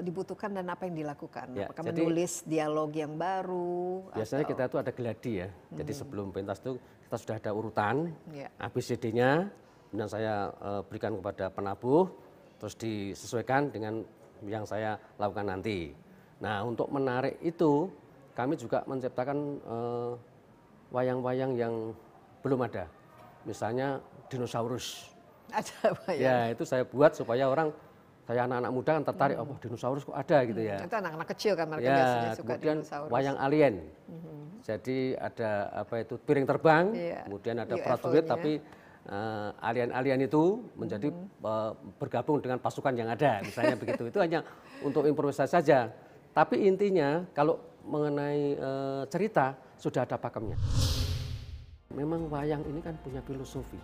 dibutuhkan 0.00 0.54
dan 0.54 0.70
apa 0.70 0.86
yang 0.86 0.94
dilakukan? 0.94 1.50
Ya, 1.52 1.66
Apakah 1.66 1.82
jadi- 1.90 2.06
menulis 2.06 2.46
dialog 2.46 2.90
yang 2.94 3.18
baru? 3.18 4.06
Biasanya 4.14 4.46
atau- 4.46 4.52
kita 4.54 4.62
itu 4.64 4.76
ada 4.78 4.92
geladi 4.94 5.32
ya. 5.42 5.48
Jadi 5.74 5.92
sebelum 5.92 6.30
pentas 6.30 6.62
itu 6.62 6.78
kita 6.78 7.16
sudah 7.18 7.36
ada 7.38 7.50
urutan 7.50 8.14
Ya. 8.30 8.48
ABCD-nya, 8.58 9.50
kemudian 9.90 10.08
saya 10.08 10.54
eh, 10.54 10.82
berikan 10.86 11.18
kepada 11.18 11.50
penabuh, 11.50 12.06
terus 12.58 12.74
disesuaikan 12.74 13.70
dengan 13.70 14.06
yang 14.46 14.62
saya 14.62 14.96
lakukan 15.18 15.46
nanti. 15.48 15.90
Nah 16.38 16.62
untuk 16.62 16.90
menarik 16.90 17.40
itu 17.40 17.90
kami 18.34 18.54
juga 18.54 18.82
menciptakan 18.86 19.38
eh, 19.60 20.12
wayang-wayang 20.90 21.52
yang 21.54 21.74
belum 22.42 22.66
ada. 22.66 22.86
Misalnya 23.44 23.98
dinosaurus. 24.30 25.10
ada 25.52 25.92
ya? 26.10 26.14
Ya 26.16 26.36
itu 26.50 26.64
saya 26.64 26.82
buat 26.82 27.12
supaya 27.14 27.46
orang 27.46 27.68
kayak 28.24 28.42
anak-anak 28.48 28.72
muda 28.72 28.90
kan 28.96 29.04
tertarik, 29.04 29.36
oh 29.36 29.56
dinosaurus 29.60 30.02
kok 30.04 30.16
ada 30.16 30.38
gitu 30.48 30.60
ya. 30.64 30.80
Itu 30.80 30.96
anak-anak 30.96 31.28
kecil 31.36 31.52
kan 31.54 31.66
mereka 31.68 31.84
Ya, 31.84 31.96
biasanya 31.96 32.30
suka 32.32 32.46
kemudian 32.56 32.76
dinosaurus. 32.80 33.10
wayang 33.12 33.36
alien. 33.36 33.74
Jadi 34.64 34.98
ada 35.20 35.50
apa 35.76 35.94
itu 36.00 36.16
piring 36.16 36.46
terbang, 36.48 36.84
Iya, 36.96 37.20
kemudian 37.28 37.56
ada 37.60 37.74
prajurit 37.76 38.24
tapi 38.24 38.56
eh, 39.04 39.48
alien-alien 39.60 40.24
itu 40.24 40.64
menjadi 40.72 41.12
eh, 41.12 41.72
bergabung 42.00 42.40
dengan 42.40 42.56
pasukan 42.56 42.96
yang 42.96 43.12
ada, 43.12 43.44
misalnya 43.44 43.76
begitu. 43.76 44.08
Itu 44.08 44.24
hanya 44.24 44.40
untuk 44.80 45.04
improvisasi 45.04 45.52
saja. 45.52 45.92
Tapi 46.32 46.64
intinya 46.64 47.28
kalau 47.36 47.60
mengenai 47.84 48.56
eh, 48.56 49.02
cerita 49.12 49.52
sudah 49.76 50.08
ada 50.08 50.16
pakemnya. 50.16 50.56
Memang 51.92 52.26
wayang 52.32 52.64
ini 52.64 52.80
kan 52.80 52.96
punya 53.04 53.20
filosofi 53.20 53.76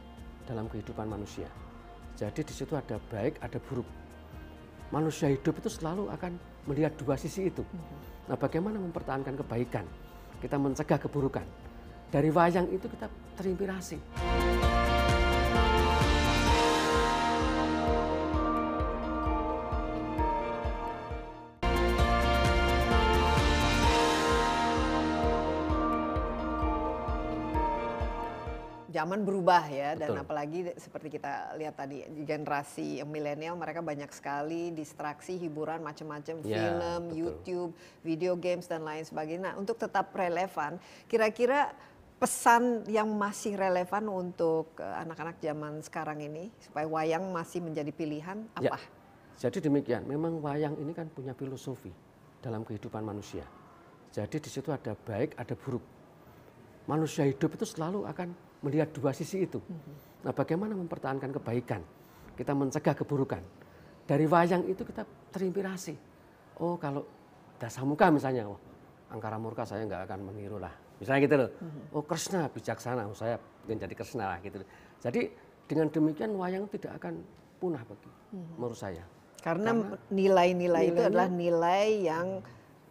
dalam 0.49 0.65
kehidupan 0.67 1.05
manusia. 1.07 1.47
Jadi 2.17 2.41
di 2.43 2.55
situ 2.57 2.73
ada 2.73 2.97
baik, 3.13 3.37
ada 3.45 3.61
buruk. 3.61 3.85
Manusia 4.91 5.31
hidup 5.31 5.63
itu 5.63 5.71
selalu 5.71 6.11
akan 6.11 6.35
melihat 6.67 6.91
dua 6.99 7.15
sisi 7.15 7.47
itu. 7.47 7.63
Nah, 8.27 8.35
bagaimana 8.35 8.83
mempertahankan 8.83 9.39
kebaikan? 9.39 9.87
Kita 10.43 10.59
mencegah 10.59 10.99
keburukan. 10.99 11.47
Dari 12.11 12.27
wayang 12.27 12.67
itu 12.75 12.91
kita 12.91 13.07
terinspirasi. 13.39 14.50
Zaman 29.01 29.25
berubah 29.25 29.65
ya 29.67 29.97
dan 29.97 30.13
apalagi 30.21 30.77
seperti 30.77 31.17
kita 31.17 31.57
lihat 31.57 31.81
tadi 31.81 32.05
generasi 32.23 33.01
milenial 33.09 33.57
mereka 33.57 33.81
banyak 33.81 34.13
sekali 34.13 34.69
distraksi 34.71 35.41
hiburan 35.41 35.81
macam-macam 35.81 36.37
Ya, 36.45 36.57
film, 36.77 37.01
betul. 37.09 37.17
YouTube, 37.17 37.71
video 38.05 38.33
games 38.37 38.69
dan 38.69 38.85
lain 38.85 39.03
sebagainya. 39.03 39.53
Nah, 39.53 39.55
untuk 39.57 39.81
tetap 39.81 40.13
relevan, 40.13 40.77
kira-kira 41.09 41.73
pesan 42.21 42.85
yang 42.85 43.09
masih 43.17 43.57
relevan 43.57 44.05
untuk 44.07 44.77
eh, 44.77 44.97
anak-anak 45.01 45.41
zaman 45.41 45.81
sekarang 45.81 46.21
ini 46.21 46.53
supaya 46.61 46.85
wayang 46.85 47.25
masih 47.33 47.65
menjadi 47.65 47.89
pilihan 47.91 48.45
Ya. 48.61 48.77
apa? 48.77 48.79
Jadi 49.41 49.65
demikian, 49.65 50.05
memang 50.05 50.37
wayang 50.45 50.77
ini 50.77 50.93
kan 50.93 51.09
punya 51.09 51.33
filosofi 51.33 51.89
dalam 52.45 52.61
kehidupan 52.61 53.01
manusia. 53.01 53.49
Jadi 54.13 54.37
di 54.37 54.51
situ 54.53 54.69
ada 54.69 54.93
baik, 54.93 55.33
ada 55.41 55.57
buruk. 55.57 55.81
Manusia 56.85 57.25
hidup 57.25 57.57
itu 57.57 57.65
selalu 57.65 58.05
akan 58.05 58.37
melihat 58.61 58.89
dua 58.93 59.11
sisi 59.17 59.45
itu. 59.45 59.61
Nah, 60.25 60.33
bagaimana 60.37 60.77
mempertahankan 60.77 61.33
kebaikan? 61.41 61.81
Kita 62.37 62.53
mencegah 62.53 62.95
keburukan. 62.97 63.43
Dari 64.05 64.25
wayang 64.27 64.65
itu 64.69 64.83
kita 64.85 65.05
terinspirasi. 65.33 65.95
Oh, 66.61 66.77
kalau 66.77 67.05
dasar 67.57 67.85
muka 67.85 68.13
misalnya, 68.13 68.49
oh, 68.49 68.59
angkara 69.09 69.37
murka 69.41 69.65
saya 69.65 69.85
nggak 69.89 70.09
akan 70.09 70.21
meniru 70.33 70.61
lah. 70.61 70.73
Misalnya 71.01 71.21
gitu 71.25 71.37
loh. 71.41 71.51
Oh, 71.97 72.05
Kresna 72.05 72.49
bijaksana, 72.53 73.09
oh, 73.09 73.17
saya 73.17 73.41
ingin 73.65 73.81
jadi 73.89 73.95
Kresna 73.97 74.37
lah 74.37 74.39
gitu. 74.45 74.61
Jadi 75.01 75.33
dengan 75.65 75.89
demikian 75.89 76.35
wayang 76.37 76.69
tidak 76.69 77.01
akan 77.01 77.25
punah 77.57 77.81
bagi 77.85 78.11
menurut 78.57 78.77
saya. 78.77 79.05
Karena 79.41 79.73
nilai-nilai 80.13 80.93
itu 80.93 81.01
adalah 81.01 81.29
nilai 81.33 82.05
yang 82.05 82.45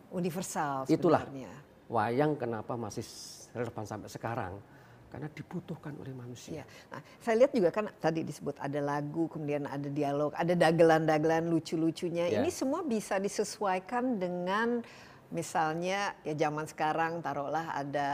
universal 0.09 0.89
Itulah 0.89 1.22
sebenarnya. 1.22 1.53
wayang 1.86 2.34
kenapa 2.34 2.74
masih 2.74 3.05
relevan 3.53 3.86
sampai 3.86 4.09
sekarang 4.09 4.53
karena 5.10 5.28
dibutuhkan 5.34 5.97
oleh 5.97 6.14
manusia. 6.14 6.62
Iya. 6.62 6.66
Nah, 6.93 7.01
saya 7.18 7.36
lihat 7.45 7.51
juga 7.51 7.70
kan 7.74 7.86
tadi 7.97 8.22
disebut 8.22 8.55
ada 8.62 8.80
lagu, 8.80 9.26
kemudian 9.26 9.66
ada 9.66 9.89
dialog, 9.89 10.32
ada 10.38 10.53
dagelan-dagelan 10.53 11.49
lucu-lucunya. 11.49 12.30
Ya. 12.30 12.39
Ini 12.39 12.49
semua 12.53 12.86
bisa 12.86 13.18
disesuaikan 13.18 14.22
dengan 14.22 14.86
misalnya 15.30 16.14
ya 16.26 16.34
zaman 16.34 16.66
sekarang 16.66 17.22
taruhlah 17.22 17.74
ada 17.74 18.10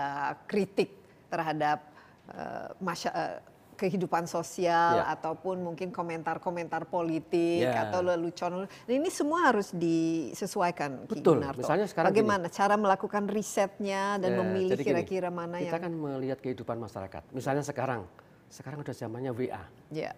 kritik 0.47 0.91
terhadap 1.31 1.83
eh, 2.31 2.69
masya- 2.79 3.15
eh, 3.15 3.37
kehidupan 3.75 4.25
sosial 4.25 5.03
Ya. 5.03 5.11
ataupun 5.11 5.59
mungkin 5.61 5.91
komentar-komentar 5.91 6.87
politik 6.87 7.67
Ya. 7.67 7.87
atau 7.87 7.99
lelucon. 8.01 8.65
Nah, 8.65 8.93
ini 8.95 9.11
semua 9.11 9.51
harus 9.51 9.75
disesuaikan 9.75 11.05
Betul. 11.05 11.43
Misalnya 11.59 11.85
sekarang 11.85 12.09
Bagaimana 12.15 12.47
cara 12.47 12.75
melakukan 12.79 13.27
risetnya 13.27 14.17
dan 14.17 14.33
Ya, 14.33 14.37
memilih 14.41 14.79
kira-kira 14.79 15.29
mana 15.29 15.59
kita 15.59 15.75
yang 15.77 15.83
kan 15.85 15.93
melihat 15.93 16.39
kehidupan 16.39 16.79
masyarakat. 16.79 17.21
Misalnya 17.35 17.61
sekarang, 17.61 18.07
sekarang 18.47 18.81
udah 18.81 18.95
zamannya 18.95 19.31
WA. 19.35 19.63
ya 19.91 20.15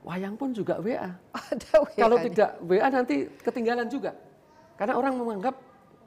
Wayang 0.00 0.32
pun 0.40 0.56
juga 0.56 0.80
WA. 0.80 1.12
ada 1.52 1.66
Kalau 1.92 2.16
tidak 2.24 2.50
WA 2.64 2.88
nanti 2.88 3.28
ketinggalan 3.44 3.84
juga. 3.90 4.16
Karena 4.80 4.96
orang 4.96 5.12
menganggap 5.12 5.52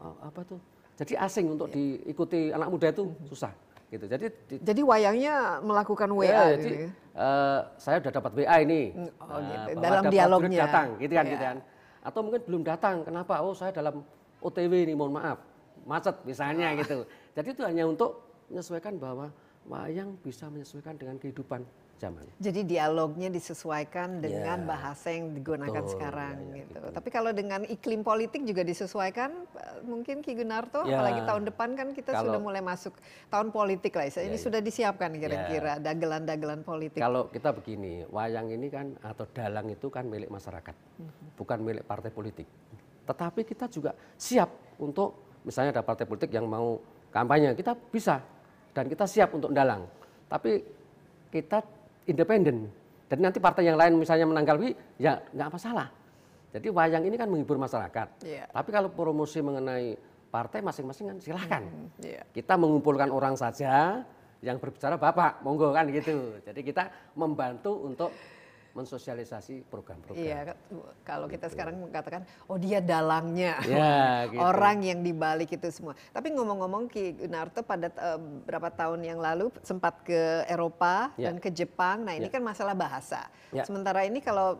oh, 0.01 0.17
apa 0.17 0.41
tuh? 0.41 0.57
Jadi 0.97 1.13
asing 1.17 1.45
untuk 1.53 1.69
diikuti 1.69 2.49
anak 2.49 2.69
muda 2.73 2.89
itu 2.89 3.13
susah. 3.29 3.53
Gitu. 3.93 4.05
Jadi 4.09 4.25
di- 4.49 4.61
Jadi 4.65 4.81
wayangnya 4.81 5.61
melakukan 5.61 6.09
WA 6.09 6.25
Ya, 6.25 6.43
gitu 6.49 6.65
jadi 6.65 6.75
ya? 6.75 6.89
eh, 7.13 7.59
saya 7.77 7.95
udah 8.01 8.11
dapat 8.11 8.31
WA 8.33 8.55
ini. 8.59 8.81
oh 8.89 9.05
Nah, 9.29 9.41
gitu. 9.45 9.69
Dalam 9.77 10.03
dialognya. 10.09 10.59
datang, 10.65 10.87
gitu 10.97 11.13
kan, 11.13 11.25
Ya. 11.25 11.31
gitu 11.31 11.43
kan. 11.43 11.57
Atau 12.01 12.19
mungkin 12.25 12.41
belum 12.43 12.61
datang. 12.65 12.95
Kenapa? 13.05 13.33
Oh, 13.39 13.53
saya 13.53 13.69
dalam 13.69 14.01
OTW 14.41 14.73
ini, 14.81 14.97
mohon 14.97 15.13
maaf. 15.13 15.37
Macet 15.85 16.15
misalnya 16.25 16.73
gitu. 16.75 17.05
Jadi 17.31 17.47
itu 17.51 17.61
hanya 17.61 17.85
untuk 17.85 18.17
menyesuaikan 18.49 18.97
bahwa 18.97 19.29
wayang 19.63 20.17
bisa 20.19 20.49
menyesuaikan 20.49 20.97
dengan 20.97 21.15
kehidupan 21.15 21.61
zaman. 22.03 22.27
Jadi 22.35 22.67
dialognya 22.67 23.31
disesuaikan 23.31 24.19
dengan 24.19 24.59
Ya. 24.59 24.67
bahasa 24.67 25.07
yang 25.15 25.31
digunakan 25.31 25.71
Betul, 25.79 25.93
sekarang 25.95 26.35
ya, 26.35 26.43
ya, 26.43 26.55
gitu. 26.67 26.75
gitu. 26.83 26.87
Tapi 26.91 27.09
kalau 27.09 27.31
dengan 27.31 27.61
iklim 27.63 28.03
politik 28.03 28.43
juga 28.43 28.67
disesuaikan, 28.67 29.31
eh, 29.55 29.79
mungkin 29.87 30.19
Ki 30.19 30.35
Gunarto, 30.35 30.83
Ya. 30.83 30.99
apalagi 30.99 31.21
tahun 31.23 31.43
depan 31.47 31.69
kan 31.79 31.87
kita 31.95 32.11
sudah 32.19 32.35
Kalau- 32.35 32.43
mulai 32.43 32.59
masuk 32.59 32.91
tahun 33.31 33.55
politik 33.55 33.95
lah. 33.95 34.11
Ini 34.11 34.19
Ya, 34.19 34.35
ya. 34.35 34.37
sudah 34.37 34.59
disiapkan 34.59 35.15
kira-kira 35.15 35.79
dagelan-dagelan 35.79 36.67
politik. 36.67 36.99
Kalau 36.99 37.31
kita 37.31 37.55
begini, 37.55 38.03
wayang 38.11 38.51
ini 38.51 38.67
kan 38.67 38.99
atau 38.99 39.23
dalang 39.31 39.71
itu 39.71 39.87
kan 39.87 40.03
milik 40.03 40.27
masyarakat, 40.27 40.75
bukan 41.39 41.57
milik 41.63 41.87
partai 41.87 42.11
politik. 42.11 42.45
Tetapi 43.03 43.47
kita 43.47 43.71
juga 43.71 43.95
siap 44.19 44.79
untuk 44.79 45.39
misalnya 45.43 45.79
ada 45.79 45.83
partai 45.83 46.07
politik 46.07 46.31
yang 46.31 46.47
mau 46.47 46.79
kampanye, 47.11 47.55
kita 47.55 47.75
bisa 47.91 48.19
dan 48.73 48.87
kita 48.89 49.05
siap 49.05 49.31
untuk 49.35 49.53
dalang. 49.53 49.85
Tapi 50.31 50.63
kita 51.29 51.61
independen. 52.07 52.69
Dan 53.07 53.19
nanti 53.21 53.37
partai 53.37 53.69
yang 53.69 53.77
lain 53.77 53.99
misalnya 53.99 54.25
menanggapi, 54.25 54.97
ya 54.97 55.21
nggak 55.31 55.49
masalah. 55.53 55.87
Jadi 56.53 56.67
wayang 56.69 57.03
ini 57.05 57.15
kan 57.17 57.27
menghibur 57.29 57.57
masyarakat. 57.57 58.07
Iya. 58.25 58.45
Tapi 58.49 58.69
kalau 58.69 58.89
promosi 58.93 59.41
mengenai 59.41 59.97
partai 60.29 60.61
masing-masing 60.61 61.05
kan 61.13 61.17
silahkan. 61.21 61.63
Iya. 62.01 62.25
Kita 62.29 62.57
mengumpulkan 62.57 63.09
orang 63.09 63.37
saja 63.37 64.01
yang 64.43 64.57
berbicara 64.59 64.97
bapak, 64.99 65.41
monggo 65.41 65.73
kan 65.73 65.89
gitu. 65.89 66.37
Jadi 66.45 66.61
kita 66.61 66.89
membantu 67.17 67.85
untuk 67.85 68.11
mensosialisasi 68.73 69.69
program-program. 69.69 70.17
Iya, 70.17 70.57
kalau 71.05 71.29
kita 71.29 71.45
sekarang 71.47 71.77
mengatakan, 71.77 72.25
oh 72.49 72.57
dia 72.57 72.81
dalangnya, 72.81 73.61
Ya, 73.69 74.01
gitu. 74.33 74.41
orang 74.41 74.81
yang 74.81 74.99
dibalik 75.05 75.53
itu 75.53 75.69
semua. 75.69 75.93
Tapi 76.09 76.33
ngomong-ngomong 76.33 76.89
Ki 76.89 77.13
Gunarto 77.13 77.61
pada 77.61 77.93
eh, 77.93 78.17
beberapa 78.17 78.73
tahun 78.73 79.05
yang 79.05 79.21
lalu 79.21 79.53
sempat 79.61 80.01
ke 80.01 80.43
Eropa 80.49 81.13
Ya. 81.15 81.29
dan 81.29 81.37
ke 81.37 81.53
Jepang. 81.53 82.01
Nah 82.01 82.17
ini 82.17 82.27
Ya. 82.27 82.33
kan 82.33 82.41
masalah 82.41 82.73
bahasa. 82.73 83.29
Ya. 83.53 83.61
Sementara 83.61 84.09
ini 84.09 84.17
kalau 84.19 84.57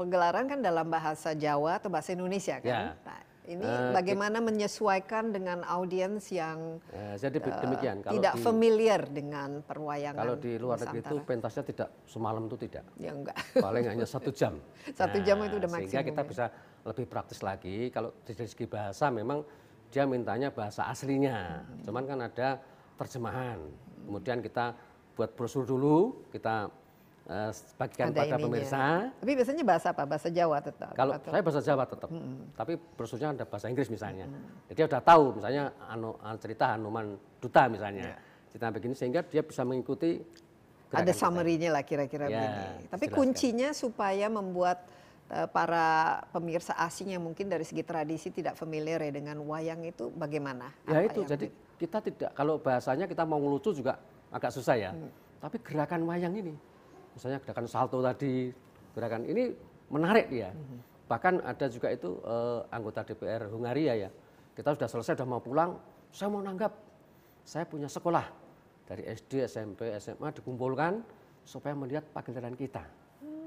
penggelaran 0.00 0.48
kan 0.48 0.64
dalam 0.64 0.88
bahasa 0.88 1.36
Jawa 1.36 1.76
atau 1.76 1.92
bahasa 1.92 2.16
Indonesia 2.16 2.56
kan. 2.64 2.64
Ya. 2.64 2.80
Nah, 3.04 3.20
ini 3.50 3.62
Eh, 3.66 3.90
bagaimana 3.90 4.38
menyesuaikan 4.38 5.34
dengan 5.34 5.66
audiens 5.66 6.30
yang 6.30 6.78
Eh, 6.94 7.18
jadi 7.18 7.36
eh, 7.42 7.60
demikian. 7.66 7.96
Kalau 8.06 8.14
tidak 8.14 8.34
di, 8.38 8.42
familiar 8.46 9.00
dengan 9.10 9.50
perwayangan 9.66 10.20
kalau 10.22 10.36
di 10.38 10.52
luar 10.56 10.78
negeri 10.78 11.00
itu 11.02 11.16
pentasnya 11.26 11.64
tidak 11.66 11.88
semalam 12.06 12.46
itu 12.46 12.56
tidak. 12.56 12.84
ya 12.94 13.10
enggak. 13.10 13.36
Paling 13.58 13.84
hanya 13.90 14.06
satu 14.06 14.30
jam. 14.38 14.54
Nah, 14.56 14.94
Satu 14.94 15.18
jam 15.26 15.36
itu 15.42 15.58
udah 15.58 15.70
Sehingga 15.70 16.00
maksimum 16.00 16.08
kita 16.14 16.22
ya. 16.22 16.28
bisa 16.30 16.44
lebih 16.86 17.04
praktis 17.10 17.40
lagi. 17.42 17.76
Kalau 17.90 18.14
dari 18.22 18.46
segi 18.46 18.66
bahasa 18.70 19.10
memang 19.10 19.42
dia 19.90 20.06
mintanya 20.06 20.54
bahasa 20.54 20.86
aslinya. 20.86 21.66
Cuman 21.82 22.06
kan 22.06 22.18
ada 22.22 22.48
terjemahan. 22.94 23.58
Kemudian 24.06 24.38
kita 24.40 24.72
buat 25.18 25.34
brosur 25.36 25.66
dulu, 25.66 26.24
kita 26.32 26.70
eh, 27.30 27.50
Ada 27.78 28.10
pada 28.10 28.24
ininya. 28.26 28.38
pemirsa. 28.42 28.82
Tapi 29.22 29.32
biasanya 29.38 29.62
bahasa 29.62 29.86
apa? 29.94 30.02
Bahasa 30.02 30.28
Jawa 30.28 30.58
tetap. 30.58 30.92
Kalau 30.92 31.14
atau- 31.14 31.30
saya 31.30 31.42
bahasa 31.46 31.60
Jawa 31.62 31.84
tetap, 31.86 32.10
tapi 32.58 32.72
brosurnya 32.98 33.28
ada 33.30 33.44
bahasa 33.46 33.70
Inggris 33.70 33.86
misalnya. 33.86 34.26
Jadi 34.66 34.74
dia 34.74 34.86
udah 34.90 35.00
tahu 35.00 35.24
misalnya 35.38 35.70
anu, 35.86 36.18
anu- 36.18 36.40
cerita 36.42 36.74
Hanuman 36.74 37.14
Duta 37.38 37.70
misalnya. 37.70 38.18
Cerita 38.50 38.66
begini 38.74 38.98
sehingga 38.98 39.22
dia 39.22 39.46
bisa 39.46 39.62
mengikuti 39.62 40.18
ada 40.90 41.14
summary-nya 41.14 41.70
lah 41.70 41.86
kira-kira 41.86 42.26
Ya, 42.26 42.34
begini. 42.34 42.90
Tapi 42.90 43.06
kuncinya 43.08 43.70
supaya 43.70 44.26
membuat 44.26 44.82
eh, 45.30 45.46
para 45.46 46.18
pemirsa 46.34 46.74
asing 46.74 47.14
yang 47.14 47.22
mungkin 47.22 47.46
dari 47.46 47.62
segi 47.62 47.86
tradisi 47.86 48.34
tidak 48.34 48.58
familiar 48.58 48.98
ya 48.98 49.14
dengan 49.14 49.38
wayang 49.46 49.86
itu 49.86 50.10
bagaimana? 50.10 50.74
Ya 50.82 50.98
Apa 50.98 51.14
itu 51.14 51.22
jadi 51.22 51.46
kita 51.78 52.02
tidak 52.02 52.30
kalau 52.34 52.58
bahasanya 52.58 53.06
kita 53.06 53.22
mau 53.22 53.38
ngelucu 53.38 53.70
juga 53.70 54.02
agak 54.34 54.50
susah 54.50 54.74
ya. 54.74 54.90
Tapi 55.38 55.62
gerakan 55.62 56.02
wayang 56.04 56.34
ini, 56.34 56.52
misalnya 57.14 57.38
gerakan 57.42 57.66
salto 57.66 57.98
tadi, 58.00 58.50
gerakan 58.94 59.26
ini 59.26 59.50
menarik 59.90 60.30
dia. 60.30 60.54
Bahkan 61.10 61.42
ada 61.42 61.66
juga 61.66 61.90
itu 61.90 62.22
eh, 62.22 62.60
anggota 62.70 63.02
DPR 63.02 63.50
Hungaria 63.50 63.94
ya. 64.06 64.10
Kita 64.54 64.74
sudah 64.76 64.88
selesai 64.88 65.18
sudah 65.18 65.28
mau 65.28 65.42
pulang, 65.42 65.74
saya 66.14 66.28
mau 66.30 66.42
nanggap. 66.42 66.72
Saya 67.42 67.66
punya 67.66 67.90
sekolah 67.90 68.22
dari 68.86 69.02
SD, 69.10 69.48
SMP, 69.48 69.90
SMA 69.98 70.30
dikumpulkan 70.30 71.02
supaya 71.42 71.74
melihat 71.74 72.06
pagelaran 72.14 72.54
kita. 72.54 72.84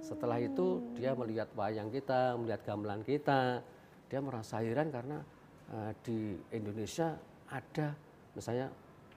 Setelah 0.03 0.43
itu 0.43 0.83
dia 0.99 1.15
melihat 1.15 1.47
wayang 1.55 1.87
kita, 1.87 2.35
melihat 2.35 2.67
gamelan 2.67 2.99
kita, 3.07 3.63
dia 4.11 4.19
merasa 4.19 4.59
heran 4.59 4.91
karena 4.91 5.23
eh, 5.71 5.91
di 6.03 6.19
Indonesia 6.51 7.15
ada 7.47 7.95
misalnya 8.35 8.67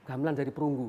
gamelan 0.07 0.35
dari 0.39 0.51
perunggu, 0.53 0.87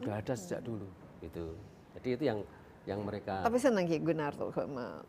udah 0.00 0.16
ada 0.16 0.32
sejak 0.32 0.64
dulu 0.64 0.88
gitu. 1.20 1.52
Jadi 2.00 2.08
itu 2.16 2.24
yang 2.24 2.40
yang 2.88 3.04
mereka 3.04 3.44
Tapi 3.44 3.58
senang 3.60 3.84
Ki 3.84 4.00
Gunar 4.00 4.32
tuh 4.32 4.48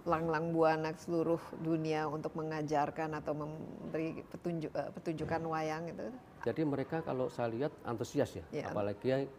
lang-lang 0.04 0.52
buana 0.52 0.92
seluruh 0.92 1.40
dunia 1.64 2.04
untuk 2.06 2.36
mengajarkan 2.36 3.16
atau 3.16 3.32
memberi 3.32 4.20
petunjuk 4.28 4.72
eh, 4.76 4.90
petunjukan 4.92 5.42
wayang 5.48 5.88
itu. 5.88 6.08
Jadi 6.44 6.62
mereka 6.68 7.00
kalau 7.00 7.32
saya 7.32 7.48
lihat 7.48 7.72
antusias 7.88 8.36
ya, 8.36 8.44
Ya. 8.52 8.68
apalagi 8.68 9.30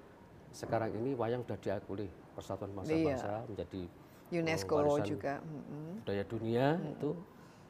sekarang 0.53 0.97
ini 0.97 1.13
wayang 1.13 1.45
sudah 1.45 1.59
diakui 1.61 2.09
Persatuan 2.33 2.73
Bangsa-Bangsa 2.73 3.45
menjadi 3.53 3.83
UNESCO 4.33 4.73
eh, 4.73 4.81
warisan 4.81 5.05
juga. 5.05 5.35
budaya 6.01 6.25
dunia 6.25 6.67
itu 6.89 7.11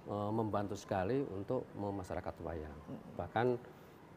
eh, 0.07 0.31
membantu 0.31 0.79
sekali 0.79 1.27
untuk 1.27 1.67
memasyarakat 1.75 2.35
wayang. 2.47 2.77
Bahkan 3.19 3.47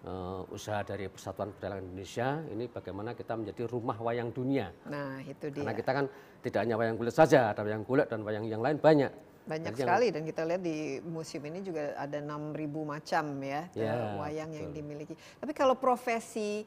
eh, 0.06 0.42
usaha 0.54 0.86
dari 0.86 1.10
Persatuan 1.10 1.50
Budaya 1.50 1.82
Indonesia 1.82 2.40
ini 2.48 2.70
bagaimana 2.70 3.18
kita 3.18 3.34
menjadi 3.34 3.66
rumah 3.66 3.98
wayang 3.98 4.30
dunia. 4.30 4.70
Nah 4.86 5.18
itu 5.26 5.50
dia. 5.50 5.66
Karena 5.66 5.74
kita 5.74 5.92
kan 5.92 6.06
tidak 6.40 6.60
hanya 6.62 6.76
wayang 6.78 6.96
kulit 6.96 7.14
saja, 7.14 7.50
ada 7.52 7.66
wayang 7.66 7.82
kulit 7.82 8.06
dan 8.06 8.22
wayang 8.22 8.46
yang 8.46 8.62
lain 8.62 8.78
banyak. 8.78 9.10
Banyak 9.46 9.74
Jadi 9.74 9.78
yang- 9.78 9.90
sekali 9.90 10.08
dan 10.10 10.22
kita 10.26 10.42
lihat 10.42 10.62
di 10.62 10.78
museum 11.06 11.44
ini 11.46 11.62
juga 11.62 11.94
ada 11.94 12.18
6.000 12.18 12.82
macam 12.82 13.26
ya, 13.42 13.62
Ya, 13.78 14.18
wayang 14.18 14.50
yang 14.54 14.74
betul. 14.74 14.78
dimiliki. 14.82 15.14
Tapi 15.38 15.54
kalau 15.54 15.78
profesi 15.78 16.66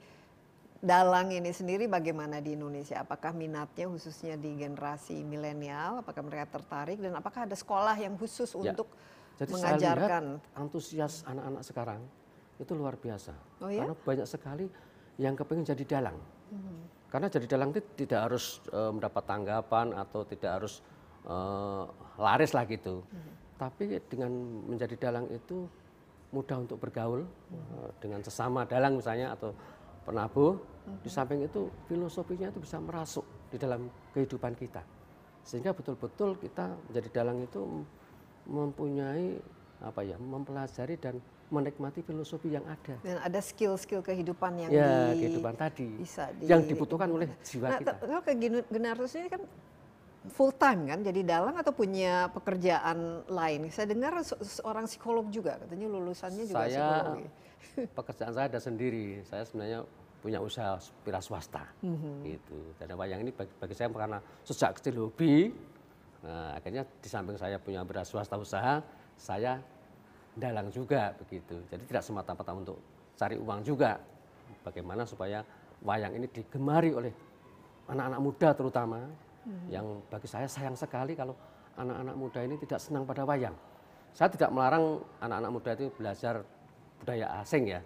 dalang 0.78 1.34
ini 1.34 1.51
sendiri 1.51 1.91
bagaimana 1.91 2.39
di 2.39 2.55
Indonesia? 2.55 3.03
Apakah 3.03 3.34
minatnya 3.34 3.91
khususnya 3.91 4.39
di 4.39 4.55
generasi 4.55 5.26
milenial? 5.26 6.07
Apakah 6.07 6.22
mereka 6.22 6.55
tertarik 6.55 7.03
dan 7.03 7.18
apakah 7.18 7.51
ada 7.51 7.57
sekolah 7.59 7.99
yang 7.99 8.14
khusus 8.14 8.47
Ya. 8.55 8.70
untuk 8.70 8.86
Jadi 9.43 9.53
saya 9.59 9.74
mengajarkan? 9.74 10.24
lihat 10.39 10.55
antusias 10.55 11.26
anak-anak 11.26 11.62
sekarang 11.66 12.01
itu 12.59 12.72
luar 12.74 12.98
biasa. 12.98 13.32
Oh 13.62 13.70
ya? 13.70 13.86
Karena 13.86 13.94
banyak 13.94 14.26
sekali 14.26 14.66
yang 15.18 15.34
kepingin 15.38 15.66
jadi 15.66 15.84
dalang. 15.98 16.18
Hmm. 16.50 16.82
Karena 17.09 17.26
jadi 17.32 17.46
dalang 17.48 17.70
itu 17.72 17.80
tidak 17.94 18.20
harus 18.30 18.61
eh, 18.70 18.90
mendapat 18.92 19.22
tanggapan 19.24 19.86
atau 19.94 20.20
tidak 20.26 20.50
harus 20.62 20.82
eh, 21.26 21.84
laris 22.18 22.52
lah 22.52 22.66
gitu. 22.66 23.02
Hmm. 23.02 23.32
Tapi 23.59 23.98
dengan 24.06 24.30
menjadi 24.70 24.94
dalang 25.09 25.26
itu 25.30 25.66
mudah 26.28 26.61
untuk 26.61 26.76
bergaul 26.76 27.24
Hmm. 27.24 27.88
dengan 28.02 28.20
sesama 28.20 28.68
dalang 28.68 29.00
misalnya 29.00 29.32
atau 29.32 29.54
penabuh. 30.04 30.59
Di 31.04 31.12
samping 31.12 31.44
itu 31.44 31.68
filosofinya 31.84 32.48
itu 32.48 32.64
bisa 32.64 32.80
merasuk 32.80 33.24
di 33.52 33.61
dalam 33.61 33.92
kehidupan 34.16 34.56
kita. 34.56 34.80
Sehingga 35.44 35.76
betul-betul 35.76 36.40
kita 36.40 36.72
menjadi 36.88 37.09
dalang 37.12 37.44
itu 37.44 37.61
mempunyai 38.48 39.36
apa 39.84 40.00
ya, 40.00 40.16
mempelajari 40.16 40.96
dan 40.96 41.20
menikmati 41.49 42.01
filosofi 42.01 42.53
yang 42.53 42.64
ada. 42.64 42.94
Dan 43.01 43.16
ada 43.18 43.40
skill-skill 43.40 44.01
kehidupan 44.01 44.53
yang 44.59 44.70
ya, 44.70 45.11
di, 45.11 45.24
kehidupan 45.24 45.55
tadi 45.55 45.88
bisa 45.96 46.28
di- 46.32 46.44
yang 46.44 46.61
dibutuhkan 46.62 47.09
oleh 47.09 47.28
jiwa 47.40 47.66
Nah, 47.66 47.78
kita. 47.78 47.92
kalau 47.96 48.20
ke 48.20 48.32
Genarus 48.68 49.12
ini 49.14 49.28
kan 49.28 49.42
full 50.28 50.53
time 50.53 50.84
kan 50.86 51.01
jadi 51.01 51.20
dalang 51.24 51.57
atau 51.57 51.72
punya 51.72 52.28
pekerjaan 52.30 52.99
lain? 53.26 53.68
Saya 53.68 53.88
dengar 53.88 54.20
se- 54.20 54.36
seorang 54.61 54.84
psikolog 54.84 55.24
juga 55.28 55.57
katanya 55.57 55.88
lulusannya 55.88 56.44
juga 56.44 56.59
Saya 56.62 56.84
psikologi. 56.84 57.26
pekerjaan 57.99 58.32
saya 58.32 58.46
ada 58.46 58.61
sendiri. 58.61 59.07
Saya 59.24 59.42
sebenarnya 59.42 59.88
punya 60.18 60.42
usaha 60.42 60.76
wira 61.03 61.22
swasta. 61.22 61.64
Mhm. 61.80 62.12
Gitu. 62.26 62.59
Dan 62.76 62.92
wayang 62.92 63.22
ini 63.22 63.32
bagi, 63.32 63.53
bagi 63.57 63.72
saya 63.72 63.88
karena 63.88 64.18
sejak 64.44 64.76
kecil 64.76 65.01
hobi. 65.01 65.55
Nah, 66.18 66.59
akhirnya 66.59 66.82
di 66.84 67.09
samping 67.09 67.38
saya 67.38 67.57
punya 67.57 67.80
wira 67.80 68.03
swasta 68.03 68.34
usaha, 68.34 68.82
saya 69.14 69.62
dalang 70.39 70.72
juga 70.72 71.12
begitu. 71.18 71.59
Jadi 71.68 71.82
tidak 71.86 72.03
semata-mata 72.07 72.55
untuk 72.55 72.78
cari 73.18 73.36
uang 73.36 73.61
juga. 73.66 73.99
Bagaimana 74.64 75.05
supaya 75.05 75.45
wayang 75.84 76.14
ini 76.18 76.26
digemari 76.30 76.91
oleh 76.95 77.12
anak-anak 77.89 78.20
muda 78.20 78.49
terutama 78.55 79.01
yang 79.72 80.05
bagi 80.12 80.28
saya 80.28 80.45
sayang 80.45 80.76
sekali 80.76 81.16
kalau 81.16 81.32
anak-anak 81.78 82.16
muda 82.18 82.41
ini 82.45 82.61
tidak 82.61 82.80
senang 82.82 83.07
pada 83.09 83.24
wayang. 83.24 83.55
Saya 84.12 84.28
tidak 84.28 84.51
melarang 84.51 85.01
anak-anak 85.22 85.51
muda 85.53 85.70
itu 85.78 85.86
belajar 85.95 86.43
budaya 86.99 87.26
asing 87.39 87.70
ya, 87.70 87.80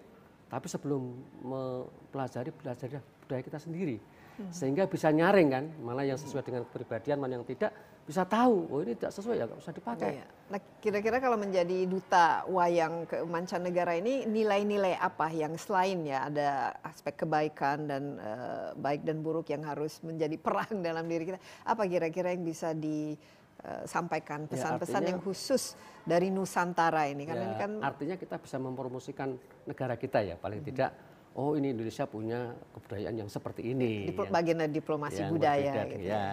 tapi 0.49 0.65
sebelum 0.65 1.13
mempelajari 1.45 2.49
belajar 2.49 2.99
budaya 3.21 3.41
kita 3.45 3.59
sendiri, 3.61 4.01
sehingga 4.49 4.89
bisa 4.89 5.13
nyaring 5.13 5.49
kan, 5.53 5.65
mana 5.85 6.01
yang 6.01 6.17
sesuai 6.17 6.41
dengan 6.41 6.65
kepribadian, 6.65 7.21
mana 7.21 7.37
yang 7.37 7.45
tidak, 7.45 7.69
bisa 8.03 8.27
tahu, 8.27 8.67
oh 8.67 8.83
ini 8.83 8.93
tidak 8.93 9.11
sesuai 9.11 9.35
ya 9.37 9.45
nggak 9.47 9.59
usah 9.59 9.71
dipakai. 9.71 10.09
Iya. 10.13 10.25
Nah, 10.51 10.59
kira-kira 10.77 11.17
kalau 11.17 11.39
menjadi 11.39 11.87
duta 11.87 12.43
wayang 12.45 13.07
ke 13.07 13.23
mancanegara 13.23 13.95
ini 13.95 14.27
nilai-nilai 14.27 14.99
apa 14.99 15.31
yang 15.31 15.55
selain 15.55 16.03
ya 16.03 16.27
ada 16.27 16.47
aspek 16.83 17.15
kebaikan 17.17 17.87
dan 17.87 18.19
eh, 18.19 18.69
baik 18.75 19.01
dan 19.01 19.23
buruk 19.23 19.47
yang 19.47 19.63
harus 19.63 20.03
menjadi 20.03 20.35
perang 20.35 20.83
dalam 20.85 21.07
diri 21.07 21.31
kita. 21.31 21.39
Apa 21.63 21.87
kira-kira 21.87 22.35
yang 22.35 22.43
bisa 22.43 22.75
disampaikan 22.75 24.45
Ya, 24.45 24.49
pesan-pesan 24.51 24.93
artinya- 24.99 25.09
yang 25.09 25.19
khusus 25.23 25.63
dari 26.03 26.27
Nusantara 26.27 27.07
ini? 27.07 27.23
Karena 27.23 27.43
Ya, 27.43 27.49
ini 27.49 27.55
kan 27.57 27.71
artinya 27.81 28.15
kita 28.15 28.35
bisa 28.35 28.59
mempromosikan 28.59 29.39
negara 29.63 29.95
kita 29.95 30.19
ya, 30.19 30.35
paling 30.35 30.59
tidak. 30.59 30.91
Oh 31.33 31.55
ini 31.55 31.71
Indonesia 31.71 32.05
punya 32.05 32.53
kebudayaan 32.77 33.15
yang 33.15 33.29
seperti 33.31 33.73
ini. 33.73 34.05
diplo- 34.05 34.27
yang- 34.27 34.35
bagian 34.35 34.57
dari 34.59 34.69
diplomasi 34.71 35.17
yang 35.17 35.33
budaya 35.33 35.71
berbeda, 35.73 35.83
gitu. 35.89 36.05
ya, 36.05 36.25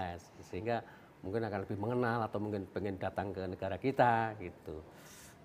sehingga 0.44 0.76
mungkin 1.20 1.42
akan 1.44 1.58
lebih 1.68 1.76
mengenal 1.76 2.18
atau 2.24 2.38
mungkin 2.40 2.64
pengen 2.70 2.96
datang 2.96 3.32
ke 3.32 3.42
negara 3.44 3.76
kita 3.76 4.34
gitu. 4.40 4.80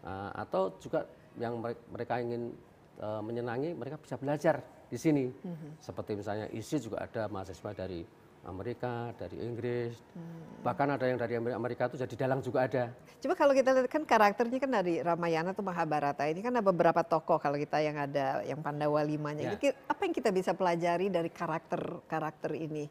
Uh, 0.05 0.29
atau 0.37 0.75
juga 0.77 1.03
yang 1.35 1.57
mere- 1.59 1.81
mereka 1.89 2.21
ingin 2.21 2.53
uh, 3.01 3.19
menyenangi, 3.19 3.73
mereka 3.73 3.97
bisa 3.99 4.15
belajar 4.15 4.61
di 4.87 4.95
sini. 4.95 5.25
Mhm. 5.27 5.81
Seperti 5.81 6.15
misalnya 6.15 6.45
ISI 6.53 6.77
juga 6.79 7.03
ada 7.03 7.25
mahasiswa 7.27 7.73
dari 7.73 8.05
Amerika, 8.45 9.09
dari 9.17 9.41
Inggris, 9.41 9.97
Hmm. 10.13 10.61
bahkan 10.61 10.85
ada 10.85 11.09
yang 11.09 11.17
dari 11.17 11.33
Amerika, 11.33 11.57
Amerika 11.57 11.83
itu 11.89 11.97
jadi 11.97 12.13
dalang 12.13 12.45
juga 12.45 12.69
ada. 12.69 12.93
Coba 13.17 13.33
kalau 13.33 13.57
kita 13.57 13.73
lihat 13.73 13.89
kan 13.89 14.05
karakternya 14.05 14.61
kan 14.61 14.69
dari 14.69 15.01
Ramayana 15.01 15.49
atau 15.49 15.65
Mahabharata 15.65 16.29
ini 16.29 16.45
kan 16.45 16.53
ada 16.53 16.61
beberapa 16.61 17.01
tokoh 17.01 17.41
kalau 17.41 17.57
kita 17.57 17.81
yang 17.81 17.97
ada 17.97 18.45
yang 18.45 18.61
Pandawa 18.61 19.01
limanya. 19.01 19.49
Ya. 19.49 19.57
Ki- 19.57 19.73
apa 19.73 19.97
yang 20.05 20.13
kita 20.13 20.29
bisa 20.29 20.53
pelajari 20.53 21.09
dari 21.09 21.33
karakter 21.33 22.05
karakter 22.05 22.53
ini 22.53 22.85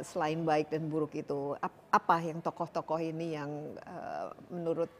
selain 0.00 0.40
baik 0.40 0.68
dan 0.68 0.88
buruk 0.88 1.12
itu? 1.14 1.52
Ap- 1.58 1.82
Apa 1.90 2.18
yang 2.18 2.40
tokoh-tokoh 2.40 2.98
ini 2.98 3.36
yang 3.36 3.50
eh, 3.78 4.26
menurut 4.48 4.90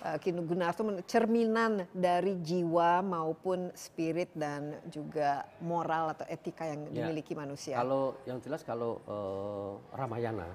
eh, 0.00 0.16
Kinu 0.16 0.42
Gunarto 0.42 0.80
cerminan 1.04 1.84
dari 1.90 2.38
jiwa 2.38 3.02
maupun 3.02 3.68
spirit 3.74 4.32
dan 4.32 4.78
juga 4.86 5.42
moral 5.60 6.14
atau 6.14 6.24
etika 6.26 6.64
yang 6.64 6.88
Ya. 6.88 7.04
dimiliki 7.04 7.34
manusia? 7.34 7.76
Kalau 7.76 8.16
yang 8.24 8.38
jelas 8.38 8.62
kalau 8.62 9.02
eh, 9.04 9.70
Ramayana 9.92 10.48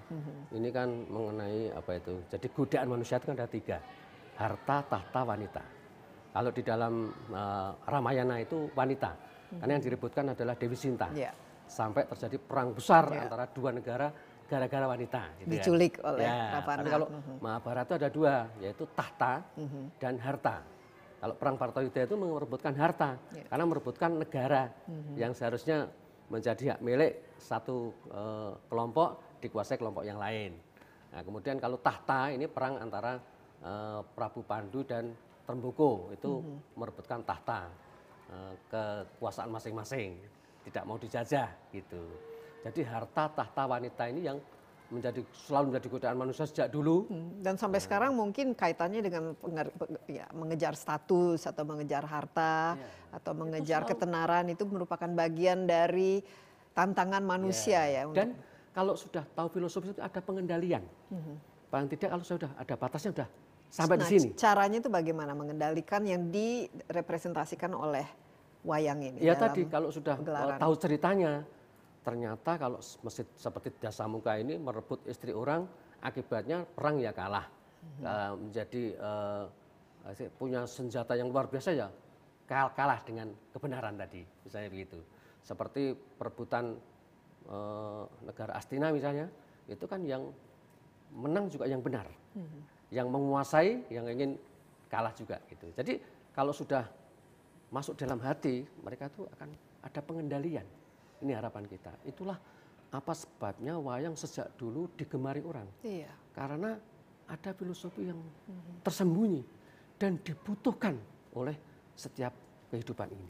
ini 0.50 0.70
kan 0.70 0.90
mengenai 1.06 1.70
apa 1.72 1.92
itu? 1.94 2.24
Jadi 2.28 2.48
godaan 2.50 2.88
manusia 2.90 3.20
itu 3.20 3.30
kan 3.30 3.36
ada 3.36 3.46
tiga, 3.46 3.78
harta, 4.34 4.82
tahta, 4.88 5.22
wanita. 5.22 5.64
Kalau 6.34 6.50
di 6.50 6.64
dalam 6.66 6.94
eh, 7.30 7.72
Ramayana 7.86 8.42
itu 8.42 8.66
wanita, 8.74 9.12
karena 9.54 9.72
yang 9.78 9.86
direbutkan 9.86 10.34
adalah 10.34 10.58
Dewi 10.58 10.74
Sinta. 10.74 11.14
Ya. 11.14 11.30
Sampai 11.74 12.06
terjadi 12.06 12.38
perang 12.38 12.70
besar 12.78 13.10
Ya. 13.10 13.26
antara 13.26 13.50
dua 13.50 13.74
negara 13.74 14.14
gara-gara 14.46 14.86
wanita. 14.86 15.22
gitu 15.42 15.50
ya. 15.50 15.54
Diculik 15.58 15.94
oleh 16.06 16.22
ya. 16.22 16.62
Ravana. 16.62 16.78
Tapi 16.86 16.90
kalau 16.94 17.08
Mhm. 17.10 17.36
Mahabharata 17.42 17.94
ada 17.98 18.10
dua, 18.14 18.36
yaitu 18.62 18.86
tahta 18.94 19.42
dan 19.98 20.16
harta. 20.22 20.62
Kalau 21.18 21.34
perang 21.34 21.56
Partoyuda 21.58 22.02
itu 22.04 22.14
merebutkan 22.14 22.76
harta, 22.76 23.18
Ya. 23.34 23.48
karena 23.50 23.66
merebutkan 23.66 24.12
negara 24.14 24.70
yang 25.16 25.34
seharusnya 25.34 25.90
menjadi 26.30 26.78
hak 26.78 26.80
milik 26.86 27.14
satu 27.42 27.90
eh, 28.14 28.52
kelompok 28.70 29.42
dikuasai 29.42 29.82
kelompok 29.82 30.06
yang 30.06 30.22
lain. 30.22 30.54
Nah, 31.10 31.22
kemudian 31.22 31.58
kalau 31.58 31.78
tahta 31.80 32.30
ini 32.30 32.46
perang 32.46 32.78
antara 32.78 33.18
eh, 33.64 34.00
Prabu 34.14 34.44
Pandu 34.44 34.84
dan 34.84 35.16
Tremboko 35.44 36.12
itu 36.12 36.44
merebutkan 36.76 37.24
tahta 37.24 37.72
eh, 38.30 38.54
kekuasaan 38.68 39.50
masing-masing, 39.50 40.20
tidak 40.64 40.84
mau 40.84 40.96
dijajah 40.96 41.50
gitu. 41.70 42.02
Jadi 42.64 42.82
harta 42.84 43.28
tahta 43.30 43.64
wanita 43.66 44.08
ini 44.08 44.22
yang 44.24 44.40
menjadi 44.88 45.26
selalu 45.34 45.74
menjadi 45.74 45.88
godaan 45.90 46.16
manusia 46.16 46.46
sejak 46.46 46.70
dulu. 46.70 47.10
Hmm, 47.10 47.42
Dan 47.42 47.58
sampai 47.58 47.82
sekarang 47.82 48.14
mungkin 48.14 48.54
kaitannya 48.54 49.02
dengan 49.02 49.34
penger- 49.34 49.74
pe- 49.74 49.90
ya, 50.08 50.30
mengejar 50.32 50.74
status 50.74 51.44
atau 51.44 51.64
mengejar 51.66 52.06
harta 52.06 52.78
atau 53.10 53.34
mengejar 53.34 53.84
ketenaran 53.84 54.48
itu 54.48 54.64
merupakan 54.64 55.10
bagian 55.10 55.66
dari 55.66 56.22
tantangan 56.72 57.22
manusia 57.22 57.84
ya. 57.86 58.06
untuk- 58.06 58.22
Dan 58.22 58.38
kalau 58.70 58.94
sudah 58.94 59.26
tahu 59.28 59.48
filosofi 59.52 59.92
itu 59.92 60.02
ada 60.02 60.20
pengendalian. 60.20 60.86
Paling 61.68 61.90
tidak 61.90 62.10
kalau 62.12 62.22
sudah 62.24 62.52
ada 62.54 62.74
batasnya 62.74 63.12
sudah 63.12 63.30
sampai 63.68 63.98
di 63.98 64.06
Nah, 64.06 64.12
sini. 64.14 64.30
Caranya 64.38 64.78
itu 64.78 64.90
bagaimana 64.90 65.34
mengendalikan 65.34 66.06
yang 66.06 66.30
direpresentasikan 66.30 67.74
oleh 67.74 68.06
wayang 68.64 69.00
ini? 69.04 69.20
Ya 69.22 69.36
tadi 69.36 69.68
kalau 69.68 69.92
sudah 69.92 70.16
eh, 70.20 70.58
tahu 70.60 70.74
ceritanya, 70.80 71.44
ternyata 72.04 72.52
kalau 72.56 72.80
masjid 73.04 73.28
seperti 73.36 73.76
Dasamuka 73.80 74.36
ini 74.40 74.56
merebut 74.60 75.04
istri 75.08 75.36
orang, 75.36 75.68
akibatnya 76.00 76.64
perang 76.64 77.00
ya 77.00 77.12
kalah. 77.12 77.48
Eh, 78.00 78.32
menjadi 78.40 78.84
eh, 78.96 79.46
punya 80.40 80.64
senjata 80.64 81.16
yang 81.20 81.32
luar 81.32 81.52
biasa 81.52 81.76
ya 81.76 81.92
kal- 82.48 82.72
kalah 82.76 83.04
dengan 83.04 83.32
kebenaran 83.52 84.00
tadi, 84.00 84.24
misalnya 84.48 84.72
begitu. 84.72 85.00
Seperti 85.44 85.92
perebutan 85.96 86.80
eh, 87.52 88.04
negara 88.24 88.56
Astina 88.56 88.88
misalnya, 88.96 89.28
itu 89.68 89.84
kan 89.84 90.00
yang 90.08 90.32
menang 91.14 91.46
juga 91.52 91.70
yang 91.70 91.84
benar, 91.84 92.08
yang 92.90 93.06
menguasai, 93.12 93.86
yang 93.92 94.08
ingin 94.10 94.40
kalah 94.90 95.14
juga 95.14 95.38
gitu. 95.46 95.70
Jadi 95.78 96.02
kalau 96.34 96.50
sudah 96.50 96.90
masuk 97.74 97.98
dalam 97.98 98.22
hati, 98.22 98.62
mereka 98.86 99.10
itu 99.10 99.26
akan 99.34 99.50
ada 99.82 100.00
pengendalian. 100.06 100.66
Ini 101.26 101.34
harapan 101.34 101.66
kita. 101.66 101.90
Itulah 102.06 102.38
apa 102.94 103.14
sebabnya 103.18 103.82
wayang 103.82 104.14
sejak 104.14 104.54
dulu 104.54 104.86
digemari 104.94 105.42
orang. 105.42 105.66
Iya. 105.82 106.14
Karena 106.38 106.78
ada 107.26 107.52
filosofi 107.58 108.06
yang 108.06 108.22
tersembunyi 108.86 109.42
dan 109.98 110.22
dibutuhkan 110.22 110.94
oleh 111.34 111.58
setiap 111.98 112.30
kehidupan 112.70 113.10
ini. 113.10 113.28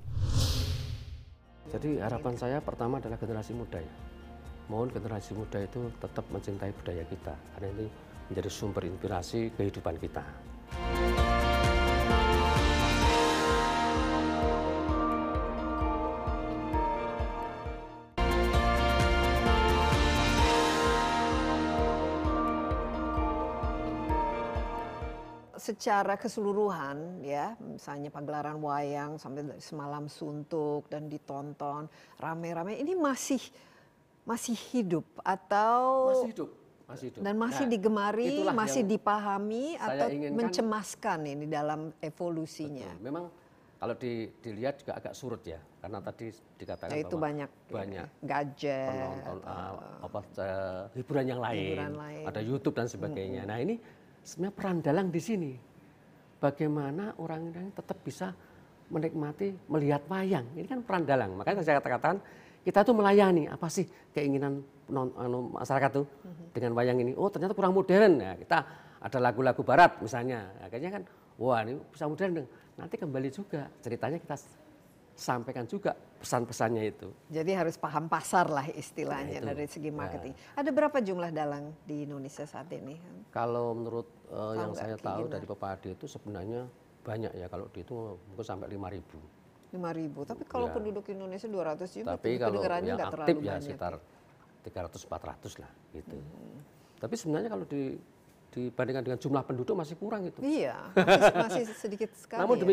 Jadi 1.71 2.03
harapan 2.03 2.35
saya 2.35 2.59
pertama 2.59 2.99
adalah 2.99 3.15
generasi 3.15 3.55
muda 3.55 3.79
ya. 3.79 3.95
Mohon 4.67 4.99
generasi 4.99 5.31
muda 5.31 5.63
itu 5.63 5.87
tetap 6.03 6.27
mencintai 6.27 6.71
budaya 6.75 7.03
kita 7.07 7.35
karena 7.55 7.67
ini 7.79 7.87
menjadi 8.27 8.49
sumber 8.51 8.83
inspirasi 8.87 9.55
kehidupan 9.55 9.95
kita. 9.99 10.23
Secara 25.73 26.13
keseluruhan 26.13 27.25
ya 27.25 27.57
misalnya 27.57 28.13
pagelaran 28.13 28.61
wayang 28.61 29.17
sampai 29.17 29.57
semalam 29.57 30.05
suntuk 30.05 30.85
dan 30.85 31.09
ditonton 31.09 31.89
rame-rame 32.21 32.77
ini 32.77 32.93
masih 32.93 33.41
masih 34.23 34.53
hidup 34.71 35.03
atau 35.19 36.13
Masih 36.13 36.29
hidup, 36.31 36.49
masih 36.85 37.05
hidup. 37.09 37.21
dan 37.25 37.33
masih 37.35 37.65
Nah, 37.65 37.71
digemari 37.73 38.29
masih 38.53 38.81
dipahami 38.85 39.65
atau 39.75 40.07
inginkan. 40.07 40.37
mencemaskan 40.37 41.19
ini 41.25 41.45
dalam 41.49 41.89
evolusinya 41.99 42.87
Betul. 42.93 43.03
Memang 43.03 43.23
kalau 43.81 43.95
di- 43.99 44.31
dilihat 44.39 44.79
juga 44.79 44.95
agak 44.95 45.11
surut 45.11 45.43
ya, 45.43 45.59
karena 45.83 45.99
tadi 45.99 46.31
dikatakan 46.55 46.95
yaitu 46.95 47.19
bahwa 47.19 47.27
banyak 47.27 47.49
banyak 47.67 48.07
gadget 48.23 48.87
penonton 48.87 49.37
uh, 49.43 49.75
apa 50.07 50.19
uh, 50.39 50.81
hiburan 50.95 51.25
yang 51.27 51.41
lain, 51.43 51.67
hiburan 51.75 51.93
lain. 51.99 52.23
ada 52.23 52.39
YouTube 52.39 52.75
dan 52.79 52.87
sebagainya. 52.87 53.43
Nah 53.43 53.59
ini 53.59 53.75
sebenarnya 54.23 54.55
peran 54.55 54.77
dalang 54.79 55.07
di 55.11 55.21
sini. 55.21 55.51
Bagaimana 56.39 57.15
orang 57.19 57.55
ini 57.55 57.71
tetap 57.71 58.03
bisa 58.03 58.35
menikmati 58.91 59.55
melihat 59.71 60.03
wayang. 60.11 60.43
Ini 60.55 60.67
kan 60.67 60.79
peran 60.83 61.03
dalang. 61.07 61.39
Makanya 61.39 61.63
saya 61.63 61.79
katakan 61.79 62.19
kita 62.63 62.83
tuh 62.83 62.95
melayani 62.95 63.47
apa 63.47 63.67
sih 63.71 63.87
keinginan 64.11 64.63
penon- 64.87 65.15
anu, 65.15 65.51
masyarakat 65.55 65.91
tuh 65.91 66.05
dengan 66.51 66.75
wayang 66.75 66.99
ini. 66.99 67.15
Oh 67.15 67.31
ternyata 67.31 67.55
kurang 67.55 67.71
modern. 67.75 68.19
Ya, 68.19 68.35
kita 68.35 68.57
ada 68.99 69.17
lagu-lagu 69.23 69.63
barat 69.63 69.99
misalnya. 70.03 70.51
Akhirnya 70.59 70.99
kan 70.99 71.03
wah 71.39 71.63
ini 71.63 71.79
bisa 71.91 72.07
modern. 72.07 72.43
Nanti 72.75 72.95
kembali 72.99 73.29
juga 73.31 73.71
ceritanya 73.79 74.19
kita 74.19 74.35
sampaikan 75.13 75.63
juga 75.63 75.93
pesan-pesannya 76.17 76.83
itu. 76.87 77.07
jadi 77.27 77.51
harus 77.53 77.75
paham 77.75 78.07
pasar 78.07 78.47
lah 78.47 78.65
istilahnya 78.67 79.37
Nah, 79.37 79.43
itu. 79.43 79.49
dari 79.53 79.65
segi 79.67 79.89
Ya. 79.89 79.95
marketing 79.95 80.33
ada 80.55 80.69
berapa 80.69 80.97
jumlah 80.97 81.29
dalang 81.29 81.75
di 81.83 82.03
Indonesia 82.03 82.43
saat 82.43 82.71
ini 82.71 82.97
Kalau 83.29 83.73
menurut 83.73 84.07
eh, 84.27 84.53
yang 84.57 84.73
saya 84.73 84.95
tahu 84.95 85.27
Yunar? 85.27 85.33
dari 85.35 85.45
Pepadi 85.45 85.87
itu 85.91 86.05
sebenarnya 86.07 86.65
banyak 87.03 87.31
ya 87.33 87.45
kalau 87.45 87.67
dihitung 87.69 88.15
mungkin 88.23 88.41
sampai 88.41 88.67
5 88.69 88.87
ribu. 88.89 89.19
lima 89.73 89.89
ribu 89.89 90.21
tapi 90.21 90.45
kalau 90.45 90.69
Ya. 90.69 90.73
penduduk 90.73 91.03
Indonesia 91.09 91.49
200 91.49 91.89
juta 91.91 92.13
Tapi 92.13 92.29
kalau 92.37 92.61
yang 92.79 92.99
aktif 93.01 93.35
ya 93.35 93.57
banyak 93.57 93.61
sekitar 93.65 93.93
300-400 94.63 95.59
lah 95.59 95.71
gitu. 95.91 96.17
Tapi 96.97 97.13
sebenarnya 97.17 97.49
kalau 97.49 97.65
di, 97.65 97.97
dibandingkan 98.49 99.03
dengan 99.03 99.19
jumlah 99.19 99.43
penduduk 99.43 99.75
masih 99.75 99.97
kurang 99.97 100.23
itu. 100.23 100.39
Iya, 100.39 100.77
masih, 100.95 101.33
masih 101.35 101.63
sedikit 101.75 102.09
sekali. 102.15 102.39
Namun 102.39 102.55
ya. 102.55 102.63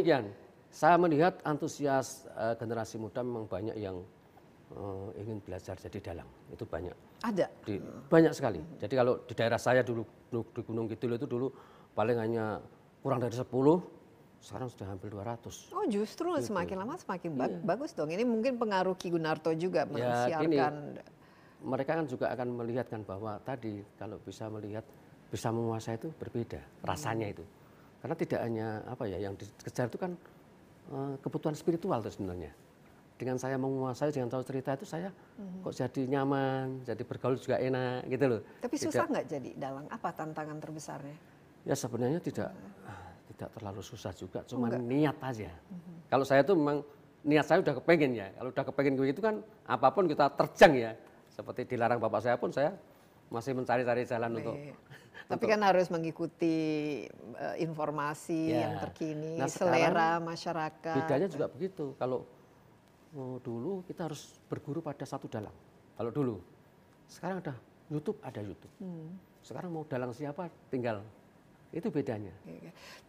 Saya 0.70 0.94
melihat 0.96 1.42
antusias 1.42 2.24
eh, 2.30 2.54
generasi 2.56 2.96
muda 2.96 3.20
memang 3.20 3.44
banyak 3.44 3.76
yang 3.76 4.00
eh, 4.70 5.20
ingin 5.20 5.42
belajar 5.42 5.74
jadi 5.76 5.98
dalang. 6.00 6.30
Itu 6.48 6.64
banyak. 6.64 6.94
Ada. 7.20 7.46
Di, 7.66 7.76
banyak 8.08 8.32
sekali. 8.32 8.62
Jadi 8.78 8.94
kalau 8.94 9.20
di 9.26 9.34
daerah 9.34 9.58
saya 9.58 9.82
dulu, 9.82 10.02
dulu 10.30 10.42
di 10.50 10.62
Gunung 10.62 10.86
Kidul 10.88 11.14
itu 11.14 11.26
dulu 11.26 11.50
paling 11.92 12.16
hanya 12.16 12.62
kurang 13.02 13.18
dari 13.18 13.34
10, 13.34 13.44
sekarang 14.40 14.68
sudah 14.72 14.86
hampir 14.88 15.12
200. 15.12 15.74
Oh 15.74 15.84
justru 15.84 16.32
Gitu. 16.32 16.48
semakin 16.48 16.76
lama 16.80 16.96
semakin 16.96 17.30
ba- 17.34 17.44
Iya. 17.46 17.60
bagus 17.60 17.92
dong. 17.92 18.08
Ini 18.08 18.24
mungkin 18.24 18.56
pengaruh 18.56 18.96
Ki 18.96 19.10
Gunarto 19.10 19.52
juga 19.52 19.84
Ya, 19.84 20.32
gini, 20.40 20.56
mensiarkan. 20.56 20.74
mereka 21.60 21.90
kan 21.92 22.06
juga 22.08 22.26
akan 22.32 22.48
melihatkan 22.56 23.00
bahwa 23.04 23.36
tadi 23.42 23.84
kalau 23.98 24.16
bisa 24.16 24.48
melihat 24.48 24.80
bisa 25.28 25.52
menguasai 25.52 25.94
itu 25.94 26.08
berbeda 26.16 26.56
rasanya 26.82 27.30
itu 27.30 27.44
karena 28.00 28.16
tidak 28.16 28.40
hanya 28.40 28.66
apa 28.82 29.04
ya 29.04 29.18
yang 29.20 29.36
dikejar 29.36 29.86
itu 29.86 29.94
kan 29.94 30.16
kebutuhan 31.22 31.54
spiritual 31.54 32.02
itu 32.02 32.10
sebenarnya. 32.18 32.52
Dengan 33.20 33.36
saya 33.36 33.60
menguasai 33.60 34.16
dengan 34.16 34.32
tahu 34.32 34.40
cerita 34.48 34.72
itu 34.72 34.88
saya 34.88 35.12
kok 35.36 35.74
jadi 35.76 36.02
nyaman 36.08 36.88
jadi 36.88 37.02
bergaul 37.04 37.36
juga 37.36 37.60
enak 37.60 38.08
gitu 38.08 38.24
loh. 38.26 38.40
Tapi 38.64 38.74
Tidak- 38.80 38.86
susah 38.88 39.04
nggak 39.06 39.26
jadi 39.28 39.50
dalang? 39.60 39.86
Apa 39.92 40.08
tantangan 40.16 40.56
terbesarnya? 40.56 41.16
ya 41.60 41.76
sebenarnya 41.76 42.20
tidak 42.24 42.48
ah, 42.88 43.12
tidak 43.28 43.48
terlalu 43.52 43.84
susah 43.84 44.12
juga 44.16 44.40
cuma 44.48 44.72
enggak. 44.72 44.80
niat 44.80 45.16
aja. 45.20 45.52
Kalau 46.08 46.24
saya 46.24 46.40
tuh 46.40 46.56
memang 46.56 46.80
niat 47.20 47.44
saya 47.44 47.60
udah 47.60 47.74
kepengen 47.76 48.16
ya. 48.16 48.32
Kalau 48.32 48.48
udah 48.48 48.64
kepengen 48.72 48.94
begitu 48.96 49.20
kan 49.20 49.44
apa 49.68 49.88
pun 49.92 50.08
kita 50.08 50.32
terjang 50.32 50.72
ya. 50.76 50.92
Seperti 51.30 51.68
dilarang 51.68 52.00
bapak 52.00 52.20
saya 52.24 52.36
pun 52.40 52.50
saya 52.50 52.72
masih 53.30 53.54
mencari-cari 53.54 54.02
jalan 54.04 54.36
untuk 54.36 54.56
Iya. 54.58 54.74
Tapi 55.30 55.46
kan 55.46 55.62
harus 55.62 55.86
mengikuti 55.88 56.56
eh, 57.38 57.56
informasi 57.62 58.50
Ya. 58.50 58.66
yang 58.66 58.74
terkini, 58.82 59.38
Nah, 59.38 59.46
selera 59.46 60.18
masyarakat. 60.18 60.96
bedanya 61.06 61.30
juga 61.30 61.46
begitu 61.46 61.94
kalau 61.96 62.26
oh, 63.14 63.38
dulu 63.38 63.86
kita 63.86 64.10
harus 64.10 64.38
berguru 64.46 64.82
pada 64.82 65.02
satu 65.02 65.26
dalang 65.26 65.54
kalau 65.94 66.10
dulu 66.10 66.36
sekarang 67.06 67.38
ada 67.38 67.54
YouTube 67.86 68.18
ada 68.22 68.38
YouTube 68.38 68.70
Hmm. 68.78 69.14
sekarang 69.40 69.70
mau 69.70 69.82
dalang 69.82 70.10
siapa 70.10 70.50
tinggal 70.68 71.02
itu 71.70 71.86
bedanya. 71.86 72.34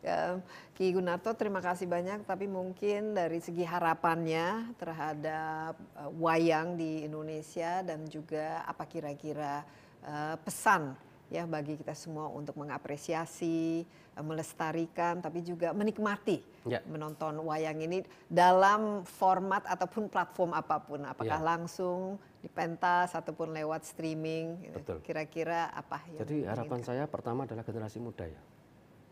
Eh, 0.05 0.37
Ki 0.77 0.93
Gunarto 0.93 1.33
terima 1.33 1.65
kasih 1.65 1.89
banyak 1.89 2.21
tapi 2.23 2.45
mungkin 2.45 3.17
dari 3.17 3.41
segi 3.41 3.65
harapannya 3.65 4.77
terhadap 4.77 5.73
eh, 5.97 6.09
wayang 6.17 6.77
di 6.77 7.01
Indonesia 7.01 7.81
dan 7.81 8.05
juga 8.05 8.61
apa 8.61 8.85
kira-kira 8.85 9.65
pesan 10.37 10.97
ya 11.27 11.47
bagi 11.47 11.79
kita 11.79 11.95
semua 11.95 12.27
untuk 12.27 12.59
mengapresiasi, 12.59 13.87
eh, 13.87 14.23
melestarikan 14.23 15.23
tapi 15.23 15.39
juga 15.39 15.71
menikmati 15.71 16.43
Ya. 16.61 16.77
menonton 16.85 17.39
wayang 17.41 17.79
ini 17.81 18.03
dalam 18.27 19.01
format 19.01 19.63
ataupun 19.65 20.11
platform 20.11 20.51
apa 20.53 20.77
pun 20.77 21.01
apakah 21.01 21.39
Ya. 21.39 21.47
langsung 21.55 22.19
di 22.37 22.49
pentas 22.49 23.13
ataupun 23.13 23.49
lewat 23.49 23.85
streaming 23.85 24.73
Betul. 24.73 24.99
kira-kira 25.01 25.71
apa 25.71 26.01
yang 26.11 26.21
Jadi 26.21 26.37
harapan 26.45 26.81
saya 26.83 27.03
pertama 27.07 27.45
adalah 27.45 27.63
generasi 27.63 27.97
muda 27.97 28.25
ya. 28.27 28.41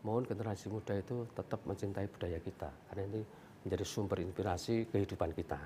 mohon 0.00 0.24
generasi 0.24 0.72
muda 0.72 0.96
itu 0.96 1.28
tetap 1.36 1.60
mencintai 1.68 2.08
budaya 2.08 2.40
kita 2.40 2.72
karena 2.88 3.02
ini 3.04 3.20
menjadi 3.60 3.84
sumber 3.84 4.24
inspirasi 4.24 4.88
kehidupan 4.88 5.36
kita. 5.36 5.60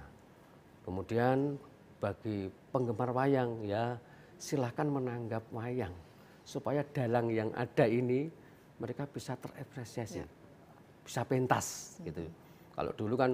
Kemudian 0.82 1.54
bagi 2.02 2.50
penggemar 2.68 3.14
wayang 3.14 3.62
ya 3.62 3.94
silahkan 4.38 4.86
menanggap 4.86 5.44
wayang 5.54 5.94
supaya 6.44 6.84
dalang 6.92 7.32
yang 7.32 7.48
ada 7.56 7.88
ini 7.88 8.28
mereka 8.76 9.08
bisa 9.08 9.32
terekspresi, 9.40 10.20
bisa 11.00 11.22
pentas 11.24 11.96
gitu. 12.04 12.20
Kalau 12.74 12.92
dulu 12.92 13.14
kan 13.16 13.32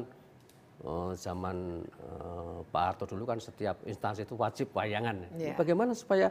eh, 0.85 1.13
zaman 1.19 1.83
eh, 1.83 2.59
Pak 2.71 2.83
Harto 2.87 3.05
dulu 3.11 3.25
kan 3.27 3.43
setiap 3.43 3.83
instansi 3.83 4.23
itu 4.23 4.39
wajib 4.39 4.71
wayangan. 4.77 5.27
Iya. 5.35 5.59
Bagaimana 5.59 5.97
supaya 5.97 6.31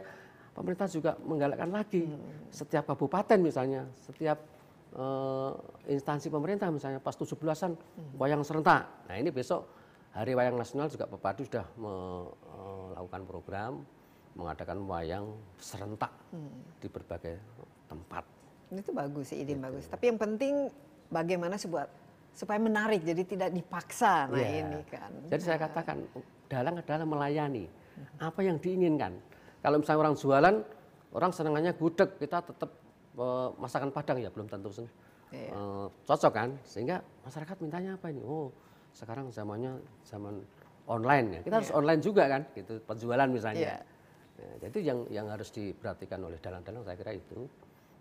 pemerintah 0.56 0.88
juga 0.88 1.18
menggalakkan 1.20 1.68
lagi 1.68 2.08
setiap 2.48 2.88
kabupaten 2.88 3.38
misalnya, 3.42 3.84
setiap 4.00 4.38
eh, 4.96 5.52
instansi 5.92 6.32
pemerintah 6.32 6.72
misalnya 6.72 7.02
pas 7.02 7.18
17-an 7.18 7.76
wayang 8.16 8.40
serentak. 8.46 8.88
Nah, 9.10 9.16
ini 9.20 9.28
besok 9.28 9.68
Hari 10.10 10.34
Wayang 10.34 10.58
Nasional 10.58 10.90
juga 10.90 11.06
Pak 11.06 11.22
Padu 11.22 11.46
sudah 11.46 11.66
melakukan 11.78 13.22
program 13.30 13.72
mengadakan 14.34 14.78
wayang 14.86 15.26
serentak 15.58 16.12
di 16.78 16.86
berbagai 16.86 17.36
tempat. 17.86 18.24
Itu 18.70 18.94
bagus 18.94 19.34
sih, 19.34 19.42
ide 19.42 19.58
bagus. 19.58 19.90
Tapi 19.90 20.06
yang 20.06 20.18
penting 20.18 20.70
bagaimana 21.10 21.58
sebuah 21.58 21.90
supaya 22.30 22.62
menarik, 22.62 23.02
jadi 23.02 23.22
tidak 23.26 23.50
dipaksa. 23.50 24.30
Nah 24.30 24.38
Iya. 24.38 24.62
ini 24.62 24.80
kan. 24.86 25.10
Jadi 25.26 25.42
saya 25.42 25.58
katakan 25.58 26.06
dalang 26.46 26.78
adalah 26.78 27.02
melayani 27.02 27.66
apa 28.22 28.40
yang 28.40 28.56
diinginkan. 28.56 29.18
Kalau 29.60 29.76
misalnya 29.76 30.00
orang 30.08 30.14
jualan, 30.16 30.54
orang 31.12 31.30
senangannya 31.34 31.72
gudeg, 31.74 32.10
kita 32.16 32.38
tetap 32.40 32.70
eh, 33.10 33.48
masakan 33.58 33.90
Padang 33.90 34.22
ya 34.22 34.30
belum 34.30 34.46
tentu 34.46 34.70
sen- 34.70 34.88
Iya. 35.34 35.50
eh, 35.50 35.86
cocok 36.06 36.32
kan. 36.32 36.54
Sehingga 36.62 37.02
masyarakat 37.26 37.56
mintanya 37.58 37.98
apa 37.98 38.14
ini? 38.14 38.22
Oh 38.22 38.54
sekarang 38.94 39.34
zamannya 39.34 39.82
zaman 40.06 40.38
online 40.86 41.26
ya. 41.34 41.40
Kita 41.42 41.54
harus 41.58 41.74
online 41.74 42.00
juga 42.00 42.30
kan, 42.30 42.42
gitu 42.54 42.78
penjualan 42.86 43.26
misalnya. 43.26 43.74
Iya. 43.74 43.78
Nah, 44.40 44.56
jadi 44.56 44.78
yang 44.80 44.98
yang 45.12 45.26
harus 45.28 45.52
diperhatikan 45.52 46.20
oleh 46.24 46.40
dalang-dalang 46.40 46.80
saya 46.80 46.96
kira 46.96 47.12
itu 47.12 47.44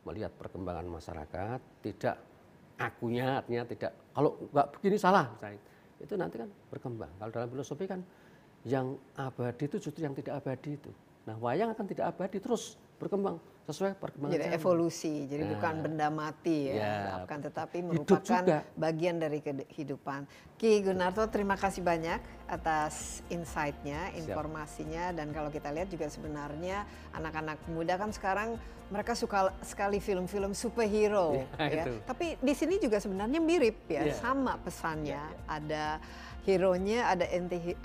melihat 0.07 0.31
perkembangan 0.39 0.87
masyarakat, 0.87 1.59
tidak 1.83 2.15
akunya 2.79 3.43
artinya 3.43 3.67
tidak 3.67 3.91
kalau 4.15 4.39
nggak 4.39 4.67
begini 4.79 4.95
salah 4.95 5.27
misalnya 5.35 5.59
itu 5.99 6.13
nanti 6.15 6.35
kan 6.39 6.49
berkembang. 6.71 7.11
Kalau 7.19 7.31
dalam 7.35 7.49
filosofi 7.51 7.85
kan 7.91 7.99
yang 8.63 8.95
abadi 9.19 9.67
itu 9.67 9.77
justru 9.83 10.07
yang 10.07 10.15
tidak 10.15 10.39
abadi 10.39 10.79
itu. 10.79 10.91
Nah 11.27 11.35
wayang 11.35 11.75
akan 11.75 11.85
tidak 11.91 12.15
abadi 12.15 12.39
terus 12.39 12.79
berkembang 12.95 13.35
sesuai 13.70 14.01
perkembangan 14.01 14.34
Jadi 14.34 14.45
evolusi, 14.49 15.30
jadi 15.30 15.45
Nah. 15.45 15.51
bukan 15.53 15.74
benda 15.86 16.07
mati 16.09 16.74
ya, 16.74 17.22
Ya, 17.22 17.38
tetapi 17.38 17.78
merupakan 17.86 18.41
bagian 18.74 19.22
dari 19.22 19.39
kehidupan. 19.39 20.26
Ki 20.57 20.82
Gunarto, 20.82 21.22
terima 21.30 21.53
kasih 21.53 21.86
banyak 21.86 22.17
atas 22.49 23.22
insight-nya, 23.30 24.09
informasinya, 24.17 25.13
dan 25.13 25.30
kalau 25.30 25.53
kita 25.53 25.70
lihat 25.70 25.88
juga 25.88 26.09
sebenarnya 26.09 26.84
anak-anak 27.13 27.61
muda 27.70 27.95
kan 27.95 28.09
sekarang 28.09 28.57
mereka 28.89 29.13
suka 29.13 29.53
sekali 29.61 30.01
film-film 30.01 30.57
superhero, 30.57 31.38
Ya, 31.38 31.45
ya. 31.61 31.84
itu. 31.86 31.93
Tapi 32.09 32.41
di 32.41 32.53
sini 32.57 32.82
juga 32.82 32.97
sebenarnya 32.97 33.38
mirip 33.38 33.86
ya, 33.86 34.01
Ya. 34.09 34.17
sama 34.17 34.57
pesannya. 34.57 35.13
Ya, 35.13 35.30
ya. 35.30 35.45
Ada 35.45 35.86
hero-nya, 36.49 37.13
ada 37.13 37.29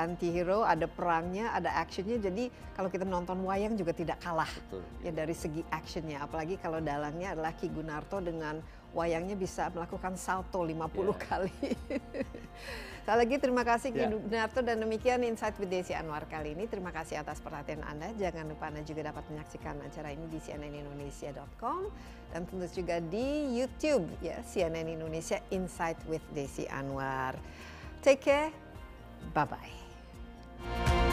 anti 0.01 0.29
hero, 0.33 0.65
ada 0.65 0.89
perangnya, 0.89 1.53
ada 1.53 1.69
actionnya. 1.77 2.17
Jadi 2.17 2.49
kalau 2.73 2.89
kita 2.89 3.05
menonton 3.05 3.45
wayang 3.45 3.77
juga 3.77 3.93
tidak 3.93 4.25
kalah 4.25 4.49
ya 5.05 5.13
dari 5.13 5.37
segi 5.37 5.61
actionnya. 5.69 6.25
Apalagi 6.25 6.57
kalau 6.57 6.81
dalangnya 6.81 7.37
adalah 7.37 7.53
Ki 7.53 7.69
Gunarto 7.69 8.25
dengan 8.25 8.65
wayangnya 8.97 9.37
bisa 9.37 9.69
melakukan 9.75 10.17
salto 10.17 10.65
50 10.65 10.73
Ya. 10.73 11.15
kali. 11.21 11.53
Sekali 13.05 13.19
lagi 13.21 13.37
terima 13.37 13.63
kasih 13.69 13.93
Ki 13.93 14.01
Ya. 14.01 14.09
Gunarto 14.09 14.65
dan 14.65 14.81
demikian 14.81 15.21
Insight 15.29 15.61
with 15.61 15.69
Desi 15.69 15.93
Anwar 15.93 16.25
kali 16.25 16.57
ini. 16.57 16.65
Terima 16.65 16.89
kasih 16.89 17.21
atas 17.21 17.45
perhatian 17.45 17.85
Anda. 17.85 18.17
Jangan 18.17 18.49
lupa 18.49 18.73
Anda 18.73 18.81
juga 18.81 19.13
dapat 19.13 19.29
menyaksikan 19.29 19.77
acara 19.85 20.09
ini 20.09 20.25
di 20.33 20.41
cnnindonesia.com 20.41 21.83
dan 22.33 22.49
tentu 22.49 22.67
juga 22.73 22.99
di 22.99 23.61
YouTube 23.61 24.09
ya 24.25 24.41
CNN 24.43 24.89
Indonesia 24.89 25.39
Insight 25.53 26.01
with 26.09 26.25
Desi 26.33 26.65
Anwar. 26.67 27.37
Take 28.05 28.21
care. 28.21 28.53
Bye 29.33 29.47
bye. 29.47 31.11